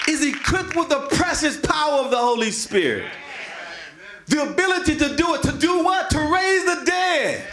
is 0.09 0.25
equipped 0.25 0.75
with 0.75 0.89
the 0.89 1.07
precious 1.11 1.57
power 1.57 2.01
of 2.03 2.11
the 2.11 2.17
Holy 2.17 2.51
Spirit. 2.51 3.09
The 4.25 4.41
ability 4.41 4.97
to 4.97 5.15
do 5.15 5.35
it, 5.35 5.43
to 5.43 5.53
do 5.53 5.83
what? 5.83 6.09
To 6.09 6.19
raise 6.19 6.65
the 6.65 6.83
dead, 6.85 7.47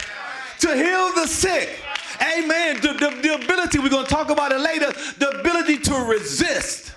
to 0.59 0.75
heal 0.75 1.13
the 1.13 1.27
sick 1.27 1.79
Amen. 2.21 2.79
The, 2.81 2.93
the, 2.93 3.19
the 3.21 3.33
ability, 3.33 3.79
we're 3.79 3.89
going 3.89 4.05
to 4.05 4.11
talk 4.13 4.29
about 4.29 4.51
it 4.51 4.59
later, 4.59 4.91
the 5.17 5.39
ability 5.39 5.79
to 5.79 5.93
resist. 6.07 6.93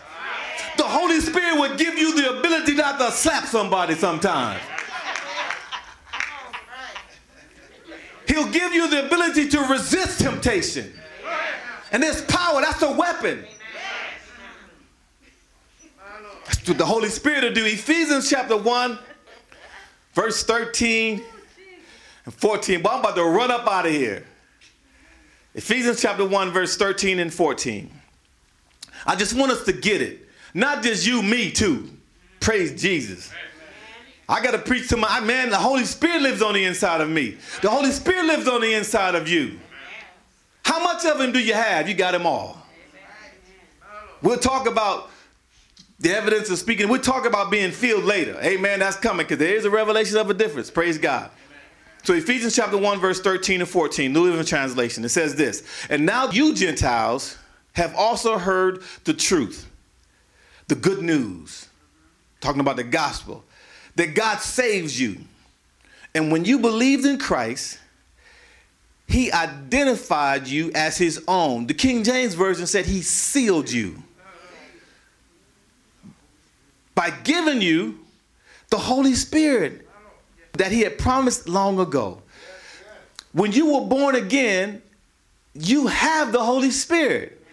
The 0.76 0.82
Holy 0.82 1.18
Spirit 1.20 1.58
will 1.58 1.74
give 1.76 1.96
you 1.96 2.14
the 2.14 2.40
ability 2.40 2.74
not 2.74 2.98
to 2.98 3.10
slap 3.10 3.46
somebody 3.46 3.94
sometimes. 3.94 4.60
He'll 8.26 8.50
give 8.50 8.72
you 8.72 8.88
the 8.88 9.06
ability 9.06 9.48
to 9.50 9.60
resist 9.62 10.20
temptation. 10.20 10.92
And 11.92 12.02
there's 12.02 12.22
power, 12.22 12.60
that's 12.60 12.82
a 12.82 12.92
weapon. 12.92 13.44
That's 16.46 16.68
what 16.68 16.78
the 16.78 16.84
Holy 16.84 17.08
Spirit 17.08 17.44
will 17.44 17.52
do. 17.52 17.64
Ephesians 17.64 18.28
chapter 18.28 18.56
1, 18.56 18.98
verse 20.12 20.42
13 20.44 21.22
and 22.24 22.34
14. 22.34 22.82
But 22.82 22.92
I'm 22.92 23.00
about 23.00 23.16
to 23.16 23.24
run 23.24 23.50
up 23.50 23.66
out 23.66 23.86
of 23.86 23.92
here. 23.92 24.26
Ephesians 25.54 26.02
chapter 26.02 26.26
1, 26.26 26.50
verse 26.50 26.76
13 26.76 27.20
and 27.20 27.32
14. 27.32 27.90
I 29.06 29.16
just 29.16 29.34
want 29.34 29.52
us 29.52 29.64
to 29.64 29.72
get 29.72 30.02
it. 30.02 30.28
Not 30.52 30.82
just 30.82 31.06
you, 31.06 31.22
me 31.22 31.50
too. 31.50 31.90
Praise 32.40 32.80
Jesus. 32.80 33.32
I 34.28 34.42
got 34.42 34.52
to 34.52 34.58
preach 34.58 34.88
to 34.88 34.96
my 34.96 35.20
man. 35.20 35.50
The 35.50 35.58
Holy 35.58 35.84
Spirit 35.84 36.22
lives 36.22 36.42
on 36.42 36.54
the 36.54 36.64
inside 36.64 37.00
of 37.00 37.08
me. 37.08 37.36
The 37.62 37.68
Holy 37.68 37.90
Spirit 37.90 38.26
lives 38.26 38.48
on 38.48 38.60
the 38.60 38.72
inside 38.72 39.14
of 39.14 39.28
you. 39.28 39.58
How 40.64 40.82
much 40.82 41.04
of 41.04 41.20
him 41.20 41.32
do 41.32 41.38
you 41.38 41.54
have? 41.54 41.88
You 41.88 41.94
got 41.94 42.14
him 42.14 42.26
all. 42.26 42.64
We'll 44.22 44.38
talk 44.38 44.66
about 44.66 45.10
the 45.98 46.10
evidence 46.10 46.48
of 46.50 46.58
speaking. 46.58 46.88
We'll 46.88 47.02
talk 47.02 47.26
about 47.26 47.50
being 47.50 47.70
filled 47.70 48.04
later. 48.04 48.38
Amen. 48.42 48.78
That's 48.80 48.96
coming 48.96 49.26
because 49.26 49.38
there 49.38 49.54
is 49.54 49.66
a 49.66 49.70
revelation 49.70 50.16
of 50.16 50.30
a 50.30 50.34
difference. 50.34 50.70
Praise 50.70 50.96
God. 50.96 51.30
So 52.04 52.12
Ephesians 52.12 52.54
chapter 52.54 52.76
1, 52.76 53.00
verse 53.00 53.20
13 53.20 53.60
and 53.60 53.68
14, 53.68 54.12
New 54.12 54.24
Living 54.24 54.44
Translation, 54.44 55.04
it 55.04 55.08
says 55.08 55.34
this, 55.36 55.62
And 55.88 56.04
now 56.04 56.30
you 56.30 56.54
Gentiles 56.54 57.38
have 57.72 57.94
also 57.94 58.36
heard 58.36 58.82
the 59.04 59.14
truth, 59.14 59.70
the 60.68 60.74
good 60.74 61.02
news, 61.02 61.68
talking 62.40 62.60
about 62.60 62.76
the 62.76 62.84
gospel, 62.84 63.42
that 63.96 64.14
God 64.14 64.40
saves 64.40 65.00
you. 65.00 65.18
And 66.14 66.30
when 66.30 66.44
you 66.44 66.58
believed 66.58 67.04
in 67.04 67.18
Christ, 67.18 67.78
he 69.06 69.30
identified 69.32 70.46
you 70.46 70.72
as 70.74 70.96
his 70.96 71.22
own. 71.28 71.66
The 71.66 71.74
King 71.74 72.04
James 72.04 72.34
Version 72.34 72.66
said 72.66 72.86
he 72.86 73.02
sealed 73.02 73.70
you 73.70 74.02
by 76.94 77.10
giving 77.10 77.60
you 77.60 77.98
the 78.70 78.78
Holy 78.78 79.14
Spirit 79.14 79.86
that 80.54 80.72
he 80.72 80.80
had 80.80 80.98
promised 80.98 81.48
long 81.48 81.78
ago. 81.80 82.22
When 83.32 83.52
you 83.52 83.74
were 83.74 83.86
born 83.86 84.14
again, 84.14 84.80
you 85.54 85.88
have 85.88 86.32
the 86.32 86.42
Holy 86.42 86.70
Spirit. 86.70 87.43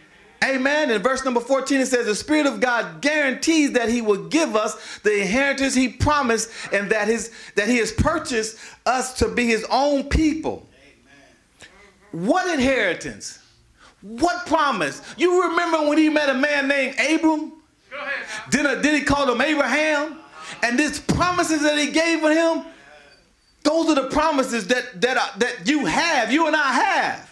Amen. 0.44 0.89
In 0.89 1.02
verse 1.04 1.24
number 1.24 1.39
14, 1.39 1.82
it 1.82 1.86
says, 1.86 2.08
The 2.08 2.16
Spirit 2.16 2.48
of 2.48 2.60
God 2.60 3.02
guarantees 3.02 3.74
that 3.74 3.89
He 3.89 4.02
will 4.02 4.28
give 4.28 4.56
us 4.56 5.00
the 5.00 5.22
inheritance 5.22 5.76
He 5.76 5.89
promised 5.89 6.50
and 6.74 6.89
that, 6.92 7.08
his, 7.08 7.32
that 7.56 7.68
He 7.68 7.78
has 7.78 7.92
purchased 7.92 8.58
us 8.86 9.14
to 9.20 9.28
be 9.28 9.46
His 9.46 9.66
own 9.70 10.06
people. 10.10 10.68
Amen. 12.12 12.28
What 12.28 12.52
inheritance? 12.52 13.38
What 14.02 14.48
promise? 14.48 15.02
You 15.16 15.44
remember 15.50 15.88
when 15.88 16.00
He 16.00 16.10
met 16.10 16.30
a 16.30 16.34
man 16.34 16.68
named 16.68 16.96
Abram? 17.00 17.54
Then, 18.50 18.82
then 18.82 18.96
He 18.96 19.02
called 19.02 19.30
him 19.30 19.42
Abraham? 19.42 20.18
And 20.64 20.78
these 20.78 21.00
promises 21.00 21.62
that 21.62 21.78
He 21.78 21.92
gave 21.92 22.22
him, 22.22 22.66
those 23.64 23.89
are 23.89 23.96
the 23.96 24.10
promises 24.10 24.68
that 24.68 25.00
that 25.02 25.18
uh, 25.18 25.38
that 25.38 25.68
you 25.68 25.86
have, 25.86 26.32
you 26.32 26.48
and 26.48 26.56
I 26.56 26.72
have. 26.72 27.30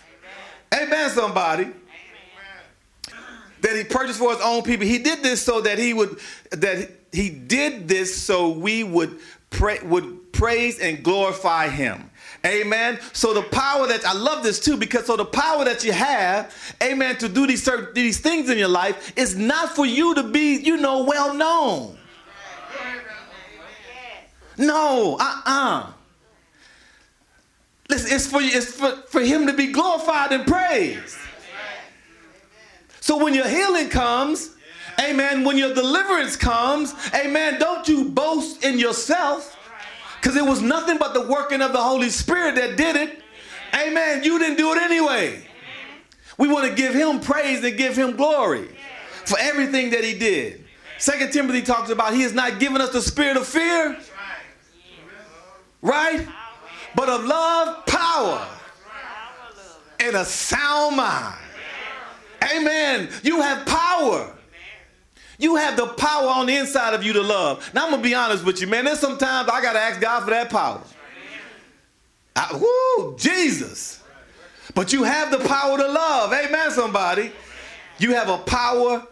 Amen, 0.72 0.88
Amen 0.88 1.10
somebody. 1.10 1.72
That 3.62 3.76
he 3.76 3.84
purchased 3.84 4.20
for 4.20 4.32
his 4.32 4.42
own 4.42 4.64
people. 4.64 4.86
He 4.86 5.00
did 5.00 5.22
this 5.22 5.42
so 5.42 5.62
that 5.62 5.78
he 5.78 5.94
would 5.94 6.20
that 6.52 6.90
he 7.12 7.30
did 7.30 7.88
this 7.88 8.16
so 8.22 8.50
we 8.50 8.84
would 8.84 9.20
pray 9.50 9.80
would 9.84 10.32
praise 10.32 10.80
and 10.80 11.04
glorify 11.04 11.68
him. 11.68 12.10
Amen. 12.46 13.00
So 13.12 13.34
the 13.34 13.42
power 13.42 13.86
that 13.88 14.06
I 14.06 14.14
love 14.14 14.44
this 14.44 14.60
too 14.60 14.78
because 14.78 15.06
so 15.08 15.18
the 15.18 15.26
power 15.26 15.66
that 15.66 15.84
you 15.84 15.92
have, 15.92 16.54
amen, 16.82 17.18
to 17.18 17.28
do 17.28 17.46
these 17.46 17.64
certain 17.64 17.94
these 17.94 18.20
things 18.20 18.50
in 18.50 18.58
your 18.58 18.70
life 18.70 19.12
is 19.18 19.36
not 19.36 19.76
for 19.76 19.86
you 19.86 20.16
to 20.16 20.24
be, 20.24 20.56
you 20.56 20.78
know, 20.78 21.04
well 21.04 21.34
known. 21.34 21.98
No, 24.58 25.18
uh-uh. 25.20 25.92
Listen, 27.90 28.14
it's 28.14 28.28
for, 28.28 28.40
it's 28.42 28.74
for, 28.74 28.92
for 29.08 29.22
him 29.22 29.48
to 29.48 29.54
be 29.54 29.72
glorified 29.72 30.32
and 30.34 30.46
praised. 30.46 31.18
So 33.02 33.24
when 33.24 33.34
your 33.34 33.48
healing 33.48 33.90
comes, 33.90 34.52
amen, 35.00 35.44
when 35.44 35.58
your 35.58 35.74
deliverance 35.74 36.36
comes, 36.36 36.94
amen, 37.14 37.60
don't 37.60 37.88
you 37.88 38.06
boast 38.06 38.64
in 38.64 38.78
yourself 38.78 39.58
because 40.20 40.36
it 40.36 40.46
was 40.46 40.62
nothing 40.62 40.98
but 40.98 41.14
the 41.14 41.26
working 41.28 41.62
of 41.62 41.72
the 41.72 41.82
Holy 41.82 42.10
Spirit 42.10 42.56
that 42.56 42.76
did 42.76 42.96
it. 42.96 43.24
Amen. 43.74 44.24
You 44.24 44.38
didn't 44.40 44.58
do 44.58 44.74
it 44.74 44.82
anyway. 44.82 45.46
We 46.38 46.48
want 46.48 46.68
to 46.70 46.76
give 46.76 46.94
him 46.94 47.20
praise 47.20 47.64
and 47.64 47.78
give 47.78 47.96
him 47.96 48.16
glory 48.16 48.68
for 49.26 49.38
everything 49.40 49.92
that 49.92 50.04
he 50.04 50.18
did. 50.18 50.66
Second 50.98 51.32
Timothy 51.32 51.62
talks 51.62 51.90
about 51.90 52.14
he 52.14 52.22
has 52.22 52.34
not 52.34 52.60
given 52.60 52.82
us 52.82 52.92
the 52.92 53.02
spirit 53.02 53.38
of 53.38 53.48
fear, 53.48 53.98
right? 55.82 56.28
But 56.96 57.08
of 57.08 57.24
love, 57.26 57.86
power, 57.86 58.48
and 60.00 60.16
a 60.16 60.26
sound 60.26 60.98
mind. 60.98 61.38
Amen. 62.44 63.10
You 63.24 63.42
have 63.42 63.66
power. 63.66 64.36
You 65.38 65.56
have 65.56 65.78
the 65.78 65.88
power 65.88 66.28
on 66.28 66.48
the 66.48 66.58
inside 66.58 66.94
of 66.94 67.04
you 67.04 67.14
to 67.14 67.22
love. 67.22 67.74
Now 67.74 67.86
I'm 67.86 67.92
gonna 67.92 68.04
be 68.04 68.14
honest 68.14 68.44
with 68.44 68.60
you, 68.60 68.68
man. 68.68 68.86
There's 68.86 69.00
sometimes 69.00 69.50
I 69.50 69.62
gotta 69.62 69.80
ask 69.80 70.02
God 70.02 70.24
for 70.24 70.32
that 70.32 70.50
power. 70.50 70.82
I, 72.36 72.58
woo, 72.58 73.18
Jesus. 73.18 74.04
But 74.76 74.94
you 74.94 75.04
have 75.04 75.32
the 75.32 75.40
power 75.40 75.78
to 75.78 75.88
love. 75.88 76.34
Amen, 76.34 76.72
somebody. 76.72 77.32
You 77.98 78.14
have 78.14 78.30
a 78.30 78.38
power 78.38 79.06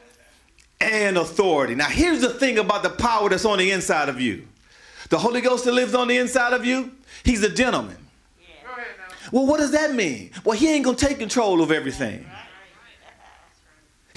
and 0.79 1.17
authority. 1.17 1.75
Now, 1.75 1.87
here's 1.87 2.21
the 2.21 2.29
thing 2.29 2.57
about 2.57 2.83
the 2.83 2.89
power 2.89 3.29
that's 3.29 3.45
on 3.45 3.57
the 3.57 3.71
inside 3.71 4.09
of 4.09 4.21
you 4.21 4.47
the 5.09 5.17
Holy 5.17 5.41
Ghost 5.41 5.65
that 5.65 5.71
lives 5.71 5.93
on 5.93 6.07
the 6.07 6.17
inside 6.17 6.53
of 6.53 6.65
you, 6.65 6.91
he's 7.23 7.43
a 7.43 7.49
gentleman. 7.49 7.97
Well, 9.31 9.45
what 9.45 9.59
does 9.59 9.71
that 9.71 9.93
mean? 9.93 10.31
Well, 10.43 10.57
he 10.57 10.69
ain't 10.69 10.85
gonna 10.85 10.97
take 10.97 11.19
control 11.19 11.61
of 11.61 11.71
everything. 11.71 12.25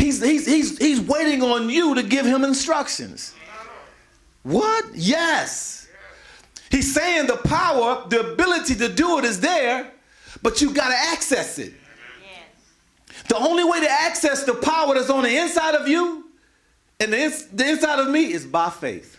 He's, 0.01 0.23
he's, 0.23 0.47
he's, 0.47 0.79
he's 0.79 1.01
waiting 1.01 1.43
on 1.43 1.69
you 1.69 1.95
to 1.95 2.03
give 2.03 2.25
him 2.25 2.43
instructions. 2.43 3.35
What? 4.43 4.87
Yes. 4.95 5.89
He's 6.71 6.95
saying 6.95 7.27
the 7.27 7.37
power, 7.37 8.05
the 8.09 8.33
ability 8.33 8.77
to 8.77 8.89
do 8.89 9.19
it 9.19 9.27
is 9.27 9.41
there, 9.41 9.93
but 10.41 10.63
you've 10.63 10.75
got 10.75 10.89
to 10.89 10.97
access 11.13 11.59
it. 11.59 11.75
The 13.29 13.37
only 13.37 13.63
way 13.63 13.81
to 13.81 13.91
access 13.91 14.45
the 14.45 14.55
power 14.55 14.95
that's 14.95 15.11
on 15.11 15.23
the 15.23 15.37
inside 15.37 15.75
of 15.75 15.87
you 15.87 16.25
and 16.99 17.13
the, 17.13 17.19
ins- 17.19 17.47
the 17.49 17.69
inside 17.69 17.99
of 17.99 18.09
me 18.09 18.33
is 18.33 18.47
by 18.47 18.71
faith. 18.71 19.19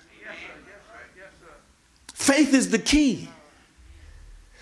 Faith 2.14 2.54
is 2.56 2.72
the 2.72 2.80
key. 2.80 3.30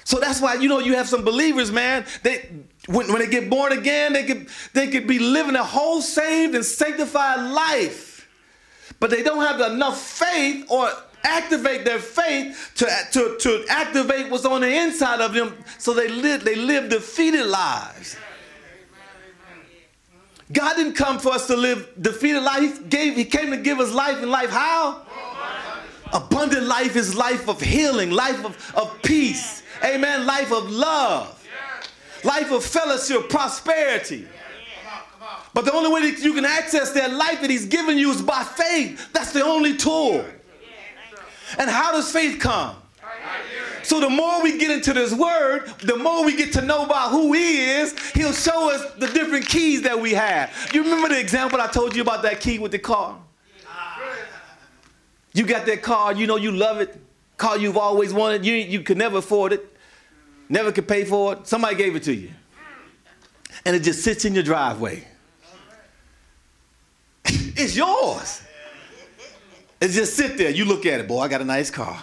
So 0.04 0.20
that's 0.20 0.42
why 0.42 0.56
you 0.56 0.68
know 0.68 0.80
you 0.80 0.96
have 0.96 1.08
some 1.08 1.24
believers, 1.24 1.72
man. 1.72 2.06
They 2.24 2.50
when, 2.90 3.08
when 3.14 3.20
they 3.20 3.28
get 3.28 3.50
born 3.52 3.72
again, 3.72 4.14
they 4.14 4.24
could 4.24 4.48
they 4.74 4.88
could 4.88 5.06
be 5.06 5.20
living 5.20 5.56
a 5.56 5.64
whole 5.64 6.02
saved 6.02 6.56
and 6.56 6.66
sanctified 6.66 7.52
life, 7.52 8.28
but 9.00 9.12
they 9.12 9.22
don't 9.22 9.44
have 9.44 9.62
enough 9.72 10.02
faith 10.02 10.66
or 10.72 10.90
activate 11.24 11.86
their 11.86 12.00
faith 12.00 12.72
to, 12.76 12.88
to, 13.12 13.38
to 13.40 13.66
activate 13.70 14.32
what's 14.32 14.46
on 14.46 14.62
the 14.62 14.76
inside 14.76 15.22
of 15.22 15.34
them. 15.34 15.56
So 15.78 15.94
they 15.94 16.08
live 16.08 16.44
they 16.44 16.56
live 16.56 16.90
defeated 16.90 17.46
lives. 17.46 18.18
God 20.52 20.76
didn't 20.76 20.94
come 20.94 21.20
for 21.20 21.32
us 21.32 21.46
to 21.46 21.56
live 21.56 21.88
defeated 22.02 22.42
life. 22.42 22.80
He, 22.80 22.84
gave, 22.86 23.16
he 23.16 23.26
came 23.26 23.52
to 23.52 23.58
give 23.58 23.80
us 23.80 23.94
life 23.94 24.18
and 24.18 24.32
life 24.32 24.50
how? 24.50 25.04
Abundant 26.12 26.66
life 26.66 26.96
is 26.96 27.14
life 27.14 27.48
of 27.48 27.62
healing 27.62 28.10
life 28.10 28.44
of, 28.44 28.74
of 28.76 29.00
peace. 29.04 29.62
Amen. 29.86 30.26
Life 30.26 30.52
of 30.52 30.72
love 30.72 31.39
life 32.24 32.52
of 32.52 32.64
fellowship 32.64 33.30
prosperity 33.30 34.28
but 35.54 35.66
the 35.66 35.74
only 35.74 35.92
way 35.92 36.12
that 36.12 36.24
you 36.24 36.34
can 36.34 36.46
access 36.46 36.92
that 36.92 37.12
life 37.14 37.42
that 37.42 37.50
he's 37.50 37.66
given 37.66 37.98
you 37.98 38.12
is 38.12 38.22
by 38.22 38.44
faith 38.44 39.12
that's 39.14 39.34
the 39.34 39.44
only 39.44 39.76
tool 39.76 40.24
and 41.58 41.70
how 41.70 41.92
does 41.92 42.12
faith 42.12 42.40
come? 42.40 42.76
So 43.84 44.00
the 44.00 44.10
more 44.10 44.44
we 44.44 44.58
get 44.60 44.70
into 44.70 44.94
this 44.94 45.14
word, 45.14 45.68
the 45.80 45.96
more 45.96 46.24
we 46.24 46.36
get 46.36 46.54
to 46.54 46.62
know 46.62 46.86
about 46.86 47.10
who 47.10 47.34
he 47.34 47.62
is, 47.72 47.98
he'll 48.12 48.34
show 48.34 48.72
us 48.72 48.94
the 48.96 49.08
different 49.08 49.48
keys 49.48 49.82
that 49.82 50.00
we 50.00 50.14
have. 50.14 50.52
You 50.74 50.84
remember 50.84 51.10
the 51.10 51.20
example 51.20 51.60
I 51.60 51.68
told 51.68 51.96
you 51.96 52.02
about 52.04 52.22
that 52.22 52.40
key 52.40 52.60
with 52.60 52.72
the 52.72 52.80
car? 52.80 53.18
You 55.34 55.46
got 55.46 55.66
that 55.66 55.82
car, 55.82 56.14
you 56.14 56.28
know 56.28 56.36
you 56.36 56.52
love 56.52 56.82
it, 56.82 57.00
car 57.38 57.58
you've 57.58 57.78
always 57.78 58.14
wanted, 58.14 58.46
you, 58.46 58.54
you 58.54 58.82
could 58.82 58.98
never 58.98 59.18
afford 59.20 59.54
it, 59.54 59.76
never 60.50 60.72
could 60.72 60.88
pay 60.88 61.06
for 61.06 61.34
it. 61.34 61.48
Somebody 61.48 61.76
gave 61.76 61.96
it 61.96 62.04
to 62.04 62.14
you. 62.14 62.32
And 63.66 63.76
it 63.76 63.84
just 63.84 64.04
sits 64.04 64.26
in 64.26 64.34
your 64.34 64.44
driveway. 64.44 65.08
it's 67.26 67.76
yours. 67.76 68.42
It's 69.82 69.94
just 69.94 70.16
sit 70.16 70.38
there. 70.38 70.50
You 70.50 70.66
look 70.66 70.86
at 70.86 71.00
it, 71.00 71.08
boy, 71.08 71.22
I 71.22 71.28
got 71.28 71.42
a 71.42 71.46
nice 71.46 71.70
car. 71.70 71.98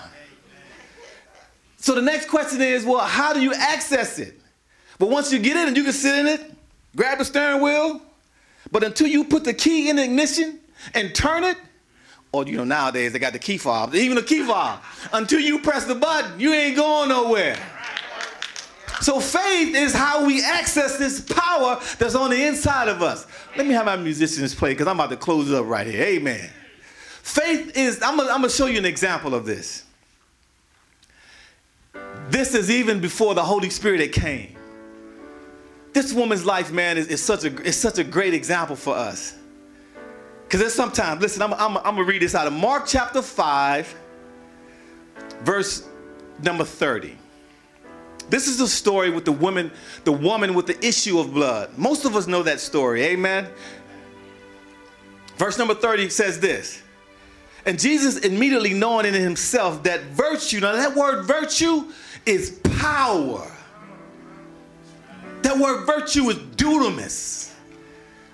So 1.76 1.94
the 1.94 2.02
next 2.02 2.28
question 2.28 2.60
is, 2.62 2.84
well, 2.84 3.04
how 3.04 3.32
do 3.32 3.40
you 3.40 3.52
access 3.54 4.18
it? 4.18 4.40
But 4.98 5.10
once 5.10 5.32
you 5.32 5.38
get 5.38 5.56
in 5.56 5.68
and 5.68 5.76
you 5.76 5.84
can 5.84 5.92
sit 5.92 6.18
in 6.18 6.26
it, 6.26 6.54
grab 6.96 7.18
the 7.18 7.24
steering 7.24 7.60
wheel, 7.60 8.00
but 8.72 8.82
until 8.82 9.06
you 9.06 9.24
put 9.24 9.44
the 9.44 9.54
key 9.54 9.88
in 9.88 9.96
the 9.96 10.04
ignition 10.04 10.58
and 10.94 11.14
turn 11.14 11.44
it, 11.44 11.56
or 12.32 12.44
you 12.44 12.56
know, 12.56 12.64
nowadays 12.64 13.12
they 13.12 13.18
got 13.18 13.32
the 13.32 13.38
key 13.38 13.58
fob, 13.58 13.94
even 13.94 14.16
the 14.16 14.22
key 14.22 14.42
fob, 14.42 14.82
until 15.12 15.40
you 15.40 15.58
press 15.60 15.84
the 15.84 15.94
button, 15.94 16.40
you 16.40 16.52
ain't 16.52 16.76
going 16.76 17.08
nowhere. 17.08 17.56
So 19.00 19.20
faith 19.20 19.74
is 19.74 19.94
how 19.94 20.26
we 20.26 20.42
access 20.42 20.96
this 20.96 21.20
power 21.20 21.80
that's 21.98 22.14
on 22.14 22.30
the 22.30 22.46
inside 22.46 22.88
of 22.88 23.02
us. 23.02 23.26
Let 23.56 23.66
me 23.66 23.74
have 23.74 23.86
my 23.86 23.96
musicians 23.96 24.54
play 24.54 24.72
because 24.72 24.86
I'm 24.86 24.96
about 24.96 25.10
to 25.10 25.16
close 25.16 25.52
up 25.52 25.66
right 25.66 25.86
here. 25.86 26.02
Amen. 26.02 26.50
Faith 27.22 27.76
is, 27.76 28.00
I'm 28.02 28.16
going 28.16 28.42
to 28.42 28.48
show 28.48 28.66
you 28.66 28.78
an 28.78 28.84
example 28.84 29.34
of 29.34 29.44
this. 29.44 29.84
This 32.28 32.54
is 32.54 32.70
even 32.70 33.00
before 33.00 33.34
the 33.34 33.42
Holy 33.42 33.70
Spirit 33.70 34.00
had 34.00 34.12
came. 34.12 34.56
This 35.92 36.12
woman's 36.12 36.44
life, 36.44 36.72
man, 36.72 36.98
is, 36.98 37.08
is 37.08 37.22
such, 37.22 37.44
a, 37.44 37.62
is 37.62 37.76
such 37.76 37.98
a 37.98 38.04
great 38.04 38.34
example 38.34 38.76
for 38.76 38.94
us. 38.94 39.36
Because 40.44 40.60
there's 40.60 40.74
sometimes, 40.74 41.20
listen, 41.20 41.42
I'm, 41.42 41.54
I'm, 41.54 41.76
I'm 41.78 41.94
going 41.94 41.96
to 41.96 42.04
read 42.04 42.22
this 42.22 42.34
out 42.34 42.46
of 42.46 42.52
Mark 42.52 42.86
chapter 42.86 43.22
5, 43.22 43.94
verse 45.42 45.88
number 46.42 46.64
30. 46.64 47.16
This 48.28 48.48
is 48.48 48.58
the 48.58 48.66
story 48.66 49.10
with 49.10 49.24
the 49.24 49.32
woman, 49.32 49.70
the 50.04 50.12
woman 50.12 50.54
with 50.54 50.66
the 50.66 50.84
issue 50.84 51.18
of 51.18 51.32
blood. 51.32 51.76
Most 51.78 52.04
of 52.04 52.16
us 52.16 52.26
know 52.26 52.42
that 52.42 52.60
story, 52.60 53.02
amen? 53.04 53.48
Verse 55.36 55.58
number 55.58 55.74
30 55.74 56.08
says 56.08 56.40
this. 56.40 56.82
And 57.66 57.78
Jesus 57.78 58.18
immediately 58.18 58.74
knowing 58.74 59.06
in 59.06 59.14
himself 59.14 59.82
that 59.84 60.00
virtue, 60.02 60.60
now 60.60 60.72
that 60.72 60.94
word 60.94 61.24
virtue 61.24 61.84
is 62.24 62.60
power. 62.78 63.50
That 65.42 65.58
word 65.58 65.84
virtue 65.84 66.28
is 66.30 66.36
dunamis. 66.36 67.52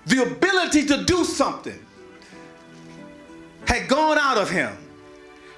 The 0.05 0.23
ability 0.23 0.85
to 0.85 1.03
do 1.05 1.23
something 1.23 1.79
had 3.67 3.87
gone 3.87 4.17
out 4.17 4.37
of 4.37 4.49
him. 4.49 4.75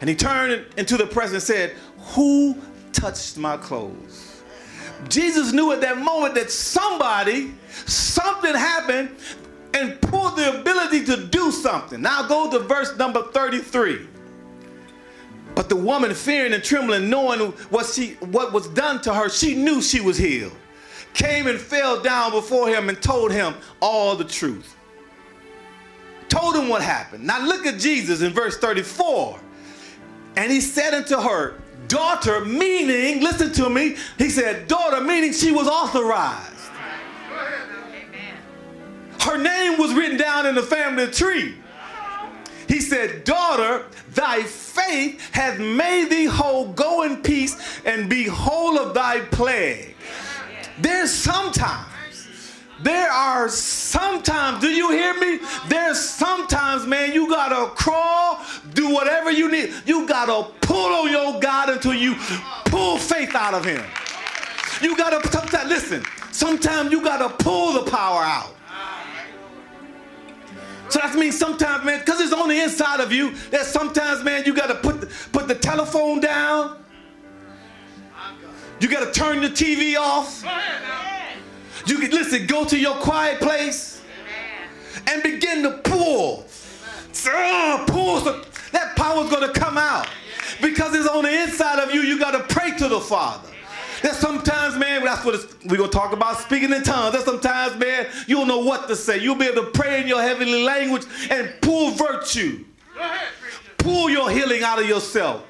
And 0.02 0.10
he 0.10 0.16
turned 0.16 0.66
into 0.78 0.98
the 0.98 1.08
presence 1.08 1.50
and 1.50 1.58
said, 1.58 1.76
Who 2.14 2.62
touched 2.96 3.38
my 3.38 3.58
clothes? 3.58 4.44
Jesus 5.10 5.52
knew 5.52 5.72
at 5.72 5.82
that 5.82 5.98
moment 5.98 6.36
that 6.36 6.50
somebody, 6.50 7.54
something 7.86 8.54
happened 8.54 9.10
and 9.74 10.00
pulled 10.02 10.38
the 10.38 10.60
ability 10.60 11.04
to 11.06 11.28
do 11.28 11.52
something. 11.52 12.02
Now 12.02 12.28
go 12.28 12.50
to 12.50 12.60
verse 12.60 12.98
number 12.98 13.22
33. 13.22 14.08
But 15.54 15.70
the 15.70 15.76
woman, 15.76 16.14
fearing 16.14 16.54
and 16.54 16.64
trembling, 16.64 17.10
knowing 17.10 17.40
what, 17.70 17.86
she, 17.86 18.14
what 18.16 18.52
was 18.52 18.68
done 18.70 19.02
to 19.04 19.14
her, 19.14 19.30
she 19.30 19.56
knew 19.56 19.82
she 19.82 20.02
was 20.02 20.18
healed, 20.18 20.56
came 21.14 21.48
and 21.48 21.60
fell 21.60 22.02
down 22.02 22.32
before 22.32 22.68
him 22.68 22.90
and 22.90 23.02
told 23.02 23.32
him 23.32 23.54
all 23.82 24.16
the 24.16 24.26
truth. 24.26 24.76
Told 26.28 26.56
him 26.56 26.68
what 26.68 26.82
happened. 26.82 27.26
Now 27.26 27.46
look 27.46 27.66
at 27.66 27.80
Jesus 27.80 28.22
in 28.22 28.34
verse 28.34 28.58
34. 28.58 29.40
And 30.36 30.52
he 30.52 30.60
said 30.60 30.94
unto 30.94 31.16
her, 31.22 31.62
Daughter, 31.88 32.44
meaning, 32.46 33.22
listen 33.22 33.52
to 33.54 33.70
me, 33.70 33.96
he 34.18 34.30
said, 34.30 34.68
Daughter, 34.68 35.02
meaning 35.02 35.34
she 35.34 35.52
was 35.52 35.68
authorized 35.68 36.56
her 39.26 39.38
name 39.38 39.80
was 39.80 39.94
written 39.94 40.18
down 40.18 40.46
in 40.46 40.54
the 40.54 40.62
family 40.62 41.08
tree. 41.08 41.56
He 42.68 42.80
said, 42.80 43.24
Daughter, 43.24 43.86
thy 44.14 44.44
faith 44.44 45.34
hath 45.34 45.60
made 45.60 46.10
thee 46.10 46.26
whole. 46.26 46.72
Go 46.74 47.04
in 47.04 47.22
peace 47.22 47.82
and 47.86 48.10
be 48.10 48.26
whole 48.26 48.78
of 48.78 48.94
thy 48.94 49.22
plague. 49.22 49.96
There's 50.80 51.12
sometimes, 51.12 51.88
there 52.82 53.10
are 53.10 53.50
sometimes, 53.50 54.62
do 54.62 54.70
you 54.70 54.92
hear 54.92 55.14
me? 55.20 55.40
There's 55.70 56.00
sometimes, 56.00 56.86
man, 56.86 57.14
you 57.14 57.28
gotta 57.28 57.74
whatever 57.76 58.05
you 59.36 59.52
need. 59.52 59.74
You 59.86 60.08
gotta 60.08 60.52
pull 60.62 60.94
on 60.94 61.12
your 61.12 61.40
God 61.40 61.70
until 61.70 61.94
you 61.94 62.16
pull 62.66 62.98
faith 62.98 63.36
out 63.36 63.54
of 63.54 63.66
him. 63.66 63.84
You 64.82 64.98
gotta 64.98 65.18
listen. 65.68 66.04
Sometimes 66.32 66.92
you 66.92 67.02
gotta 67.02 67.30
pull 67.30 67.74
the 67.74 67.90
power 67.90 68.22
out. 68.22 68.56
So 70.90 71.00
that 71.00 71.16
means 71.16 71.38
sometimes, 71.38 71.84
man, 71.84 72.00
because 72.00 72.22
it's 72.22 72.34
on 72.34 72.48
the 72.48 72.62
inside 72.62 73.00
of 73.00 73.12
you, 73.12 73.32
that 73.50 73.66
sometimes, 73.66 74.24
man, 74.24 74.44
you 74.46 74.54
gotta 74.54 74.76
put 74.76 75.02
the, 75.02 75.08
put 75.32 75.48
the 75.48 75.56
telephone 75.56 76.20
down. 76.20 76.84
You 78.80 78.88
gotta 78.90 79.12
turn 79.12 79.42
the 79.42 79.50
TV 79.50 79.98
off. 79.98 80.44
You 81.86 81.98
can 82.00 82.12
listen, 82.12 82.46
go 82.48 82.66
to 82.66 82.78
your 82.78 82.96
quiet 82.96 83.40
place 83.40 84.02
and 85.08 85.24
begin 85.24 85.64
to 85.64 85.78
pull. 85.84 86.46
Uh, 87.28 87.86
pull. 87.88 88.20
So 88.22 88.44
that 88.76 88.96
power's 88.96 89.30
gonna 89.30 89.54
come 89.54 89.78
out 89.78 90.08
because 90.62 90.94
it's 90.94 91.08
on 91.08 91.24
the 91.24 91.44
inside 91.44 91.80
of 91.80 91.94
you. 91.94 92.02
You 92.02 92.20
gotta 92.20 92.44
pray 92.44 92.78
to 92.78 92.88
the 92.88 93.00
Father. 93.00 93.50
That 94.02 94.16
sometimes, 94.16 94.78
man, 94.78 95.04
that's 95.04 95.24
what 95.26 95.48
we're 95.66 95.78
gonna 95.78 95.90
talk 95.90 96.12
about 96.12 96.40
speaking 96.40 96.72
in 96.74 96.84
tongues. 96.84 97.14
That 97.14 97.24
sometimes, 97.24 97.78
man, 97.78 98.08
you 98.28 98.36
don't 98.36 98.48
know 98.48 98.60
what 98.60 98.88
to 98.90 98.96
say. 98.96 99.18
You'll 99.18 99.36
be 99.36 99.46
able 99.46 99.64
to 99.64 99.72
pray 99.72 100.02
in 100.02 100.08
your 100.08 100.22
heavenly 100.22 100.64
language 100.64 101.04
and 101.32 101.54
pull 101.62 101.92
virtue. 101.92 102.66
Pull 103.78 104.10
your 104.10 104.30
healing 104.30 104.62
out 104.64 104.80
of 104.80 104.88
yourself. 104.88 105.46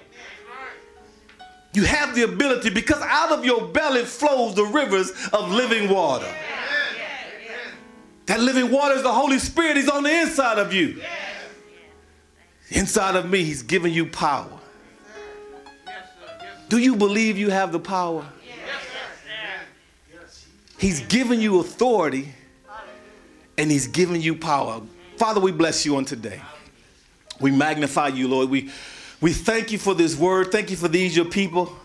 You 1.74 1.84
have 1.84 2.16
the 2.16 2.24
ability 2.24 2.70
because 2.70 3.02
out 3.02 3.32
of 3.32 3.44
your 3.44 3.68
belly 3.68 4.06
flows 4.06 4.56
the 4.56 4.64
rivers 4.64 5.12
of 5.34 5.52
living 5.52 5.90
water. 5.90 6.32
That 8.28 8.40
living 8.40 8.72
water 8.72 8.96
is 8.96 9.04
the 9.04 9.12
Holy 9.12 9.40
Spirit. 9.40 9.78
He's 9.78 9.90
on 9.90 10.04
the 10.04 10.22
inside 10.22 10.58
of 10.58 10.74
you. 10.74 11.02
Inside 12.70 13.16
of 13.16 13.30
me, 13.30 13.44
He's 13.44 13.64
giving 13.64 13.94
you 13.94 14.06
power. 14.08 14.50
Do 16.68 16.78
you 16.78 16.96
believe 16.96 17.38
you 17.38 17.50
have 17.50 17.72
the 17.72 17.80
power? 17.80 18.26
He's 20.78 21.02
giving 21.02 21.40
you 21.40 21.60
authority 21.60 22.34
and 23.58 23.72
He's 23.72 23.88
giving 23.88 24.22
you 24.22 24.36
power. 24.36 24.82
Father, 25.18 25.40
we 25.40 25.52
bless 25.52 25.86
you 25.86 25.96
on 25.96 26.06
today. 26.06 26.42
We 27.40 27.52
magnify 27.52 28.10
you, 28.10 28.28
Lord. 28.28 28.50
We, 28.50 28.72
we 29.22 29.32
thank 29.34 29.72
you 29.72 29.78
for 29.78 29.94
this 29.94 30.18
word. 30.18 30.52
Thank 30.52 30.72
you 30.72 30.78
for 30.78 30.88
these, 30.88 31.16
your 31.16 31.26
people. 31.26 31.76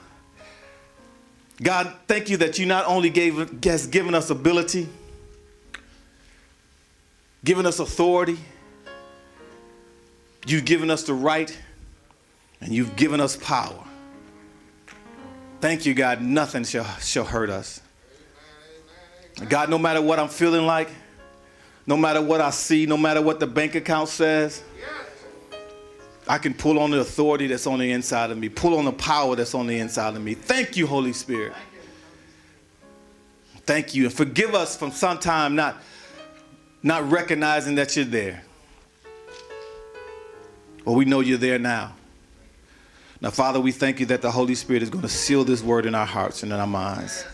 God, 1.62 1.92
thank 2.06 2.30
you 2.30 2.38
that 2.38 2.58
you 2.58 2.66
not 2.66 2.86
only 2.86 3.10
gave, 3.10 3.62
has 3.64 3.86
given 3.86 4.14
us 4.14 4.30
ability, 4.30 4.88
given 7.44 7.66
us 7.66 7.78
authority, 7.78 8.38
you've 10.46 10.64
given 10.64 10.90
us 10.90 11.02
the 11.04 11.14
right, 11.14 11.56
and 12.60 12.72
you've 12.72 12.96
given 12.96 13.20
us 13.20 13.36
power. 13.36 13.84
Thank 15.60 15.84
you, 15.84 15.94
God. 15.94 16.22
Nothing 16.22 16.64
shall, 16.64 16.84
shall 16.98 17.24
hurt 17.24 17.50
us. 17.50 17.80
God, 19.48 19.70
no 19.70 19.78
matter 19.78 20.02
what 20.02 20.18
I'm 20.18 20.28
feeling 20.28 20.66
like, 20.66 20.88
no 21.86 21.96
matter 21.96 22.22
what 22.22 22.40
I 22.40 22.50
see, 22.50 22.86
no 22.86 22.96
matter 22.96 23.22
what 23.22 23.40
the 23.40 23.46
bank 23.46 23.74
account 23.74 24.08
says, 24.08 24.62
I 26.28 26.38
can 26.38 26.54
pull 26.54 26.78
on 26.78 26.90
the 26.90 27.00
authority 27.00 27.46
that's 27.46 27.66
on 27.66 27.78
the 27.78 27.90
inside 27.90 28.30
of 28.30 28.38
me, 28.38 28.48
pull 28.48 28.78
on 28.78 28.84
the 28.84 28.92
power 28.92 29.34
that's 29.34 29.54
on 29.54 29.66
the 29.66 29.78
inside 29.78 30.14
of 30.14 30.22
me. 30.22 30.34
Thank 30.34 30.76
you, 30.76 30.86
Holy 30.86 31.12
Spirit. 31.12 31.52
Thank 33.66 33.94
you. 33.94 34.04
And 34.04 34.12
forgive 34.12 34.54
us 34.54 34.76
from 34.76 34.92
sometime 34.92 35.56
not, 35.56 35.76
not 36.82 37.10
recognizing 37.10 37.74
that 37.76 37.96
you're 37.96 38.04
there. 38.04 38.44
Well, 40.84 40.94
we 40.94 41.04
know 41.04 41.20
you're 41.20 41.38
there 41.38 41.58
now. 41.58 41.94
Now, 43.20 43.30
Father, 43.30 43.60
we 43.60 43.70
thank 43.70 44.00
you 44.00 44.06
that 44.06 44.22
the 44.22 44.30
Holy 44.30 44.54
Spirit 44.54 44.82
is 44.82 44.88
going 44.88 45.02
to 45.02 45.08
seal 45.08 45.44
this 45.44 45.62
word 45.62 45.84
in 45.84 45.94
our 45.94 46.06
hearts 46.06 46.42
and 46.42 46.52
in 46.52 46.58
our 46.58 46.66
minds. 46.66 47.24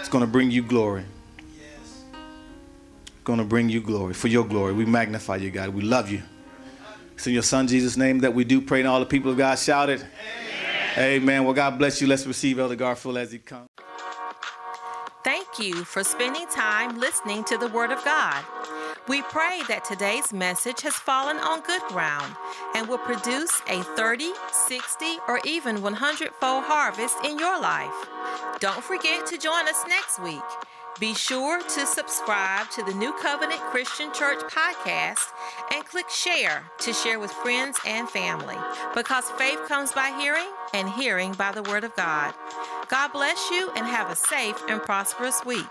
It's 0.00 0.08
going 0.08 0.22
to 0.24 0.30
bring 0.30 0.50
you 0.50 0.62
glory. 0.62 1.04
It's 1.82 2.04
going 3.22 3.38
to 3.38 3.44
bring 3.44 3.68
you 3.68 3.80
glory. 3.80 4.14
For 4.14 4.26
your 4.26 4.44
glory. 4.44 4.72
We 4.72 4.84
magnify 4.84 5.36
you, 5.36 5.50
God. 5.50 5.68
We 5.68 5.82
love 5.82 6.10
you. 6.10 6.22
It's 7.14 7.26
in 7.28 7.32
your 7.32 7.44
son 7.44 7.68
Jesus' 7.68 7.96
name 7.96 8.18
that 8.20 8.34
we 8.34 8.42
do 8.42 8.60
pray, 8.60 8.80
and 8.80 8.88
all 8.88 8.98
the 8.98 9.06
people 9.06 9.30
of 9.30 9.38
God 9.38 9.56
shouted. 9.56 10.00
Amen. 10.00 11.22
Amen. 11.22 11.44
Well, 11.44 11.54
God 11.54 11.78
bless 11.78 12.00
you. 12.00 12.08
Let's 12.08 12.26
receive 12.26 12.58
Elder 12.58 12.74
Garfield 12.74 13.18
as 13.18 13.30
he 13.30 13.38
comes. 13.38 13.68
Thank 15.22 15.60
you 15.60 15.84
for 15.84 16.02
spending 16.02 16.46
time 16.48 16.98
listening 16.98 17.44
to 17.44 17.56
the 17.56 17.68
Word 17.68 17.92
of 17.92 18.04
God. 18.04 18.42
We 19.08 19.20
pray 19.22 19.62
that 19.66 19.84
today's 19.84 20.32
message 20.32 20.82
has 20.82 20.94
fallen 20.94 21.36
on 21.38 21.62
good 21.62 21.82
ground 21.88 22.36
and 22.76 22.88
will 22.88 22.98
produce 22.98 23.50
a 23.68 23.82
30, 23.82 24.30
60, 24.52 25.06
or 25.26 25.40
even 25.44 25.82
100 25.82 26.30
fold 26.34 26.64
harvest 26.64 27.16
in 27.24 27.36
your 27.36 27.60
life. 27.60 27.92
Don't 28.60 28.82
forget 28.84 29.26
to 29.26 29.38
join 29.38 29.66
us 29.66 29.84
next 29.88 30.22
week. 30.22 30.40
Be 31.00 31.14
sure 31.14 31.60
to 31.60 31.86
subscribe 31.86 32.70
to 32.70 32.84
the 32.84 32.94
New 32.94 33.12
Covenant 33.14 33.60
Christian 33.60 34.12
Church 34.12 34.38
podcast 34.42 35.32
and 35.74 35.84
click 35.84 36.08
share 36.08 36.70
to 36.78 36.92
share 36.92 37.18
with 37.18 37.32
friends 37.32 37.78
and 37.84 38.08
family 38.08 38.56
because 38.94 39.28
faith 39.30 39.66
comes 39.66 39.90
by 39.90 40.16
hearing 40.20 40.48
and 40.74 40.88
hearing 40.88 41.32
by 41.32 41.50
the 41.50 41.62
Word 41.64 41.82
of 41.82 41.96
God. 41.96 42.34
God 42.88 43.08
bless 43.08 43.50
you 43.50 43.72
and 43.74 43.84
have 43.84 44.10
a 44.10 44.16
safe 44.16 44.62
and 44.68 44.80
prosperous 44.80 45.44
week. 45.44 45.66